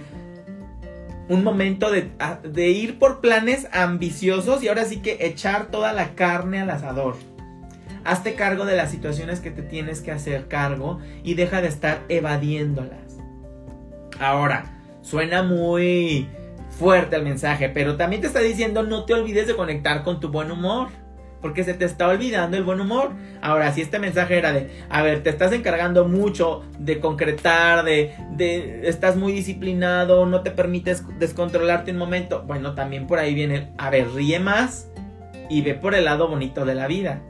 Un 1.29 1.43
momento 1.43 1.91
de, 1.91 2.09
de 2.43 2.69
ir 2.71 2.97
por 2.97 3.21
planes 3.21 3.67
ambiciosos 3.71 4.63
y 4.63 4.69
ahora 4.69 4.85
sí 4.85 5.03
que 5.03 5.27
echar 5.27 5.67
toda 5.67 5.93
la 5.93 6.15
carne 6.15 6.59
al 6.59 6.71
asador. 6.71 7.15
Hazte 8.05 8.35
cargo 8.35 8.65
de 8.65 8.75
las 8.75 8.91
situaciones 8.91 9.39
que 9.39 9.51
te 9.51 9.61
tienes 9.61 10.01
que 10.01 10.11
hacer 10.11 10.47
cargo 10.47 10.99
y 11.23 11.35
deja 11.35 11.61
de 11.61 11.69
estar 11.69 12.01
evadiéndolas. 12.09 13.17
Ahora, 14.19 14.65
suena 15.01 15.41
muy 15.43 16.27
fuerte 16.77 17.15
el 17.15 17.23
mensaje, 17.23 17.69
pero 17.69 17.95
también 17.95 18.21
te 18.21 18.27
está 18.27 18.39
diciendo 18.39 18.83
no 18.83 19.05
te 19.05 19.13
olvides 19.13 19.47
de 19.47 19.55
conectar 19.55 20.03
con 20.03 20.19
tu 20.19 20.29
buen 20.29 20.51
humor. 20.51 20.89
Porque 21.41 21.65
se 21.65 21.73
te 21.73 21.83
está 21.83 22.07
olvidando 22.07 22.55
el 22.55 22.63
buen 22.63 22.79
humor. 22.79 23.11
Ahora, 23.41 23.73
si 23.73 23.81
este 23.81 23.99
mensaje 23.99 24.37
era 24.37 24.53
de, 24.53 24.69
a 24.89 25.01
ver, 25.01 25.23
te 25.23 25.29
estás 25.29 25.51
encargando 25.51 26.07
mucho 26.07 26.63
de 26.79 27.01
concretar, 27.01 27.83
de, 27.83 28.15
de, 28.31 28.87
estás 28.87 29.17
muy 29.17 29.33
disciplinado, 29.33 30.25
no 30.25 30.39
te 30.39 30.51
permites 30.51 31.03
descontrolarte 31.19 31.91
un 31.91 31.97
momento. 31.97 32.43
Bueno, 32.47 32.75
también 32.75 33.07
por 33.07 33.19
ahí 33.19 33.35
viene, 33.35 33.73
a 33.77 33.89
ver, 33.89 34.09
ríe 34.11 34.39
más 34.39 34.87
y 35.49 35.61
ve 35.63 35.73
por 35.73 35.95
el 35.95 36.05
lado 36.05 36.29
bonito 36.29 36.63
de 36.63 36.75
la 36.75 36.87
vida. 36.87 37.21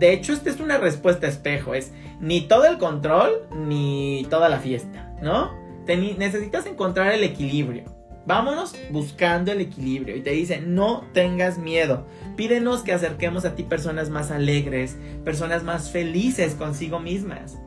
De 0.00 0.14
hecho, 0.14 0.32
esta 0.32 0.48
es 0.48 0.60
una 0.60 0.78
respuesta 0.78 1.28
espejo, 1.28 1.74
es 1.74 1.92
ni 2.20 2.40
todo 2.40 2.64
el 2.64 2.78
control 2.78 3.46
ni 3.54 4.26
toda 4.30 4.48
la 4.48 4.58
fiesta, 4.58 5.14
¿no? 5.22 5.60
necesitas 5.86 6.66
encontrar 6.66 7.12
el 7.12 7.22
equilibrio. 7.22 7.84
Vámonos 8.24 8.76
buscando 8.90 9.52
el 9.52 9.60
equilibrio. 9.60 10.16
Y 10.16 10.22
te 10.22 10.30
dice, 10.30 10.60
no 10.60 11.04
tengas 11.12 11.58
miedo. 11.58 12.06
Pídenos 12.36 12.82
que 12.82 12.92
acerquemos 12.92 13.44
a 13.44 13.56
ti 13.56 13.64
personas 13.64 14.08
más 14.08 14.30
alegres, 14.30 14.96
personas 15.24 15.64
más 15.64 15.90
felices 15.90 16.54
consigo 16.54 17.00
mismas. 17.00 17.58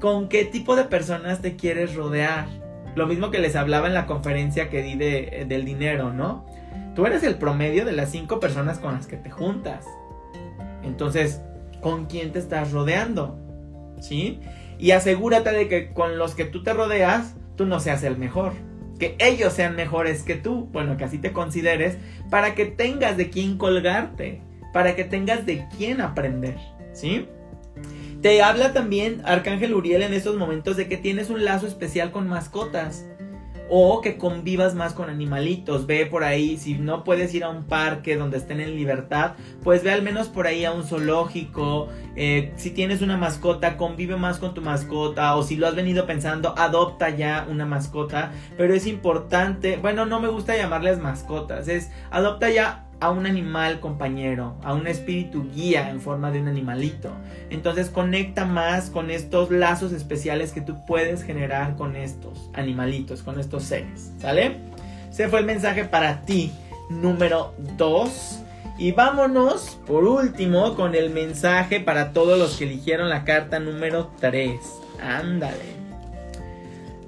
¿Con 0.00 0.28
qué 0.28 0.44
tipo 0.44 0.76
de 0.76 0.84
personas 0.84 1.42
te 1.42 1.56
quieres 1.56 1.94
rodear? 1.94 2.46
Lo 2.94 3.06
mismo 3.06 3.30
que 3.30 3.38
les 3.38 3.56
hablaba 3.56 3.88
en 3.88 3.94
la 3.94 4.06
conferencia 4.06 4.70
que 4.70 4.82
di 4.82 4.94
de, 4.94 5.44
del 5.48 5.64
dinero, 5.64 6.12
¿no? 6.12 6.46
Tú 6.94 7.04
eres 7.04 7.22
el 7.22 7.34
promedio 7.34 7.84
de 7.84 7.92
las 7.92 8.10
cinco 8.10 8.38
personas 8.38 8.78
con 8.78 8.94
las 8.94 9.06
que 9.06 9.16
te 9.16 9.30
juntas. 9.30 9.86
Entonces, 10.84 11.40
con 11.82 12.06
quién 12.06 12.32
te 12.32 12.38
estás 12.38 12.72
rodeando. 12.72 13.38
¿Sí? 14.00 14.40
Y 14.78 14.92
asegúrate 14.92 15.50
de 15.50 15.68
que 15.68 15.92
con 15.92 16.16
los 16.16 16.34
que 16.34 16.46
tú 16.46 16.62
te 16.62 16.72
rodeas, 16.72 17.34
tú 17.56 17.66
no 17.66 17.78
seas 17.78 18.02
el 18.02 18.16
mejor. 18.16 18.52
Que 18.98 19.16
ellos 19.18 19.52
sean 19.52 19.76
mejores 19.76 20.22
que 20.22 20.36
tú. 20.36 20.68
Bueno, 20.72 20.96
que 20.96 21.04
así 21.04 21.18
te 21.18 21.32
consideres. 21.32 21.98
Para 22.30 22.54
que 22.54 22.64
tengas 22.64 23.16
de 23.16 23.28
quién 23.28 23.58
colgarte. 23.58 24.40
Para 24.72 24.96
que 24.96 25.04
tengas 25.04 25.44
de 25.44 25.66
quién 25.76 26.00
aprender. 26.00 26.56
¿Sí? 26.94 27.28
Te 28.22 28.40
habla 28.40 28.72
también 28.72 29.20
Arcángel 29.24 29.74
Uriel 29.74 30.02
en 30.02 30.14
estos 30.14 30.36
momentos 30.36 30.76
de 30.76 30.86
que 30.88 30.96
tienes 30.96 31.28
un 31.28 31.44
lazo 31.44 31.66
especial 31.66 32.12
con 32.12 32.28
mascotas 32.28 33.04
o 33.68 34.00
que 34.00 34.16
convivas 34.16 34.74
más 34.74 34.92
con 34.92 35.10
animalitos. 35.10 35.86
Ve 35.86 36.06
por 36.06 36.24
ahí, 36.24 36.56
si 36.56 36.74
no 36.74 37.04
puedes 37.04 37.34
ir 37.34 37.44
a 37.44 37.48
un 37.48 37.64
parque 37.64 38.16
donde 38.16 38.38
estén 38.38 38.60
en 38.60 38.76
libertad, 38.76 39.32
pues 39.62 39.82
ve 39.82 39.90
al 39.90 40.02
menos 40.02 40.28
por 40.28 40.46
ahí 40.46 40.64
a 40.64 40.72
un 40.72 40.84
zoológico. 40.84 41.88
Eh, 42.16 42.52
si 42.56 42.70
tienes 42.70 43.02
una 43.02 43.16
mascota, 43.16 43.76
convive 43.76 44.16
más 44.16 44.38
con 44.38 44.54
tu 44.54 44.60
mascota. 44.60 45.36
O 45.36 45.42
si 45.42 45.56
lo 45.56 45.66
has 45.66 45.74
venido 45.74 46.06
pensando, 46.06 46.54
adopta 46.56 47.10
ya 47.10 47.46
una 47.48 47.66
mascota. 47.66 48.32
Pero 48.56 48.74
es 48.74 48.86
importante, 48.86 49.76
bueno, 49.76 50.06
no 50.06 50.20
me 50.20 50.28
gusta 50.28 50.56
llamarles 50.56 50.98
mascotas, 50.98 51.68
es 51.68 51.90
adopta 52.10 52.50
ya 52.50 52.86
a 53.02 53.10
un 53.10 53.26
animal 53.26 53.80
compañero, 53.80 54.54
a 54.62 54.74
un 54.74 54.86
espíritu 54.86 55.50
guía 55.52 55.90
en 55.90 56.00
forma 56.00 56.30
de 56.30 56.40
un 56.40 56.46
animalito. 56.46 57.10
Entonces 57.50 57.90
conecta 57.90 58.44
más 58.44 58.90
con 58.90 59.10
estos 59.10 59.50
lazos 59.50 59.90
especiales 59.90 60.52
que 60.52 60.60
tú 60.60 60.86
puedes 60.86 61.24
generar 61.24 61.74
con 61.74 61.96
estos 61.96 62.48
animalitos, 62.52 63.24
con 63.24 63.40
estos 63.40 63.64
seres. 63.64 64.12
¿Sale? 64.20 64.58
Ese 65.10 65.28
fue 65.28 65.40
el 65.40 65.46
mensaje 65.46 65.84
para 65.84 66.20
ti 66.20 66.52
número 66.90 67.54
2. 67.76 68.38
Y 68.78 68.92
vámonos 68.92 69.80
por 69.84 70.04
último 70.04 70.76
con 70.76 70.94
el 70.94 71.10
mensaje 71.10 71.80
para 71.80 72.12
todos 72.12 72.38
los 72.38 72.56
que 72.56 72.66
eligieron 72.66 73.08
la 73.08 73.24
carta 73.24 73.58
número 73.58 74.12
3. 74.20 74.60
Ándale. 75.02 75.82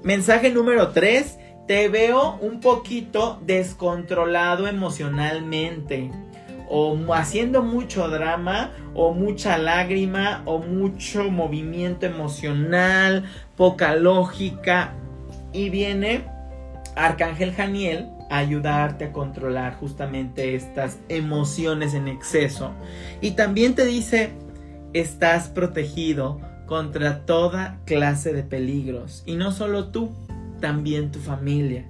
Mensaje 0.03 0.51
número 0.51 0.89
3 0.89 1.39
te 1.67 1.87
veo 1.89 2.37
un 2.41 2.59
poquito 2.59 3.39
descontrolado 3.45 4.67
emocionalmente 4.67 6.11
o 6.69 6.97
haciendo 7.13 7.61
mucho 7.61 8.07
drama 8.07 8.71
o 8.93 9.13
mucha 9.13 9.57
lágrima 9.57 10.41
o 10.45 10.59
mucho 10.59 11.29
movimiento 11.29 12.05
emocional, 12.05 13.25
poca 13.55 13.95
lógica 13.95 14.93
y 15.53 15.69
viene 15.69 16.25
Arcángel 16.95 17.53
Janiel 17.53 18.09
a 18.29 18.37
ayudarte 18.37 19.05
a 19.05 19.11
controlar 19.11 19.75
justamente 19.75 20.55
estas 20.55 20.97
emociones 21.09 21.93
en 21.93 22.07
exceso. 22.07 22.71
Y 23.21 23.31
también 23.31 23.75
te 23.75 23.85
dice 23.85 24.31
estás 24.93 25.49
protegido 25.49 26.39
contra 26.65 27.25
toda 27.25 27.77
clase 27.85 28.33
de 28.33 28.43
peligros 28.43 29.23
y 29.25 29.35
no 29.35 29.51
solo 29.51 29.89
tú 29.89 30.11
también 30.59 31.11
tu 31.11 31.19
familia. 31.19 31.85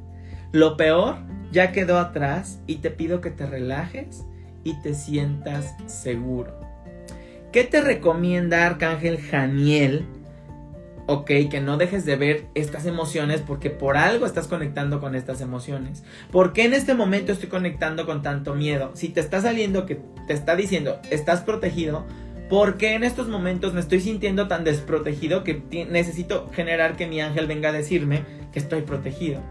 Lo 0.52 0.78
peor 0.78 1.18
ya 1.52 1.72
quedó 1.72 2.00
atrás 2.00 2.60
y 2.68 2.78
te 2.78 2.92
pido 2.92 3.22
que 3.22 3.32
te 3.32 3.46
relajes 3.46 4.26
y 4.64 4.74
te 4.82 4.94
sientas 4.94 5.76
seguro. 5.86 6.60
¿Qué 7.52 7.64
te 7.64 7.82
recomienda 7.82 8.66
Arcángel 8.66 9.20
Janiel? 9.20 10.06
Ok, 11.08 11.28
que 11.50 11.62
no 11.62 11.78
dejes 11.78 12.04
de 12.04 12.16
ver 12.16 12.48
estas 12.56 12.86
emociones 12.86 13.42
porque 13.42 13.70
por 13.70 13.96
algo 13.96 14.26
estás 14.26 14.48
conectando 14.48 15.00
con 15.00 15.16
estas 15.16 15.40
emociones. 15.40 16.04
¿Por 16.32 16.52
qué 16.52 16.66
en 16.66 16.74
este 16.74 16.96
momento 16.96 17.32
estoy 17.32 17.48
conectando 17.48 18.06
con 18.08 18.24
tanto 18.24 18.56
miedo? 18.56 18.92
Si 18.96 19.10
te 19.10 19.20
está 19.20 19.40
saliendo 19.40 19.86
que 19.86 20.02
te 20.28 20.34
está 20.34 20.56
diciendo 20.56 21.00
estás 21.12 21.42
protegido, 21.42 22.06
¿Por 22.50 22.78
qué 22.78 22.94
en 22.94 23.04
estos 23.04 23.28
momentos 23.28 23.74
me 23.74 23.80
estoy 23.80 24.02
sintiendo 24.02 24.48
tan 24.48 24.64
desprotegido 24.64 25.44
que 25.44 25.64
necesito 25.90 26.50
generar 26.54 26.96
que 26.96 27.08
mi 27.08 27.20
ángel 27.20 27.48
venga 27.48 27.70
a 27.70 27.74
decirme 27.74 28.24
que 28.54 28.60
estoy 28.60 28.82
protegido? 28.84 29.42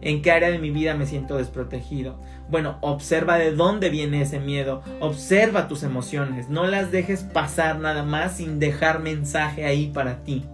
¿En 0.00 0.22
qué 0.22 0.30
área 0.30 0.50
de 0.50 0.60
mi 0.60 0.70
vida 0.70 0.94
me 0.94 1.06
siento 1.06 1.36
desprotegido? 1.36 2.20
Bueno, 2.48 2.78
observa 2.80 3.36
de 3.38 3.50
dónde 3.50 3.90
viene 3.90 4.22
ese 4.22 4.38
miedo, 4.38 4.82
observa 5.00 5.66
tus 5.66 5.82
emociones, 5.82 6.48
no 6.48 6.66
las 6.66 6.92
dejes 6.92 7.24
pasar 7.24 7.80
nada 7.80 8.04
más 8.04 8.36
sin 8.36 8.60
dejar 8.60 9.00
mensaje 9.00 9.64
ahí 9.64 9.90
para 9.92 10.22
ti. 10.22 10.44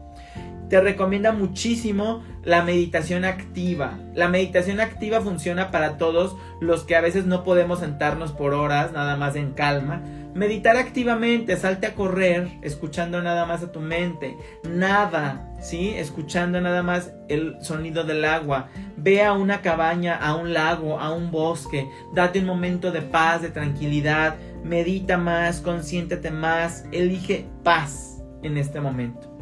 te 0.70 0.80
recomienda 0.80 1.32
muchísimo 1.32 2.22
la 2.42 2.64
meditación 2.64 3.26
activa. 3.26 3.98
La 4.14 4.28
meditación 4.28 4.80
activa 4.80 5.20
funciona 5.20 5.70
para 5.70 5.98
todos 5.98 6.36
los 6.60 6.84
que 6.84 6.96
a 6.96 7.02
veces 7.02 7.26
no 7.26 7.44
podemos 7.44 7.80
sentarnos 7.80 8.32
por 8.32 8.54
horas 8.54 8.92
nada 8.92 9.16
más 9.16 9.36
en 9.36 9.52
calma. 9.52 10.02
Meditar 10.34 10.76
activamente, 10.76 11.56
salte 11.56 11.86
a 11.86 11.94
correr, 11.94 12.48
escuchando 12.62 13.22
nada 13.22 13.46
más 13.46 13.62
a 13.62 13.72
tu 13.72 13.80
mente. 13.80 14.36
Nada, 14.68 15.54
¿sí? 15.60 15.94
Escuchando 15.96 16.60
nada 16.60 16.82
más 16.82 17.12
el 17.28 17.56
sonido 17.62 18.04
del 18.04 18.24
agua. 18.24 18.68
Ve 18.96 19.22
a 19.22 19.32
una 19.32 19.62
cabaña, 19.62 20.16
a 20.16 20.34
un 20.34 20.52
lago, 20.52 20.98
a 20.98 21.14
un 21.14 21.30
bosque. 21.30 21.88
Date 22.14 22.40
un 22.40 22.46
momento 22.46 22.90
de 22.90 23.02
paz, 23.02 23.42
de 23.42 23.50
tranquilidad. 23.50 24.36
Medita 24.64 25.16
más, 25.18 25.60
consiéntete 25.60 26.30
más. 26.30 26.84
Elige 26.90 27.46
paz 27.62 28.22
en 28.42 28.58
este 28.58 28.80
momento 28.80 29.34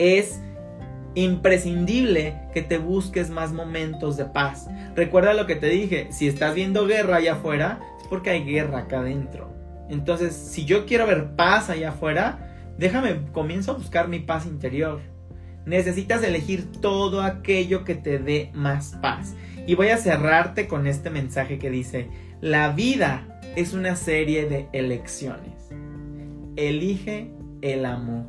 es 0.00 0.40
imprescindible 1.14 2.40
que 2.54 2.62
te 2.62 2.78
busques 2.78 3.28
más 3.28 3.52
momentos 3.52 4.16
de 4.16 4.24
paz. 4.24 4.66
Recuerda 4.96 5.34
lo 5.34 5.46
que 5.46 5.56
te 5.56 5.68
dije, 5.68 6.08
si 6.10 6.26
estás 6.26 6.54
viendo 6.54 6.86
guerra 6.86 7.16
allá 7.16 7.34
afuera, 7.34 7.80
es 8.00 8.08
porque 8.08 8.30
hay 8.30 8.44
guerra 8.44 8.78
acá 8.78 9.00
adentro. 9.00 9.49
Entonces, 9.90 10.34
si 10.34 10.64
yo 10.64 10.86
quiero 10.86 11.06
ver 11.06 11.34
paz 11.36 11.68
allá 11.68 11.90
afuera, 11.90 12.72
déjame, 12.78 13.20
comienzo 13.32 13.72
a 13.72 13.74
buscar 13.74 14.08
mi 14.08 14.20
paz 14.20 14.46
interior. 14.46 15.00
Necesitas 15.66 16.22
elegir 16.22 16.70
todo 16.80 17.22
aquello 17.22 17.84
que 17.84 17.96
te 17.96 18.18
dé 18.18 18.50
más 18.54 18.96
paz. 19.02 19.34
Y 19.66 19.74
voy 19.74 19.88
a 19.88 19.98
cerrarte 19.98 20.66
con 20.68 20.86
este 20.86 21.10
mensaje 21.10 21.58
que 21.58 21.70
dice, 21.70 22.08
la 22.40 22.70
vida 22.70 23.40
es 23.56 23.74
una 23.74 23.96
serie 23.96 24.46
de 24.46 24.68
elecciones. 24.72 25.68
Elige 26.56 27.32
el 27.60 27.84
amor. 27.84 28.26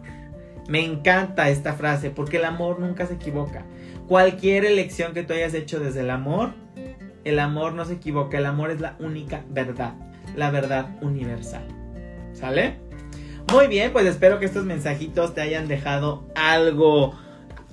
Me 0.68 0.84
encanta 0.84 1.49
esta 1.49 1.74
frase 1.74 2.09
porque 2.09 2.38
el 2.38 2.45
amor 2.45 2.80
nunca 2.80 3.05
se 3.05 3.16
equivoca. 3.16 3.66
Cualquier 4.07 4.66
elección 4.66 5.14
que 5.14 5.24
tú 5.24 5.34
hayas 5.34 5.53
hecho 5.53 5.80
desde 5.80 6.01
el 6.01 6.09
amor, 6.09 6.53
el 7.24 7.39
amor 7.39 7.74
no 7.74 7.86
se 7.86 7.93
equivoca. 7.93 8.38
El 8.38 8.45
amor 8.45 8.72
es 8.72 8.82
la 8.82 8.95
única 8.99 9.43
verdad, 9.49 9.93
la 10.36 10.51
verdad 10.51 10.89
universal. 11.01 11.65
¿Sale? 12.34 12.79
Muy 13.51 13.67
bien, 13.67 13.91
pues 13.91 14.05
espero 14.05 14.39
que 14.39 14.45
estos 14.45 14.65
mensajitos 14.65 15.34
te 15.34 15.41
hayan 15.41 15.67
dejado 15.67 16.25
algo 16.36 17.13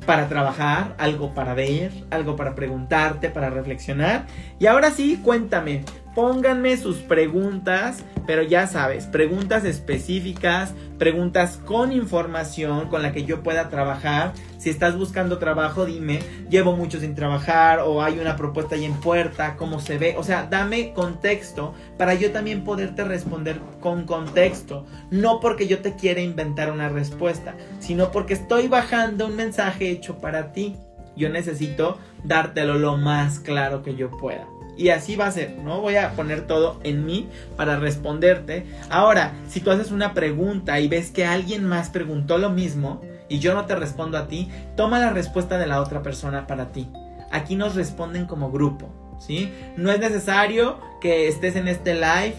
para 0.06 0.28
trabajar, 0.28 0.94
algo 0.98 1.34
para 1.34 1.54
ver, 1.54 1.92
algo 2.10 2.36
para 2.36 2.54
preguntarte, 2.54 3.30
para 3.30 3.50
reflexionar. 3.50 4.26
Y 4.58 4.66
ahora 4.66 4.90
sí, 4.90 5.20
cuéntame, 5.22 5.84
pónganme 6.18 6.76
sus 6.76 6.96
preguntas, 6.96 8.02
pero 8.26 8.42
ya 8.42 8.66
sabes, 8.66 9.06
preguntas 9.06 9.64
específicas, 9.64 10.74
preguntas 10.98 11.60
con 11.64 11.92
información 11.92 12.88
con 12.88 13.02
la 13.02 13.12
que 13.12 13.22
yo 13.22 13.44
pueda 13.44 13.68
trabajar. 13.68 14.32
Si 14.58 14.68
estás 14.68 14.96
buscando 14.96 15.38
trabajo, 15.38 15.86
dime, 15.86 16.18
llevo 16.50 16.74
mucho 16.74 16.98
sin 16.98 17.14
trabajar 17.14 17.78
o 17.86 18.02
hay 18.02 18.18
una 18.18 18.34
propuesta 18.34 18.74
ahí 18.74 18.84
en 18.84 18.94
puerta, 18.94 19.54
cómo 19.54 19.78
se 19.78 19.96
ve. 19.96 20.16
O 20.18 20.24
sea, 20.24 20.48
dame 20.50 20.92
contexto 20.92 21.72
para 21.96 22.14
yo 22.14 22.32
también 22.32 22.64
poderte 22.64 23.04
responder 23.04 23.60
con 23.78 24.04
contexto. 24.04 24.86
No 25.12 25.38
porque 25.38 25.68
yo 25.68 25.78
te 25.82 25.94
quiera 25.94 26.20
inventar 26.20 26.72
una 26.72 26.88
respuesta, 26.88 27.54
sino 27.78 28.10
porque 28.10 28.34
estoy 28.34 28.66
bajando 28.66 29.28
un 29.28 29.36
mensaje 29.36 29.88
hecho 29.88 30.18
para 30.18 30.50
ti. 30.50 30.74
Yo 31.16 31.28
necesito 31.28 31.96
dártelo 32.24 32.76
lo 32.76 32.96
más 32.96 33.38
claro 33.38 33.84
que 33.84 33.94
yo 33.94 34.10
pueda. 34.10 34.57
Y 34.78 34.90
así 34.90 35.16
va 35.16 35.26
a 35.26 35.32
ser, 35.32 35.58
¿no? 35.58 35.80
Voy 35.80 35.96
a 35.96 36.12
poner 36.12 36.46
todo 36.46 36.78
en 36.84 37.04
mí 37.04 37.28
para 37.56 37.80
responderte. 37.80 38.64
Ahora, 38.88 39.32
si 39.48 39.60
tú 39.60 39.72
haces 39.72 39.90
una 39.90 40.14
pregunta 40.14 40.78
y 40.78 40.86
ves 40.86 41.10
que 41.10 41.26
alguien 41.26 41.64
más 41.64 41.90
preguntó 41.90 42.38
lo 42.38 42.48
mismo 42.48 43.02
y 43.28 43.40
yo 43.40 43.54
no 43.54 43.66
te 43.66 43.74
respondo 43.74 44.16
a 44.16 44.28
ti, 44.28 44.48
toma 44.76 45.00
la 45.00 45.10
respuesta 45.10 45.58
de 45.58 45.66
la 45.66 45.82
otra 45.82 46.02
persona 46.02 46.46
para 46.46 46.70
ti. 46.70 46.88
Aquí 47.32 47.56
nos 47.56 47.74
responden 47.74 48.26
como 48.26 48.52
grupo, 48.52 48.88
¿sí? 49.18 49.52
No 49.76 49.90
es 49.90 49.98
necesario 49.98 50.78
que 51.00 51.26
estés 51.26 51.56
en 51.56 51.66
este 51.66 51.94
live 51.94 52.36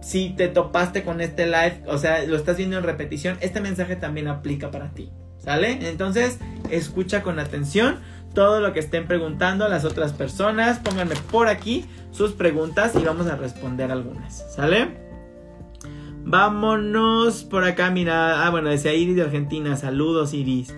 si 0.00 0.30
te 0.30 0.48
topaste 0.48 1.02
con 1.02 1.20
este 1.20 1.46
live, 1.46 1.82
o 1.86 1.98
sea, 1.98 2.24
lo 2.24 2.36
estás 2.36 2.56
viendo 2.56 2.78
en 2.78 2.84
repetición, 2.84 3.36
este 3.40 3.60
mensaje 3.60 3.96
también 3.96 4.28
aplica 4.28 4.70
para 4.70 4.90
ti. 4.90 5.10
¿Sale? 5.38 5.88
Entonces, 5.88 6.38
escucha 6.70 7.22
con 7.22 7.38
atención 7.38 7.98
todo 8.34 8.60
lo 8.60 8.72
que 8.72 8.80
estén 8.80 9.06
preguntando 9.06 9.68
las 9.68 9.84
otras 9.84 10.12
personas. 10.12 10.78
Pónganme 10.78 11.16
por 11.30 11.48
aquí 11.48 11.84
sus 12.10 12.32
preguntas 12.32 12.94
y 12.94 13.04
vamos 13.04 13.26
a 13.26 13.36
responder 13.36 13.90
algunas. 13.90 14.54
¿Sale? 14.54 14.98
Vámonos 16.22 17.44
por 17.44 17.64
acá, 17.64 17.90
mira. 17.90 18.46
Ah, 18.46 18.50
bueno, 18.50 18.68
decía 18.68 18.94
Iris 18.94 19.16
de 19.16 19.22
Argentina. 19.22 19.76
Saludos, 19.76 20.34
Iris. 20.34 20.74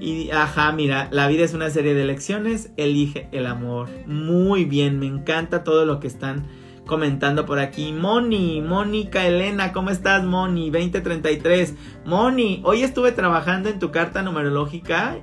Y, 0.00 0.30
ajá, 0.30 0.72
mira, 0.72 1.08
la 1.10 1.26
vida 1.28 1.44
es 1.44 1.54
una 1.54 1.70
serie 1.70 1.94
de 1.94 2.02
elecciones. 2.02 2.70
Elige 2.76 3.28
el 3.32 3.46
amor. 3.46 3.88
Muy 4.06 4.64
bien, 4.64 4.98
me 4.98 5.06
encanta 5.06 5.64
todo 5.64 5.84
lo 5.84 6.00
que 6.00 6.06
están 6.06 6.46
comentando 6.86 7.44
por 7.46 7.58
aquí. 7.58 7.92
Moni, 7.92 8.62
Mónica 8.62 9.26
Elena, 9.26 9.72
¿cómo 9.72 9.90
estás, 9.90 10.24
Moni? 10.24 10.70
2033. 10.70 11.74
Moni, 12.04 12.62
hoy 12.64 12.82
estuve 12.82 13.12
trabajando 13.12 13.68
en 13.68 13.78
tu 13.78 13.90
carta 13.90 14.22
numerológica 14.22 15.18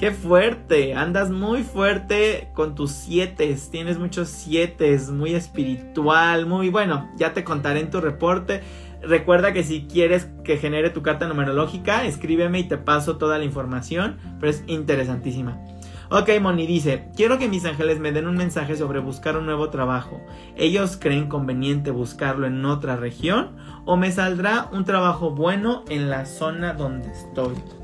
Qué 0.00 0.12
fuerte, 0.12 0.94
andas 0.94 1.30
muy 1.30 1.62
fuerte 1.62 2.48
con 2.54 2.74
tus 2.74 2.90
siete, 2.90 3.54
tienes 3.70 3.98
muchos 3.98 4.28
siete, 4.30 4.98
muy 5.12 5.34
espiritual, 5.34 6.46
muy 6.46 6.70
bueno, 6.70 7.10
ya 7.18 7.34
te 7.34 7.44
contaré 7.44 7.80
en 7.80 7.90
tu 7.90 8.00
reporte. 8.00 8.62
Recuerda 9.02 9.52
que 9.52 9.62
si 9.62 9.82
quieres 9.82 10.30
que 10.42 10.56
genere 10.56 10.88
tu 10.88 11.02
carta 11.02 11.28
numerológica, 11.28 12.06
escríbeme 12.06 12.60
y 12.60 12.64
te 12.64 12.78
paso 12.78 13.18
toda 13.18 13.36
la 13.36 13.44
información, 13.44 14.16
pero 14.40 14.48
es 14.48 14.64
interesantísima. 14.68 15.62
Ok, 16.08 16.30
Moni 16.40 16.66
dice, 16.66 17.10
quiero 17.14 17.38
que 17.38 17.48
mis 17.48 17.66
ángeles 17.66 18.00
me 18.00 18.10
den 18.10 18.26
un 18.26 18.38
mensaje 18.38 18.76
sobre 18.76 19.00
buscar 19.00 19.36
un 19.36 19.44
nuevo 19.44 19.68
trabajo. 19.68 20.18
¿Ellos 20.56 20.96
creen 20.98 21.28
conveniente 21.28 21.90
buscarlo 21.90 22.46
en 22.46 22.64
otra 22.64 22.96
región 22.96 23.54
o 23.84 23.98
me 23.98 24.10
saldrá 24.12 24.70
un 24.72 24.86
trabajo 24.86 25.32
bueno 25.32 25.84
en 25.90 26.08
la 26.08 26.24
zona 26.24 26.72
donde 26.72 27.10
estoy? 27.10 27.79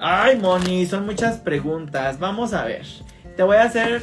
Ay, 0.00 0.38
Moni, 0.38 0.86
son 0.86 1.06
muchas 1.06 1.38
preguntas. 1.38 2.20
Vamos 2.20 2.54
a 2.54 2.64
ver. 2.64 2.86
Te 3.36 3.42
voy 3.42 3.56
a 3.56 3.64
hacer, 3.64 4.02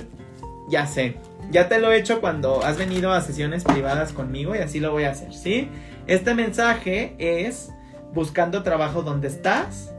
ya 0.70 0.88
sé, 0.88 1.18
ya 1.52 1.70
te 1.70 1.80
lo 1.80 1.92
he 1.92 1.98
hecho 1.98 2.22
cuando 2.22 2.64
has 2.64 2.78
venido 2.78 3.12
a 3.12 3.22
sesiones 3.22 3.64
privadas 3.64 4.12
conmigo 4.12 4.56
y 4.56 4.60
así 4.60 4.80
lo 4.80 4.92
voy 4.92 5.04
a 5.04 5.12
hacer, 5.12 5.34
¿sí? 5.34 5.70
Este 6.08 6.34
mensaje 6.34 7.16
es 7.18 7.72
buscando 8.14 8.64
trabajo 8.64 9.04
donde 9.04 9.28
estás 9.28 9.94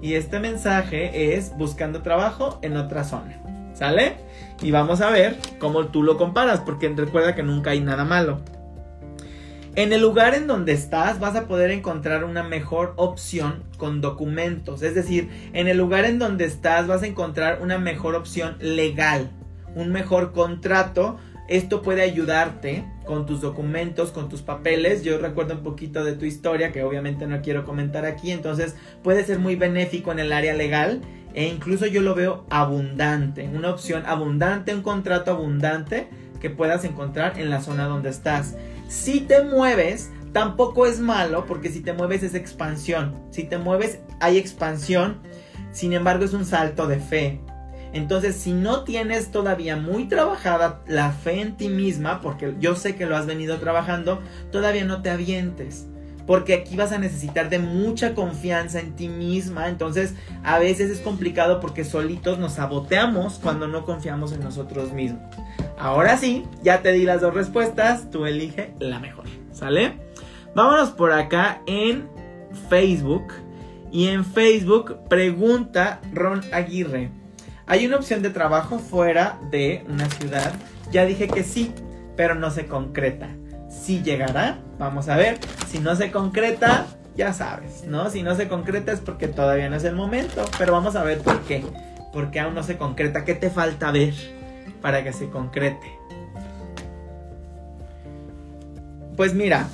y 0.00 0.14
este 0.14 0.40
mensaje 0.40 1.36
es 1.36 1.56
buscando 1.56 2.02
trabajo 2.02 2.58
en 2.62 2.76
otra 2.76 3.04
zona, 3.04 3.40
¿sale? 3.74 4.16
Y 4.62 4.70
vamos 4.70 5.00
a 5.00 5.10
ver 5.10 5.36
cómo 5.58 5.86
tú 5.86 6.02
lo 6.02 6.18
comparas, 6.18 6.60
porque 6.60 6.88
recuerda 6.88 7.34
que 7.34 7.42
nunca 7.42 7.70
hay 7.70 7.80
nada 7.80 8.04
malo. 8.04 8.40
En 9.74 9.94
el 9.94 10.02
lugar 10.02 10.34
en 10.34 10.46
donde 10.46 10.72
estás 10.72 11.18
vas 11.18 11.34
a 11.34 11.48
poder 11.48 11.70
encontrar 11.70 12.24
una 12.24 12.42
mejor 12.42 12.92
opción 12.96 13.64
con 13.78 14.02
documentos. 14.02 14.82
Es 14.82 14.94
decir, 14.94 15.30
en 15.54 15.66
el 15.66 15.78
lugar 15.78 16.04
en 16.04 16.18
donde 16.18 16.44
estás 16.44 16.86
vas 16.86 17.02
a 17.02 17.06
encontrar 17.06 17.62
una 17.62 17.78
mejor 17.78 18.14
opción 18.14 18.56
legal, 18.60 19.30
un 19.74 19.90
mejor 19.90 20.32
contrato. 20.32 21.16
Esto 21.48 21.80
puede 21.80 22.02
ayudarte 22.02 22.84
con 23.06 23.24
tus 23.24 23.40
documentos, 23.40 24.10
con 24.10 24.28
tus 24.28 24.42
papeles. 24.42 25.04
Yo 25.04 25.16
recuerdo 25.16 25.54
un 25.54 25.62
poquito 25.62 26.04
de 26.04 26.16
tu 26.16 26.26
historia 26.26 26.70
que 26.70 26.84
obviamente 26.84 27.26
no 27.26 27.40
quiero 27.40 27.64
comentar 27.64 28.04
aquí. 28.04 28.30
Entonces 28.30 28.76
puede 29.02 29.24
ser 29.24 29.38
muy 29.38 29.56
benéfico 29.56 30.12
en 30.12 30.18
el 30.18 30.34
área 30.34 30.52
legal 30.52 31.00
e 31.32 31.46
incluso 31.46 31.86
yo 31.86 32.02
lo 32.02 32.14
veo 32.14 32.44
abundante. 32.50 33.48
Una 33.48 33.70
opción 33.70 34.02
abundante, 34.04 34.74
un 34.74 34.82
contrato 34.82 35.30
abundante 35.30 36.10
que 36.42 36.50
puedas 36.50 36.84
encontrar 36.84 37.38
en 37.38 37.48
la 37.48 37.62
zona 37.62 37.86
donde 37.86 38.10
estás. 38.10 38.56
Si 38.88 39.20
te 39.20 39.44
mueves, 39.44 40.10
tampoco 40.32 40.86
es 40.86 40.98
malo 40.98 41.46
porque 41.46 41.70
si 41.70 41.80
te 41.80 41.92
mueves 41.92 42.24
es 42.24 42.34
expansión. 42.34 43.14
Si 43.30 43.44
te 43.44 43.58
mueves 43.58 44.00
hay 44.18 44.38
expansión, 44.38 45.22
sin 45.70 45.92
embargo 45.92 46.24
es 46.24 46.34
un 46.34 46.44
salto 46.44 46.88
de 46.88 46.98
fe. 46.98 47.40
Entonces, 47.92 48.36
si 48.36 48.52
no 48.52 48.84
tienes 48.84 49.30
todavía 49.30 49.76
muy 49.76 50.08
trabajada 50.08 50.82
la 50.86 51.12
fe 51.12 51.42
en 51.42 51.56
ti 51.56 51.68
misma, 51.68 52.20
porque 52.22 52.54
yo 52.58 52.74
sé 52.74 52.96
que 52.96 53.06
lo 53.06 53.16
has 53.16 53.26
venido 53.26 53.58
trabajando, 53.58 54.20
todavía 54.50 54.84
no 54.84 55.02
te 55.02 55.10
avientes. 55.10 55.86
Porque 56.26 56.54
aquí 56.54 56.76
vas 56.76 56.92
a 56.92 56.98
necesitar 56.98 57.50
de 57.50 57.58
mucha 57.58 58.14
confianza 58.14 58.80
en 58.80 58.94
ti 58.94 59.08
misma. 59.08 59.68
Entonces, 59.68 60.14
a 60.44 60.58
veces 60.58 60.90
es 60.90 61.00
complicado 61.00 61.60
porque 61.60 61.84
solitos 61.84 62.38
nos 62.38 62.54
saboteamos 62.54 63.38
cuando 63.38 63.68
no 63.68 63.84
confiamos 63.84 64.32
en 64.32 64.40
nosotros 64.40 64.92
mismos. 64.92 65.22
Ahora 65.78 66.16
sí, 66.16 66.44
ya 66.62 66.82
te 66.82 66.92
di 66.92 67.04
las 67.04 67.20
dos 67.20 67.34
respuestas, 67.34 68.10
tú 68.10 68.26
elige 68.26 68.74
la 68.78 69.00
mejor, 69.00 69.24
¿sale? 69.52 69.94
Vámonos 70.54 70.90
por 70.90 71.12
acá 71.12 71.62
en 71.66 72.08
Facebook. 72.68 73.32
Y 73.90 74.08
en 74.08 74.24
Facebook 74.24 75.00
pregunta 75.08 76.00
Ron 76.14 76.40
Aguirre. 76.52 77.10
¿Hay 77.66 77.86
una 77.86 77.96
opción 77.96 78.22
de 78.22 78.30
trabajo 78.30 78.78
fuera 78.78 79.38
de 79.50 79.84
una 79.88 80.08
ciudad? 80.08 80.52
Ya 80.90 81.04
dije 81.04 81.28
que 81.28 81.42
sí, 81.42 81.72
pero 82.16 82.34
no 82.34 82.50
se 82.50 82.66
concreta. 82.66 83.28
Si 83.82 84.00
llegará, 84.00 84.58
vamos 84.78 85.08
a 85.08 85.16
ver. 85.16 85.40
Si 85.68 85.80
no 85.80 85.96
se 85.96 86.12
concreta, 86.12 86.86
ya 87.16 87.32
sabes, 87.32 87.82
¿no? 87.84 88.10
Si 88.10 88.22
no 88.22 88.36
se 88.36 88.46
concreta 88.46 88.92
es 88.92 89.00
porque 89.00 89.26
todavía 89.26 89.68
no 89.68 89.74
es 89.74 89.82
el 89.82 89.96
momento, 89.96 90.44
pero 90.56 90.72
vamos 90.72 90.94
a 90.94 91.02
ver 91.02 91.18
por 91.18 91.40
qué. 91.42 91.64
Porque 92.12 92.38
aún 92.38 92.54
no 92.54 92.62
se 92.62 92.76
concreta. 92.76 93.24
¿Qué 93.24 93.34
te 93.34 93.50
falta 93.50 93.90
ver 93.90 94.14
para 94.80 95.02
que 95.02 95.12
se 95.12 95.30
concrete? 95.30 95.98
Pues 99.16 99.34
mira, 99.34 99.66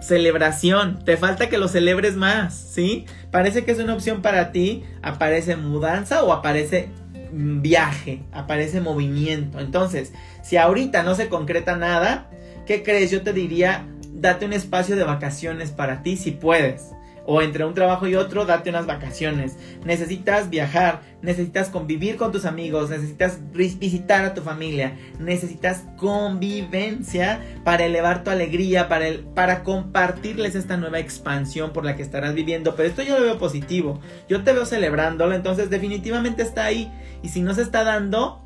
celebración. 0.00 1.04
Te 1.04 1.16
falta 1.16 1.48
que 1.48 1.58
lo 1.58 1.66
celebres 1.66 2.14
más, 2.14 2.54
¿sí? 2.54 3.06
Parece 3.32 3.64
que 3.64 3.72
es 3.72 3.80
una 3.80 3.94
opción 3.94 4.22
para 4.22 4.52
ti. 4.52 4.84
Aparece 5.02 5.56
mudanza 5.56 6.22
o 6.22 6.32
aparece 6.32 6.90
viaje, 7.32 8.22
aparece 8.30 8.80
movimiento. 8.80 9.58
Entonces, 9.58 10.12
si 10.44 10.56
ahorita 10.56 11.02
no 11.02 11.16
se 11.16 11.28
concreta 11.28 11.76
nada, 11.76 12.30
¿qué 12.68 12.82
crees? 12.82 13.10
Yo 13.10 13.22
te 13.22 13.32
diría, 13.32 13.86
date 14.12 14.44
un 14.44 14.52
espacio 14.52 14.94
de 14.94 15.02
vacaciones 15.02 15.70
para 15.70 16.02
ti 16.02 16.18
si 16.18 16.32
puedes 16.32 16.90
o 17.30 17.42
entre 17.42 17.64
un 17.64 17.74
trabajo 17.74 18.06
y 18.06 18.14
otro, 18.14 18.46
date 18.46 18.70
unas 18.70 18.86
vacaciones. 18.86 19.56
Necesitas 19.84 20.48
viajar, 20.48 21.02
necesitas 21.20 21.68
convivir 21.68 22.16
con 22.16 22.32
tus 22.32 22.46
amigos, 22.46 22.88
necesitas 22.88 23.38
visitar 23.52 24.24
a 24.24 24.32
tu 24.32 24.40
familia, 24.40 24.96
necesitas 25.18 25.84
convivencia 25.98 27.40
para 27.64 27.84
elevar 27.84 28.24
tu 28.24 28.30
alegría, 28.30 28.88
para, 28.88 29.62
compartirles 29.62 30.54
esta 30.54 30.78
nueva 30.78 31.00
expansión 31.00 31.74
por 31.74 31.84
la 31.84 31.96
que 31.96 32.02
estarás 32.02 32.34
viviendo. 32.34 32.74
Pero 32.76 32.88
esto 32.88 33.02
yo 33.02 33.18
lo 33.18 33.24
veo 33.24 33.38
positivo, 33.38 34.00
yo 34.26 34.42
te 34.42 34.54
veo 34.54 34.64
celebrándolo, 34.64 35.34
entonces 35.34 35.68
definitivamente 35.68 36.42
está 36.42 36.64
ahí. 36.64 36.90
Y 37.22 37.28
si 37.28 37.42
no 37.42 37.52
se 37.52 37.60
está 37.60 37.84
dando, 37.84 38.42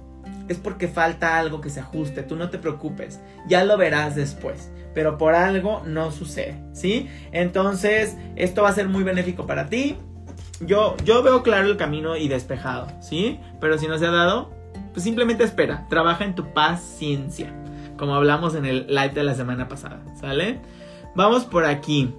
es 0.48 0.58
porque 0.58 0.88
falta 0.88 1.38
algo 1.38 1.60
que 1.60 1.70
se 1.70 1.80
ajuste, 1.80 2.22
tú 2.22 2.36
no 2.36 2.50
te 2.50 2.58
preocupes, 2.58 3.20
ya 3.46 3.64
lo 3.64 3.76
verás 3.76 4.14
después, 4.14 4.70
pero 4.94 5.18
por 5.18 5.34
algo 5.34 5.82
no 5.86 6.10
sucede, 6.10 6.62
¿sí? 6.72 7.08
Entonces, 7.32 8.16
esto 8.36 8.62
va 8.62 8.70
a 8.70 8.74
ser 8.74 8.88
muy 8.88 9.04
benéfico 9.04 9.46
para 9.46 9.66
ti. 9.66 9.96
Yo, 10.60 10.96
yo 11.04 11.22
veo 11.22 11.42
claro 11.42 11.66
el 11.66 11.76
camino 11.76 12.16
y 12.16 12.28
despejado, 12.28 12.88
¿sí? 13.00 13.40
Pero 13.60 13.78
si 13.78 13.88
no 13.88 13.98
se 13.98 14.06
ha 14.06 14.10
dado, 14.10 14.52
pues 14.92 15.02
simplemente 15.04 15.44
espera, 15.44 15.86
trabaja 15.88 16.24
en 16.24 16.34
tu 16.34 16.52
paciencia, 16.52 17.52
como 17.96 18.14
hablamos 18.14 18.54
en 18.54 18.66
el 18.66 18.86
live 18.86 19.10
de 19.10 19.24
la 19.24 19.34
semana 19.34 19.68
pasada, 19.68 20.02
¿sale? 20.20 20.60
Vamos 21.14 21.44
por 21.44 21.64
aquí. 21.64 22.14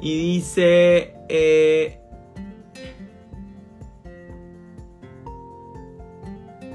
Y 0.00 0.18
dice, 0.34 1.14
eh, 1.28 2.01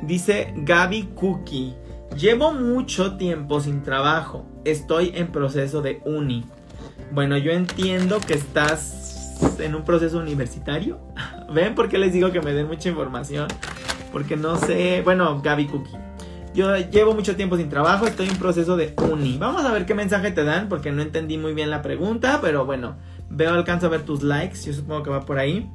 Dice 0.07 0.53
Gaby 0.55 1.09
Cookie. 1.15 1.75
Llevo 2.15 2.53
mucho 2.53 3.17
tiempo 3.17 3.59
sin 3.59 3.83
trabajo. 3.83 4.45
Estoy 4.63 5.11
en 5.13 5.27
proceso 5.27 5.81
de 5.81 6.01
uni. 6.05 6.45
Bueno, 7.11 7.37
yo 7.37 7.51
entiendo 7.51 8.21
que 8.21 8.35
estás 8.35 9.57
en 9.59 9.75
un 9.75 9.83
proceso 9.83 10.17
universitario. 10.19 10.97
¿Ven 11.53 11.75
por 11.75 11.89
qué 11.89 11.97
les 11.97 12.13
digo 12.13 12.31
que 12.31 12.39
me 12.39 12.53
den 12.53 12.67
mucha 12.67 12.87
información? 12.87 13.49
Porque 14.13 14.37
no 14.37 14.55
sé. 14.55 15.01
Bueno, 15.03 15.41
Gaby 15.41 15.67
Cookie. 15.67 15.97
Yo 16.53 16.75
llevo 16.77 17.13
mucho 17.13 17.35
tiempo 17.35 17.57
sin 17.57 17.67
trabajo, 17.67 18.07
estoy 18.07 18.29
en 18.29 18.37
proceso 18.37 18.77
de 18.77 18.95
uni. 19.11 19.37
Vamos 19.37 19.65
a 19.65 19.73
ver 19.73 19.85
qué 19.85 19.93
mensaje 19.93 20.31
te 20.31 20.45
dan, 20.45 20.69
porque 20.69 20.91
no 20.91 21.01
entendí 21.01 21.37
muy 21.37 21.53
bien 21.53 21.69
la 21.69 21.81
pregunta, 21.81 22.39
pero 22.41 22.65
bueno, 22.65 22.95
veo, 23.29 23.53
alcanzo 23.53 23.87
a 23.87 23.89
ver 23.89 24.03
tus 24.03 24.23
likes, 24.23 24.63
yo 24.65 24.73
supongo 24.73 25.03
que 25.03 25.09
va 25.11 25.25
por 25.25 25.37
ahí. 25.37 25.69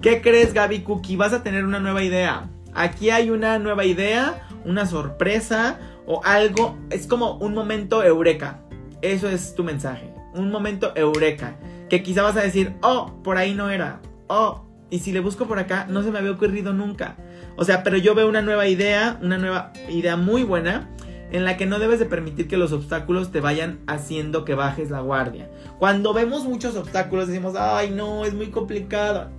¿Qué 0.00 0.22
crees, 0.22 0.54
Gaby 0.54 0.80
Cookie? 0.80 1.16
Vas 1.16 1.34
a 1.34 1.42
tener 1.42 1.64
una 1.64 1.80
nueva 1.80 2.02
idea. 2.02 2.48
Aquí 2.74 3.10
hay 3.10 3.30
una 3.30 3.58
nueva 3.58 3.84
idea, 3.84 4.46
una 4.64 4.86
sorpresa 4.86 5.78
o 6.06 6.20
algo. 6.24 6.76
Es 6.90 7.06
como 7.06 7.34
un 7.38 7.54
momento 7.54 8.02
eureka. 8.02 8.60
Eso 9.02 9.28
es 9.28 9.54
tu 9.54 9.64
mensaje. 9.64 10.12
Un 10.34 10.50
momento 10.50 10.92
eureka. 10.94 11.56
Que 11.88 12.02
quizá 12.02 12.22
vas 12.22 12.36
a 12.36 12.42
decir, 12.42 12.74
oh, 12.82 13.20
por 13.22 13.36
ahí 13.36 13.54
no 13.54 13.70
era. 13.70 14.00
Oh, 14.28 14.64
y 14.90 15.00
si 15.00 15.12
le 15.12 15.20
busco 15.20 15.46
por 15.46 15.58
acá, 15.58 15.86
no 15.88 16.02
se 16.02 16.10
me 16.10 16.18
había 16.18 16.32
ocurrido 16.32 16.72
nunca. 16.72 17.16
O 17.56 17.64
sea, 17.64 17.82
pero 17.82 17.96
yo 17.96 18.14
veo 18.14 18.28
una 18.28 18.42
nueva 18.42 18.66
idea, 18.66 19.18
una 19.22 19.38
nueva 19.38 19.72
idea 19.88 20.16
muy 20.16 20.42
buena 20.42 20.88
en 21.32 21.44
la 21.44 21.56
que 21.56 21.66
no 21.66 21.78
debes 21.78 21.98
de 22.00 22.06
permitir 22.06 22.48
que 22.48 22.56
los 22.56 22.72
obstáculos 22.72 23.30
te 23.30 23.40
vayan 23.40 23.80
haciendo 23.86 24.44
que 24.44 24.54
bajes 24.54 24.90
la 24.90 25.00
guardia. 25.00 25.48
Cuando 25.78 26.12
vemos 26.12 26.44
muchos 26.44 26.76
obstáculos 26.76 27.28
decimos, 27.28 27.54
ay 27.56 27.90
no, 27.90 28.24
es 28.24 28.34
muy 28.34 28.50
complicado. 28.50 29.30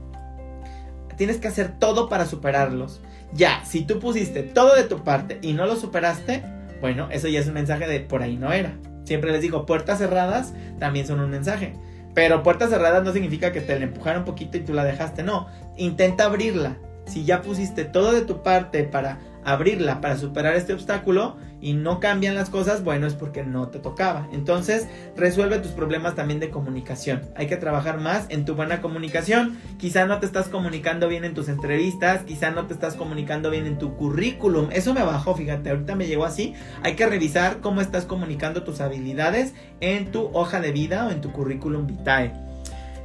Tienes 1.17 1.37
que 1.37 1.49
hacer 1.49 1.77
todo 1.79 2.09
para 2.09 2.25
superarlos. 2.25 3.01
Ya, 3.33 3.63
si 3.65 3.83
tú 3.83 3.99
pusiste 3.99 4.43
todo 4.43 4.75
de 4.75 4.83
tu 4.83 5.03
parte 5.03 5.39
y 5.41 5.53
no 5.53 5.65
lo 5.65 5.75
superaste, 5.75 6.43
bueno, 6.81 7.07
eso 7.11 7.27
ya 7.27 7.39
es 7.39 7.47
un 7.47 7.53
mensaje 7.53 7.87
de 7.87 7.99
por 7.99 8.23
ahí 8.23 8.37
no 8.37 8.51
era. 8.51 8.73
Siempre 9.05 9.31
les 9.31 9.41
digo, 9.41 9.65
puertas 9.65 9.99
cerradas 9.99 10.53
también 10.79 11.07
son 11.07 11.19
un 11.19 11.29
mensaje. 11.29 11.73
Pero 12.13 12.43
puertas 12.43 12.69
cerradas 12.69 13.03
no 13.03 13.13
significa 13.13 13.51
que 13.51 13.61
te 13.61 13.77
la 13.77 13.85
empujaron 13.85 14.19
un 14.19 14.25
poquito 14.25 14.57
y 14.57 14.61
tú 14.61 14.73
la 14.73 14.83
dejaste. 14.83 15.23
No, 15.23 15.47
intenta 15.77 16.25
abrirla. 16.25 16.77
Si 17.05 17.23
ya 17.23 17.41
pusiste 17.41 17.85
todo 17.85 18.11
de 18.11 18.21
tu 18.21 18.43
parte 18.43 18.83
para 18.83 19.19
abrirla, 19.45 20.01
para 20.01 20.17
superar 20.17 20.55
este 20.55 20.73
obstáculo, 20.73 21.37
y 21.61 21.73
no 21.73 21.99
cambian 21.99 22.35
las 22.35 22.49
cosas, 22.49 22.83
bueno, 22.83 23.05
es 23.05 23.13
porque 23.13 23.43
no 23.43 23.67
te 23.67 23.79
tocaba. 23.79 24.27
Entonces, 24.33 24.87
resuelve 25.15 25.59
tus 25.59 25.71
problemas 25.71 26.15
también 26.15 26.39
de 26.39 26.49
comunicación. 26.49 27.21
Hay 27.35 27.47
que 27.47 27.55
trabajar 27.55 27.99
más 27.99 28.25
en 28.29 28.45
tu 28.45 28.55
buena 28.55 28.81
comunicación. 28.81 29.59
Quizá 29.77 30.05
no 30.07 30.19
te 30.19 30.25
estás 30.25 30.47
comunicando 30.47 31.07
bien 31.07 31.23
en 31.23 31.35
tus 31.35 31.49
entrevistas, 31.49 32.23
quizá 32.23 32.49
no 32.49 32.65
te 32.65 32.73
estás 32.73 32.95
comunicando 32.95 33.51
bien 33.51 33.67
en 33.67 33.77
tu 33.77 33.95
currículum. 33.95 34.69
Eso 34.71 34.93
me 34.93 35.03
bajó, 35.03 35.35
fíjate, 35.35 35.69
ahorita 35.69 35.95
me 35.95 36.07
llegó 36.07 36.25
así. 36.25 36.55
Hay 36.81 36.95
que 36.95 37.05
revisar 37.05 37.59
cómo 37.61 37.81
estás 37.81 38.05
comunicando 38.05 38.63
tus 38.63 38.81
habilidades 38.81 39.53
en 39.81 40.11
tu 40.11 40.31
hoja 40.33 40.61
de 40.61 40.71
vida 40.71 41.05
o 41.05 41.11
en 41.11 41.21
tu 41.21 41.31
currículum 41.31 41.85
vitae. 41.85 42.33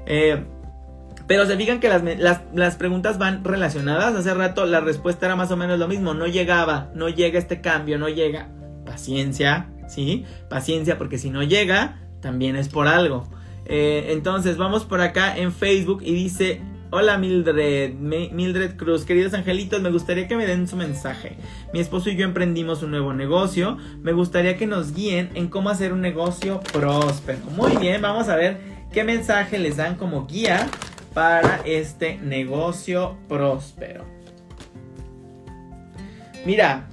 Eh, 0.06 0.42
pero 1.26 1.46
se 1.46 1.56
fijan 1.56 1.80
que 1.80 1.88
las, 1.88 2.02
las, 2.54 2.76
preguntas 2.76 3.18
van 3.18 3.42
relacionadas. 3.42 4.14
Hace 4.14 4.32
rato 4.34 4.64
la 4.64 4.80
respuesta 4.80 5.26
era 5.26 5.36
más 5.36 5.50
o 5.50 5.56
menos 5.56 5.78
lo 5.78 5.88
mismo. 5.88 6.14
No 6.14 6.26
llegaba, 6.26 6.90
no 6.94 7.08
llega 7.08 7.38
este 7.38 7.60
cambio, 7.60 7.98
no 7.98 8.08
llega. 8.08 8.48
Paciencia, 8.84 9.68
¿sí? 9.88 10.24
Paciencia 10.48 10.98
porque 10.98 11.18
si 11.18 11.30
no 11.30 11.42
llega, 11.42 12.00
también 12.20 12.54
es 12.54 12.68
por 12.68 12.86
algo. 12.86 13.28
Eh, 13.64 14.10
entonces 14.10 14.56
vamos 14.56 14.84
por 14.84 15.00
acá 15.00 15.36
en 15.36 15.52
Facebook 15.52 16.02
y 16.02 16.12
dice... 16.12 16.62
Hola 16.92 17.18
Mildred, 17.18 17.94
Mildred 17.94 18.76
Cruz, 18.76 19.04
queridos 19.04 19.34
angelitos, 19.34 19.82
me 19.82 19.90
gustaría 19.90 20.28
que 20.28 20.36
me 20.36 20.46
den 20.46 20.68
su 20.68 20.76
mensaje. 20.76 21.36
Mi 21.74 21.80
esposo 21.80 22.10
y 22.10 22.16
yo 22.16 22.24
emprendimos 22.24 22.84
un 22.84 22.92
nuevo 22.92 23.12
negocio. 23.12 23.76
Me 24.02 24.12
gustaría 24.12 24.56
que 24.56 24.68
nos 24.68 24.94
guíen 24.94 25.30
en 25.34 25.48
cómo 25.48 25.68
hacer 25.68 25.92
un 25.92 26.00
negocio 26.00 26.60
próspero. 26.72 27.40
Muy 27.56 27.76
bien, 27.78 28.00
vamos 28.00 28.28
a 28.28 28.36
ver 28.36 28.60
qué 28.92 29.02
mensaje 29.02 29.58
les 29.58 29.76
dan 29.76 29.96
como 29.96 30.28
guía 30.28 30.68
para 31.16 31.62
este 31.64 32.18
negocio 32.18 33.16
próspero. 33.26 34.04
Mira, 36.44 36.88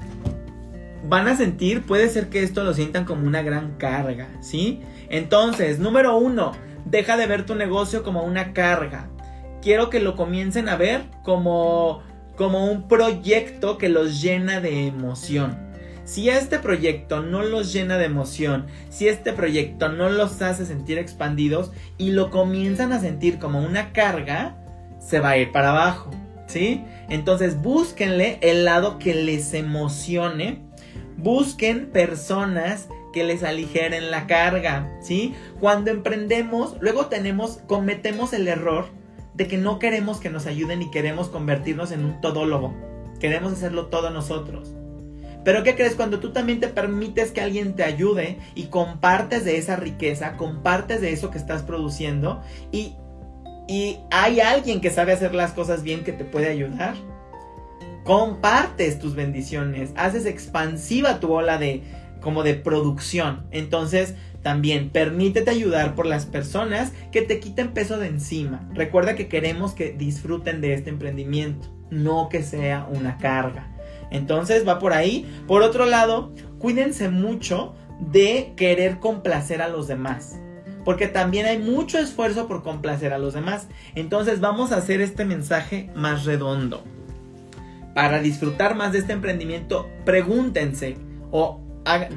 van 1.09 1.28
a 1.28 1.36
sentir, 1.36 1.82
puede 1.82 2.07
ser 2.07 2.30
que 2.30 2.41
esto 2.41 2.63
lo 2.63 2.74
sientan 2.74 3.03
como 3.03 3.28
una 3.28 3.41
gran 3.41 3.74
carga, 3.74 4.30
¿sí? 4.39 4.80
Entonces, 5.09 5.80
número 5.80 6.15
uno, 6.15 6.53
deja 6.86 7.17
de 7.17 7.28
ver 7.28 7.45
tu 7.45 7.55
negocio 7.55 8.01
como 8.01 8.24
una 8.24 8.53
carga. 8.53 9.09
Quiero 9.61 9.89
que 9.89 9.99
lo 9.99 10.15
comiencen 10.15 10.69
a 10.69 10.78
ver 10.78 11.01
como, 11.24 12.01
como 12.38 12.71
un 12.71 12.88
proyecto 12.88 13.78
que 13.78 13.89
los 13.89 14.21
llena 14.21 14.61
de 14.61 14.88
emoción. 14.88 15.62
Si 16.05 16.29
este 16.29 16.59
proyecto 16.59 17.21
no 17.21 17.43
los 17.43 17.71
llena 17.71 17.97
de 17.97 18.05
emoción, 18.05 18.65
si 18.89 19.07
este 19.07 19.31
proyecto 19.31 19.89
no 19.89 20.09
los 20.09 20.41
hace 20.41 20.65
sentir 20.65 20.97
expandidos 20.97 21.71
y 21.97 22.11
lo 22.11 22.29
comienzan 22.29 22.91
a 22.91 22.99
sentir 22.99 23.39
como 23.39 23.61
una 23.61 23.93
carga, 23.93 24.57
se 24.99 25.19
va 25.19 25.31
a 25.31 25.37
ir 25.37 25.51
para 25.51 25.69
abajo, 25.69 26.11
¿sí? 26.47 26.83
Entonces 27.09 27.61
búsquenle 27.61 28.37
el 28.41 28.65
lado 28.65 28.99
que 28.99 29.13
les 29.13 29.53
emocione, 29.53 30.61
busquen 31.17 31.87
personas 31.87 32.89
que 33.13 33.23
les 33.23 33.43
aligeren 33.43 34.11
la 34.11 34.27
carga, 34.27 34.91
¿sí? 35.01 35.33
Cuando 35.61 35.89
emprendemos, 35.89 36.75
luego 36.81 37.05
tenemos, 37.05 37.59
cometemos 37.65 38.33
el 38.33 38.49
error 38.49 38.87
de 39.35 39.47
que 39.47 39.57
no 39.57 39.79
queremos 39.79 40.19
que 40.19 40.29
nos 40.29 40.47
ayuden 40.47 40.81
y 40.81 40.91
queremos 40.91 41.29
convertirnos 41.29 41.91
en 41.91 42.03
un 42.03 42.19
todólogo. 42.19 42.73
Queremos 43.19 43.53
hacerlo 43.53 43.85
todo 43.87 44.09
nosotros. 44.09 44.75
Pero 45.43 45.63
¿qué 45.63 45.75
crees? 45.75 45.95
Cuando 45.95 46.19
tú 46.19 46.31
también 46.31 46.59
te 46.59 46.67
permites 46.67 47.31
que 47.31 47.41
alguien 47.41 47.75
te 47.75 47.83
ayude 47.83 48.37
y 48.55 48.65
compartes 48.65 49.45
de 49.45 49.57
esa 49.57 49.75
riqueza, 49.75 50.37
compartes 50.37 51.01
de 51.01 51.11
eso 51.11 51.31
que 51.31 51.37
estás 51.37 51.63
produciendo 51.63 52.41
y, 52.71 52.95
y 53.67 53.97
hay 54.11 54.39
alguien 54.39 54.81
que 54.81 54.89
sabe 54.89 55.11
hacer 55.11 55.35
las 55.35 55.51
cosas 55.51 55.83
bien 55.83 56.03
que 56.03 56.13
te 56.13 56.23
puede 56.23 56.47
ayudar, 56.47 56.95
compartes 58.03 58.99
tus 58.99 59.15
bendiciones, 59.15 59.91
haces 59.95 60.25
expansiva 60.25 61.19
tu 61.19 61.31
ola 61.33 61.57
de 61.57 61.83
como 62.21 62.43
de 62.43 62.53
producción. 62.53 63.45
Entonces, 63.51 64.15
también 64.41 64.89
permítete 64.89 65.51
ayudar 65.51 65.93
por 65.93 66.05
las 66.05 66.25
personas 66.25 66.91
que 67.11 67.21
te 67.21 67.39
quiten 67.39 67.73
peso 67.73 67.97
de 67.97 68.07
encima. 68.07 68.67
Recuerda 68.73 69.15
que 69.15 69.27
queremos 69.27 69.73
que 69.73 69.91
disfruten 69.91 70.61
de 70.61 70.73
este 70.73 70.89
emprendimiento, 70.89 71.67
no 71.89 72.29
que 72.29 72.43
sea 72.43 72.87
una 72.89 73.17
carga. 73.17 73.72
Entonces 74.14 74.66
va 74.66 74.80
por 74.80 74.93
ahí. 74.93 75.30
Por 75.47 75.61
otro 75.61 75.86
lado, 75.86 76.32
cuídense 76.59 77.09
mucho 77.09 77.76
de 77.99 78.53
querer 78.55 78.99
complacer 78.99 79.61
a 79.61 79.68
los 79.68 79.88
demás. 79.88 80.39
porque 80.86 81.07
también 81.07 81.45
hay 81.45 81.59
mucho 81.59 81.97
esfuerzo 81.97 82.47
por 82.47 82.64
complacer 82.64 83.14
a 83.14 83.18
los 83.18 83.34
demás. 83.34 83.68
Entonces 83.95 84.39
vamos 84.39 84.72
a 84.72 84.78
hacer 84.78 85.01
este 85.01 85.26
mensaje 85.26 85.89
más 85.95 86.26
redondo. 86.26 86.84
Para 87.95 88.20
disfrutar 88.20 88.76
más 88.76 88.91
de 88.91 88.99
este 88.99 89.14
emprendimiento, 89.14 89.88
pregúntense 90.03 90.97
o 91.32 91.61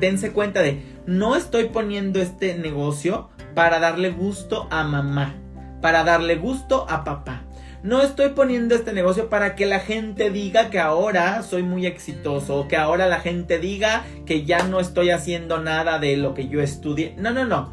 dense 0.00 0.32
cuenta 0.32 0.62
de, 0.62 0.82
no 1.06 1.36
estoy 1.36 1.68
poniendo 1.68 2.20
este 2.20 2.56
negocio 2.56 3.28
para 3.54 3.78
darle 3.78 4.10
gusto 4.10 4.68
a 4.70 4.84
mamá, 4.84 5.34
para 5.80 6.02
darle 6.04 6.36
gusto 6.36 6.86
a 6.88 7.04
papá. 7.04 7.45
No 7.86 8.02
estoy 8.02 8.30
poniendo 8.30 8.74
este 8.74 8.92
negocio 8.92 9.28
para 9.28 9.54
que 9.54 9.64
la 9.64 9.78
gente 9.78 10.30
diga 10.30 10.70
que 10.70 10.80
ahora 10.80 11.44
soy 11.44 11.62
muy 11.62 11.86
exitoso 11.86 12.56
o 12.56 12.66
que 12.66 12.76
ahora 12.76 13.06
la 13.06 13.20
gente 13.20 13.60
diga 13.60 14.04
que 14.26 14.44
ya 14.44 14.64
no 14.64 14.80
estoy 14.80 15.10
haciendo 15.10 15.60
nada 15.60 16.00
de 16.00 16.16
lo 16.16 16.34
que 16.34 16.48
yo 16.48 16.60
estudié. 16.60 17.14
No, 17.16 17.30
no, 17.30 17.44
no. 17.44 17.72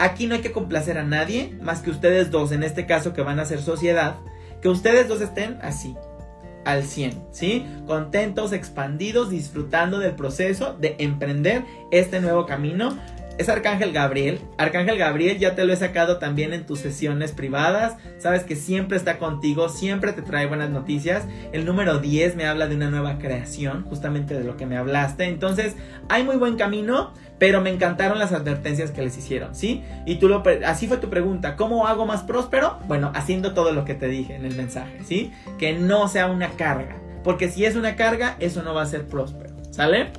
Aquí 0.00 0.26
no 0.26 0.34
hay 0.34 0.40
que 0.40 0.50
complacer 0.50 0.98
a 0.98 1.04
nadie 1.04 1.56
más 1.62 1.80
que 1.80 1.90
ustedes 1.90 2.32
dos, 2.32 2.50
en 2.50 2.64
este 2.64 2.86
caso 2.86 3.12
que 3.12 3.22
van 3.22 3.38
a 3.38 3.44
ser 3.44 3.60
sociedad, 3.62 4.16
que 4.60 4.68
ustedes 4.68 5.06
dos 5.06 5.20
estén 5.20 5.60
así, 5.62 5.94
al 6.64 6.82
100, 6.82 7.26
¿sí? 7.30 7.64
Contentos, 7.86 8.52
expandidos, 8.52 9.30
disfrutando 9.30 10.00
del 10.00 10.16
proceso 10.16 10.76
de 10.80 10.96
emprender 10.98 11.62
este 11.92 12.20
nuevo 12.20 12.46
camino 12.46 12.98
es 13.38 13.48
Arcángel 13.48 13.92
Gabriel. 13.92 14.40
Arcángel 14.58 14.98
Gabriel 14.98 15.38
ya 15.38 15.54
te 15.54 15.64
lo 15.64 15.72
he 15.72 15.76
sacado 15.76 16.18
también 16.18 16.52
en 16.52 16.66
tus 16.66 16.80
sesiones 16.80 17.32
privadas. 17.32 17.96
Sabes 18.18 18.44
que 18.44 18.56
siempre 18.56 18.96
está 18.96 19.18
contigo, 19.18 19.68
siempre 19.68 20.12
te 20.12 20.22
trae 20.22 20.46
buenas 20.46 20.70
noticias. 20.70 21.24
El 21.52 21.64
número 21.64 21.98
10 21.98 22.36
me 22.36 22.46
habla 22.46 22.66
de 22.66 22.76
una 22.76 22.90
nueva 22.90 23.18
creación, 23.18 23.84
justamente 23.84 24.34
de 24.34 24.44
lo 24.44 24.56
que 24.56 24.66
me 24.66 24.76
hablaste. 24.76 25.24
Entonces, 25.24 25.76
hay 26.08 26.24
muy 26.24 26.36
buen 26.36 26.56
camino, 26.56 27.12
pero 27.38 27.60
me 27.60 27.70
encantaron 27.70 28.18
las 28.18 28.32
advertencias 28.32 28.90
que 28.90 29.02
les 29.02 29.16
hicieron, 29.16 29.54
¿sí? 29.54 29.82
Y 30.06 30.16
tú 30.16 30.28
lo 30.28 30.42
así 30.66 30.86
fue 30.86 30.98
tu 30.98 31.10
pregunta, 31.10 31.56
¿cómo 31.56 31.86
hago 31.86 32.06
más 32.06 32.22
próspero? 32.22 32.78
Bueno, 32.86 33.10
haciendo 33.14 33.54
todo 33.54 33.72
lo 33.72 33.84
que 33.84 33.94
te 33.94 34.08
dije 34.08 34.36
en 34.36 34.44
el 34.44 34.54
mensaje, 34.54 34.98
¿sí? 35.04 35.32
Que 35.58 35.72
no 35.72 36.06
sea 36.08 36.26
una 36.26 36.50
carga, 36.50 36.96
porque 37.24 37.48
si 37.48 37.64
es 37.64 37.74
una 37.74 37.96
carga, 37.96 38.36
eso 38.38 38.62
no 38.62 38.74
va 38.74 38.82
a 38.82 38.86
ser 38.86 39.06
próspero, 39.06 39.54
¿sale? 39.70 40.10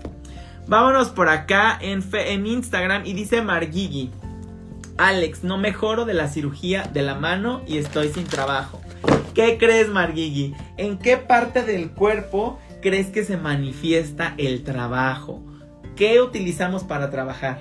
Vámonos 0.68 1.10
por 1.10 1.30
acá 1.30 1.78
en, 1.82 2.04
en 2.14 2.48
Instagram 2.48 3.06
y 3.06 3.14
dice 3.14 3.42
Margigi. 3.42 4.12
Alex, 4.98 5.44
no 5.44 5.58
mejoro 5.58 6.06
de 6.06 6.14
la 6.14 6.28
cirugía 6.28 6.84
de 6.84 7.02
la 7.02 7.16
mano 7.16 7.62
y 7.68 7.78
estoy 7.78 8.10
sin 8.10 8.26
trabajo. 8.26 8.80
¿Qué 9.34 9.58
crees, 9.58 9.90
Margigi? 9.90 10.54
¿En 10.78 10.98
qué 11.00 11.18
parte 11.18 11.64
del 11.64 11.92
cuerpo 11.92 12.60
crees 12.82 13.08
que 13.08 13.26
se 13.26 13.36
manifiesta 13.36 14.36
el 14.38 14.64
trabajo? 14.64 15.44
¿Qué 15.96 16.22
utilizamos 16.22 16.84
para 16.84 17.10
trabajar? 17.10 17.60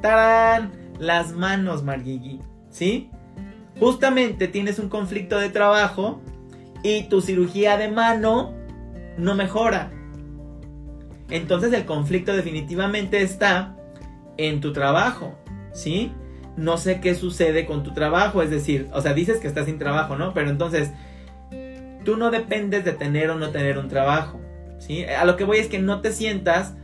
¡Tarán! 0.00 0.72
Las 0.98 1.32
manos, 1.32 1.84
Margigi. 1.84 2.40
¿Sí? 2.70 3.10
Justamente 3.78 4.48
tienes 4.48 4.78
un 4.78 4.88
conflicto 4.88 5.38
de 5.38 5.50
trabajo 5.50 6.20
y 6.82 7.04
tu 7.04 7.20
cirugía 7.20 7.76
de 7.76 7.88
mano 7.88 8.54
no 9.16 9.34
mejora. 9.34 9.92
Entonces 11.30 11.72
el 11.72 11.84
conflicto 11.84 12.34
definitivamente 12.34 13.22
está 13.22 13.76
en 14.36 14.60
tu 14.60 14.72
trabajo, 14.72 15.38
¿sí? 15.72 16.12
No 16.56 16.78
sé 16.78 17.00
qué 17.00 17.14
sucede 17.14 17.66
con 17.66 17.82
tu 17.82 17.92
trabajo, 17.92 18.42
es 18.42 18.50
decir, 18.50 18.88
o 18.92 19.00
sea, 19.00 19.12
dices 19.12 19.38
que 19.38 19.46
estás 19.46 19.66
sin 19.66 19.78
trabajo, 19.78 20.16
¿no? 20.16 20.32
Pero 20.32 20.50
entonces, 20.50 20.90
tú 22.04 22.16
no 22.16 22.30
dependes 22.30 22.84
de 22.84 22.92
tener 22.92 23.30
o 23.30 23.36
no 23.36 23.50
tener 23.50 23.78
un 23.78 23.88
trabajo, 23.88 24.40
¿sí? 24.78 25.04
A 25.04 25.24
lo 25.24 25.36
que 25.36 25.44
voy 25.44 25.58
es 25.58 25.68
que 25.68 25.78
no 25.78 26.00
te 26.00 26.12
sientas 26.12 26.74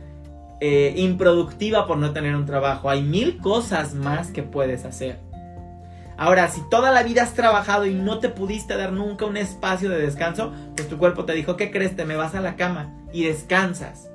eh, 0.61 0.93
improductiva 0.95 1.87
por 1.87 1.97
no 1.97 2.13
tener 2.13 2.35
un 2.35 2.45
trabajo. 2.45 2.89
Hay 2.89 3.01
mil 3.01 3.37
cosas 3.37 3.93
más 3.93 4.29
que 4.29 4.43
puedes 4.43 4.85
hacer. 4.85 5.19
Ahora, 6.17 6.47
si 6.47 6.61
toda 6.69 6.91
la 6.91 7.03
vida 7.03 7.23
has 7.23 7.33
trabajado 7.33 7.85
y 7.85 7.93
no 7.93 8.19
te 8.19 8.29
pudiste 8.29 8.77
dar 8.77 8.93
nunca 8.93 9.25
un 9.25 9.35
espacio 9.35 9.89
de 9.89 9.99
descanso, 9.99 10.53
pues 10.75 10.87
tu 10.87 10.97
cuerpo 10.97 11.25
te 11.25 11.33
dijo, 11.33 11.57
¿qué 11.57 11.71
crees? 11.71 11.95
Te 11.95 12.05
me 12.05 12.15
vas 12.15 12.35
a 12.35 12.41
la 12.41 12.55
cama 12.55 12.93
y 13.11 13.25
descansas. 13.25 14.09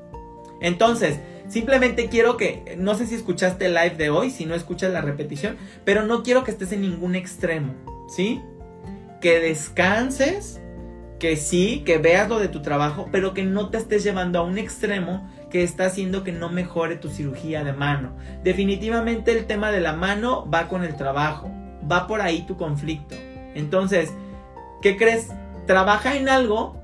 Entonces, 0.60 1.18
simplemente 1.48 2.08
quiero 2.08 2.36
que, 2.36 2.76
no 2.78 2.94
sé 2.94 3.06
si 3.06 3.14
escuchaste 3.14 3.66
el 3.66 3.74
live 3.74 3.96
de 3.96 4.10
hoy, 4.10 4.30
si 4.30 4.46
no 4.46 4.54
escuchas 4.54 4.92
la 4.92 5.00
repetición, 5.00 5.56
pero 5.84 6.06
no 6.06 6.22
quiero 6.22 6.44
que 6.44 6.50
estés 6.50 6.72
en 6.72 6.82
ningún 6.82 7.14
extremo, 7.14 7.74
¿sí? 8.08 8.40
Que 9.20 9.40
descanses, 9.40 10.60
que 11.18 11.36
sí, 11.36 11.82
que 11.84 11.98
veas 11.98 12.28
lo 12.28 12.38
de 12.38 12.48
tu 12.48 12.62
trabajo, 12.62 13.08
pero 13.12 13.34
que 13.34 13.44
no 13.44 13.68
te 13.68 13.78
estés 13.78 14.02
llevando 14.02 14.38
a 14.38 14.42
un 14.42 14.58
extremo 14.58 15.30
que 15.50 15.62
está 15.62 15.86
haciendo 15.86 16.24
que 16.24 16.32
no 16.32 16.48
mejore 16.48 16.96
tu 16.96 17.08
cirugía 17.08 17.62
de 17.62 17.72
mano. 17.72 18.16
Definitivamente 18.42 19.32
el 19.32 19.46
tema 19.46 19.70
de 19.70 19.80
la 19.80 19.92
mano 19.92 20.48
va 20.48 20.68
con 20.68 20.82
el 20.82 20.96
trabajo, 20.96 21.50
va 21.90 22.06
por 22.06 22.20
ahí 22.20 22.42
tu 22.42 22.56
conflicto. 22.56 23.16
Entonces, 23.54 24.12
¿qué 24.80 24.96
crees? 24.96 25.28
Trabaja 25.66 26.16
en 26.16 26.28
algo 26.28 26.79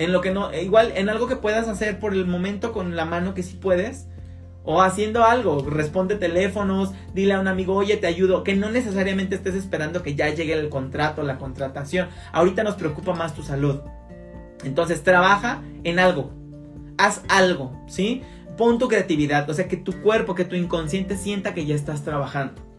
en 0.00 0.12
lo 0.12 0.22
que 0.22 0.30
no, 0.30 0.52
igual 0.54 0.92
en 0.96 1.10
algo 1.10 1.28
que 1.28 1.36
puedas 1.36 1.68
hacer 1.68 2.00
por 2.00 2.14
el 2.14 2.26
momento 2.26 2.72
con 2.72 2.96
la 2.96 3.04
mano 3.04 3.34
que 3.34 3.42
sí 3.42 3.56
puedes. 3.60 4.06
O 4.64 4.82
haciendo 4.82 5.24
algo, 5.24 5.62
responde 5.62 6.16
teléfonos, 6.16 6.92
dile 7.14 7.34
a 7.34 7.40
un 7.40 7.48
amigo, 7.48 7.74
oye, 7.74 7.96
te 7.96 8.06
ayudo, 8.06 8.42
que 8.42 8.56
no 8.56 8.70
necesariamente 8.70 9.34
estés 9.34 9.54
esperando 9.54 10.02
que 10.02 10.14
ya 10.14 10.28
llegue 10.30 10.54
el 10.54 10.70
contrato, 10.70 11.22
la 11.22 11.38
contratación. 11.38 12.08
Ahorita 12.32 12.62
nos 12.62 12.76
preocupa 12.76 13.14
más 13.14 13.34
tu 13.34 13.42
salud. 13.42 13.80
Entonces, 14.64 15.02
trabaja 15.02 15.62
en 15.84 15.98
algo. 15.98 16.30
Haz 16.96 17.22
algo, 17.28 17.78
¿sí? 17.86 18.22
Pon 18.56 18.78
tu 18.78 18.88
creatividad, 18.88 19.48
o 19.48 19.54
sea, 19.54 19.68
que 19.68 19.76
tu 19.76 20.00
cuerpo, 20.02 20.34
que 20.34 20.44
tu 20.44 20.56
inconsciente 20.56 21.16
sienta 21.16 21.54
que 21.54 21.66
ya 21.66 21.74
estás 21.74 22.04
trabajando 22.04 22.69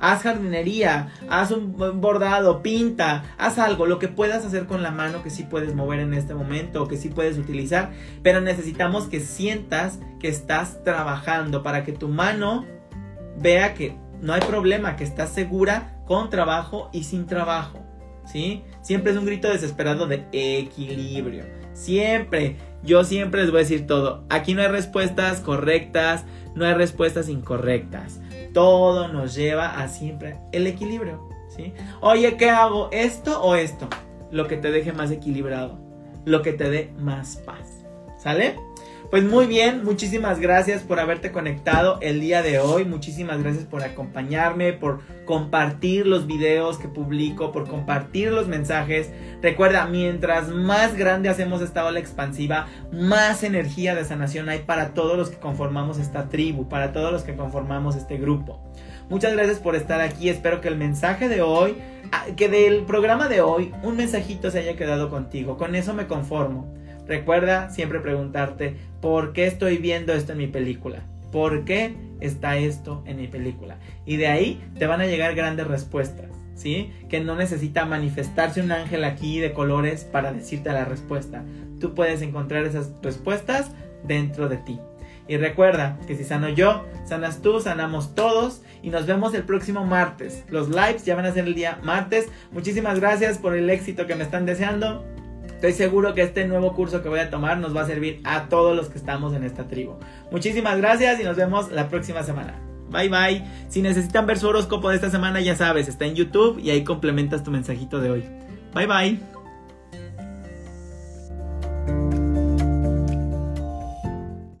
haz 0.00 0.22
jardinería, 0.22 1.08
haz 1.28 1.50
un 1.50 1.76
bordado, 2.00 2.62
pinta, 2.62 3.24
haz 3.38 3.58
algo, 3.58 3.86
lo 3.86 3.98
que 3.98 4.08
puedas 4.08 4.44
hacer 4.44 4.66
con 4.66 4.82
la 4.82 4.90
mano 4.90 5.22
que 5.22 5.30
sí 5.30 5.44
puedes 5.44 5.74
mover 5.74 6.00
en 6.00 6.14
este 6.14 6.34
momento, 6.34 6.88
que 6.88 6.96
sí 6.96 7.08
puedes 7.08 7.38
utilizar, 7.38 7.92
pero 8.22 8.40
necesitamos 8.40 9.04
que 9.06 9.20
sientas 9.20 10.00
que 10.18 10.28
estás 10.28 10.82
trabajando 10.82 11.62
para 11.62 11.84
que 11.84 11.92
tu 11.92 12.08
mano 12.08 12.64
vea 13.38 13.74
que 13.74 13.96
no 14.20 14.32
hay 14.32 14.40
problema, 14.40 14.96
que 14.96 15.04
estás 15.04 15.30
segura 15.30 16.02
con 16.06 16.30
trabajo 16.30 16.90
y 16.92 17.04
sin 17.04 17.26
trabajo, 17.26 17.78
¿sí? 18.24 18.64
Siempre 18.82 19.12
es 19.12 19.18
un 19.18 19.26
grito 19.26 19.48
desesperado 19.48 20.06
de 20.06 20.24
equilibrio, 20.32 21.44
siempre. 21.72 22.56
Yo 22.82 23.04
siempre 23.04 23.42
les 23.42 23.50
voy 23.50 23.58
a 23.58 23.64
decir 23.64 23.86
todo. 23.86 24.24
Aquí 24.30 24.54
no 24.54 24.62
hay 24.62 24.68
respuestas 24.68 25.40
correctas, 25.40 26.24
no 26.54 26.64
hay 26.64 26.72
respuestas 26.72 27.28
incorrectas 27.28 28.20
todo 28.52 29.08
nos 29.08 29.34
lleva 29.34 29.80
a 29.80 29.88
siempre 29.88 30.38
el 30.52 30.66
equilibrio, 30.66 31.28
¿sí? 31.48 31.72
Oye, 32.00 32.36
¿qué 32.36 32.50
hago? 32.50 32.88
¿Esto 32.92 33.42
o 33.42 33.54
esto? 33.54 33.88
Lo 34.30 34.46
que 34.46 34.56
te 34.56 34.70
deje 34.70 34.92
más 34.92 35.10
equilibrado, 35.10 35.78
lo 36.24 36.42
que 36.42 36.52
te 36.52 36.70
dé 36.70 36.92
más 36.98 37.36
paz, 37.36 37.84
¿sale? 38.18 38.56
Pues 39.10 39.24
muy 39.24 39.46
bien, 39.46 39.82
muchísimas 39.82 40.38
gracias 40.38 40.84
por 40.84 41.00
haberte 41.00 41.32
conectado 41.32 41.98
el 42.00 42.20
día 42.20 42.42
de 42.42 42.60
hoy, 42.60 42.84
muchísimas 42.84 43.42
gracias 43.42 43.64
por 43.64 43.82
acompañarme, 43.82 44.72
por 44.72 45.00
compartir 45.24 46.06
los 46.06 46.28
videos 46.28 46.78
que 46.78 46.86
publico, 46.86 47.50
por 47.50 47.68
compartir 47.68 48.30
los 48.30 48.46
mensajes. 48.46 49.10
Recuerda, 49.42 49.86
mientras 49.86 50.50
más 50.50 50.96
grande 50.96 51.28
hacemos 51.28 51.60
esta 51.60 51.84
ola 51.86 51.98
expansiva, 51.98 52.68
más 52.92 53.42
energía 53.42 53.96
de 53.96 54.04
sanación 54.04 54.48
hay 54.48 54.60
para 54.60 54.94
todos 54.94 55.18
los 55.18 55.28
que 55.28 55.38
conformamos 55.38 55.98
esta 55.98 56.28
tribu, 56.28 56.68
para 56.68 56.92
todos 56.92 57.10
los 57.10 57.24
que 57.24 57.34
conformamos 57.34 57.96
este 57.96 58.16
grupo. 58.16 58.62
Muchas 59.08 59.32
gracias 59.32 59.58
por 59.58 59.74
estar 59.74 60.00
aquí, 60.00 60.28
espero 60.28 60.60
que 60.60 60.68
el 60.68 60.76
mensaje 60.76 61.28
de 61.28 61.42
hoy, 61.42 61.78
ah, 62.12 62.26
que 62.36 62.48
del 62.48 62.84
programa 62.84 63.26
de 63.26 63.40
hoy, 63.40 63.72
un 63.82 63.96
mensajito 63.96 64.52
se 64.52 64.60
haya 64.60 64.76
quedado 64.76 65.10
contigo, 65.10 65.56
con 65.56 65.74
eso 65.74 65.94
me 65.94 66.06
conformo. 66.06 66.79
Recuerda 67.10 67.70
siempre 67.70 67.98
preguntarte, 67.98 68.76
¿por 69.02 69.32
qué 69.32 69.48
estoy 69.48 69.78
viendo 69.78 70.12
esto 70.12 70.30
en 70.30 70.38
mi 70.38 70.46
película? 70.46 71.02
¿Por 71.32 71.64
qué 71.64 71.96
está 72.20 72.56
esto 72.56 73.02
en 73.04 73.16
mi 73.16 73.26
película? 73.26 73.78
Y 74.06 74.16
de 74.16 74.28
ahí 74.28 74.62
te 74.78 74.86
van 74.86 75.00
a 75.00 75.06
llegar 75.06 75.34
grandes 75.34 75.66
respuestas, 75.66 76.30
¿sí? 76.54 76.92
Que 77.08 77.18
no 77.18 77.34
necesita 77.34 77.84
manifestarse 77.84 78.62
un 78.62 78.70
ángel 78.70 79.02
aquí 79.02 79.40
de 79.40 79.52
colores 79.52 80.04
para 80.04 80.32
decirte 80.32 80.70
la 80.70 80.84
respuesta. 80.84 81.42
Tú 81.80 81.96
puedes 81.96 82.22
encontrar 82.22 82.64
esas 82.64 82.92
respuestas 83.02 83.72
dentro 84.04 84.48
de 84.48 84.58
ti. 84.58 84.78
Y 85.26 85.36
recuerda 85.36 85.98
que 86.06 86.14
si 86.14 86.22
sano 86.22 86.48
yo, 86.48 86.86
sanas 87.06 87.42
tú, 87.42 87.60
sanamos 87.60 88.14
todos. 88.14 88.62
Y 88.82 88.90
nos 88.90 89.06
vemos 89.06 89.34
el 89.34 89.42
próximo 89.42 89.84
martes. 89.84 90.44
Los 90.48 90.68
lives 90.68 91.04
ya 91.04 91.16
van 91.16 91.26
a 91.26 91.32
ser 91.32 91.44
el 91.46 91.56
día 91.56 91.80
martes. 91.82 92.28
Muchísimas 92.52 93.00
gracias 93.00 93.36
por 93.36 93.56
el 93.56 93.68
éxito 93.68 94.06
que 94.06 94.14
me 94.14 94.22
están 94.22 94.46
deseando. 94.46 95.04
Estoy 95.60 95.74
seguro 95.74 96.14
que 96.14 96.22
este 96.22 96.46
nuevo 96.46 96.72
curso 96.72 97.02
que 97.02 97.10
voy 97.10 97.18
a 97.20 97.28
tomar 97.28 97.58
nos 97.58 97.76
va 97.76 97.82
a 97.82 97.86
servir 97.86 98.22
a 98.24 98.48
todos 98.48 98.74
los 98.74 98.88
que 98.88 98.96
estamos 98.96 99.34
en 99.34 99.44
esta 99.44 99.68
tribu. 99.68 99.92
Muchísimas 100.32 100.78
gracias 100.78 101.20
y 101.20 101.22
nos 101.22 101.36
vemos 101.36 101.70
la 101.70 101.90
próxima 101.90 102.22
semana. 102.22 102.58
Bye 102.88 103.10
bye. 103.10 103.44
Si 103.68 103.82
necesitan 103.82 104.24
ver 104.24 104.38
su 104.38 104.48
horóscopo 104.48 104.88
de 104.88 104.94
esta 104.94 105.10
semana, 105.10 105.42
ya 105.42 105.54
sabes, 105.54 105.86
está 105.86 106.06
en 106.06 106.14
YouTube 106.14 106.58
y 106.58 106.70
ahí 106.70 106.82
complementas 106.82 107.44
tu 107.44 107.50
mensajito 107.50 108.00
de 108.00 108.10
hoy. 108.10 108.24
Bye 108.72 108.86
bye. 108.86 109.39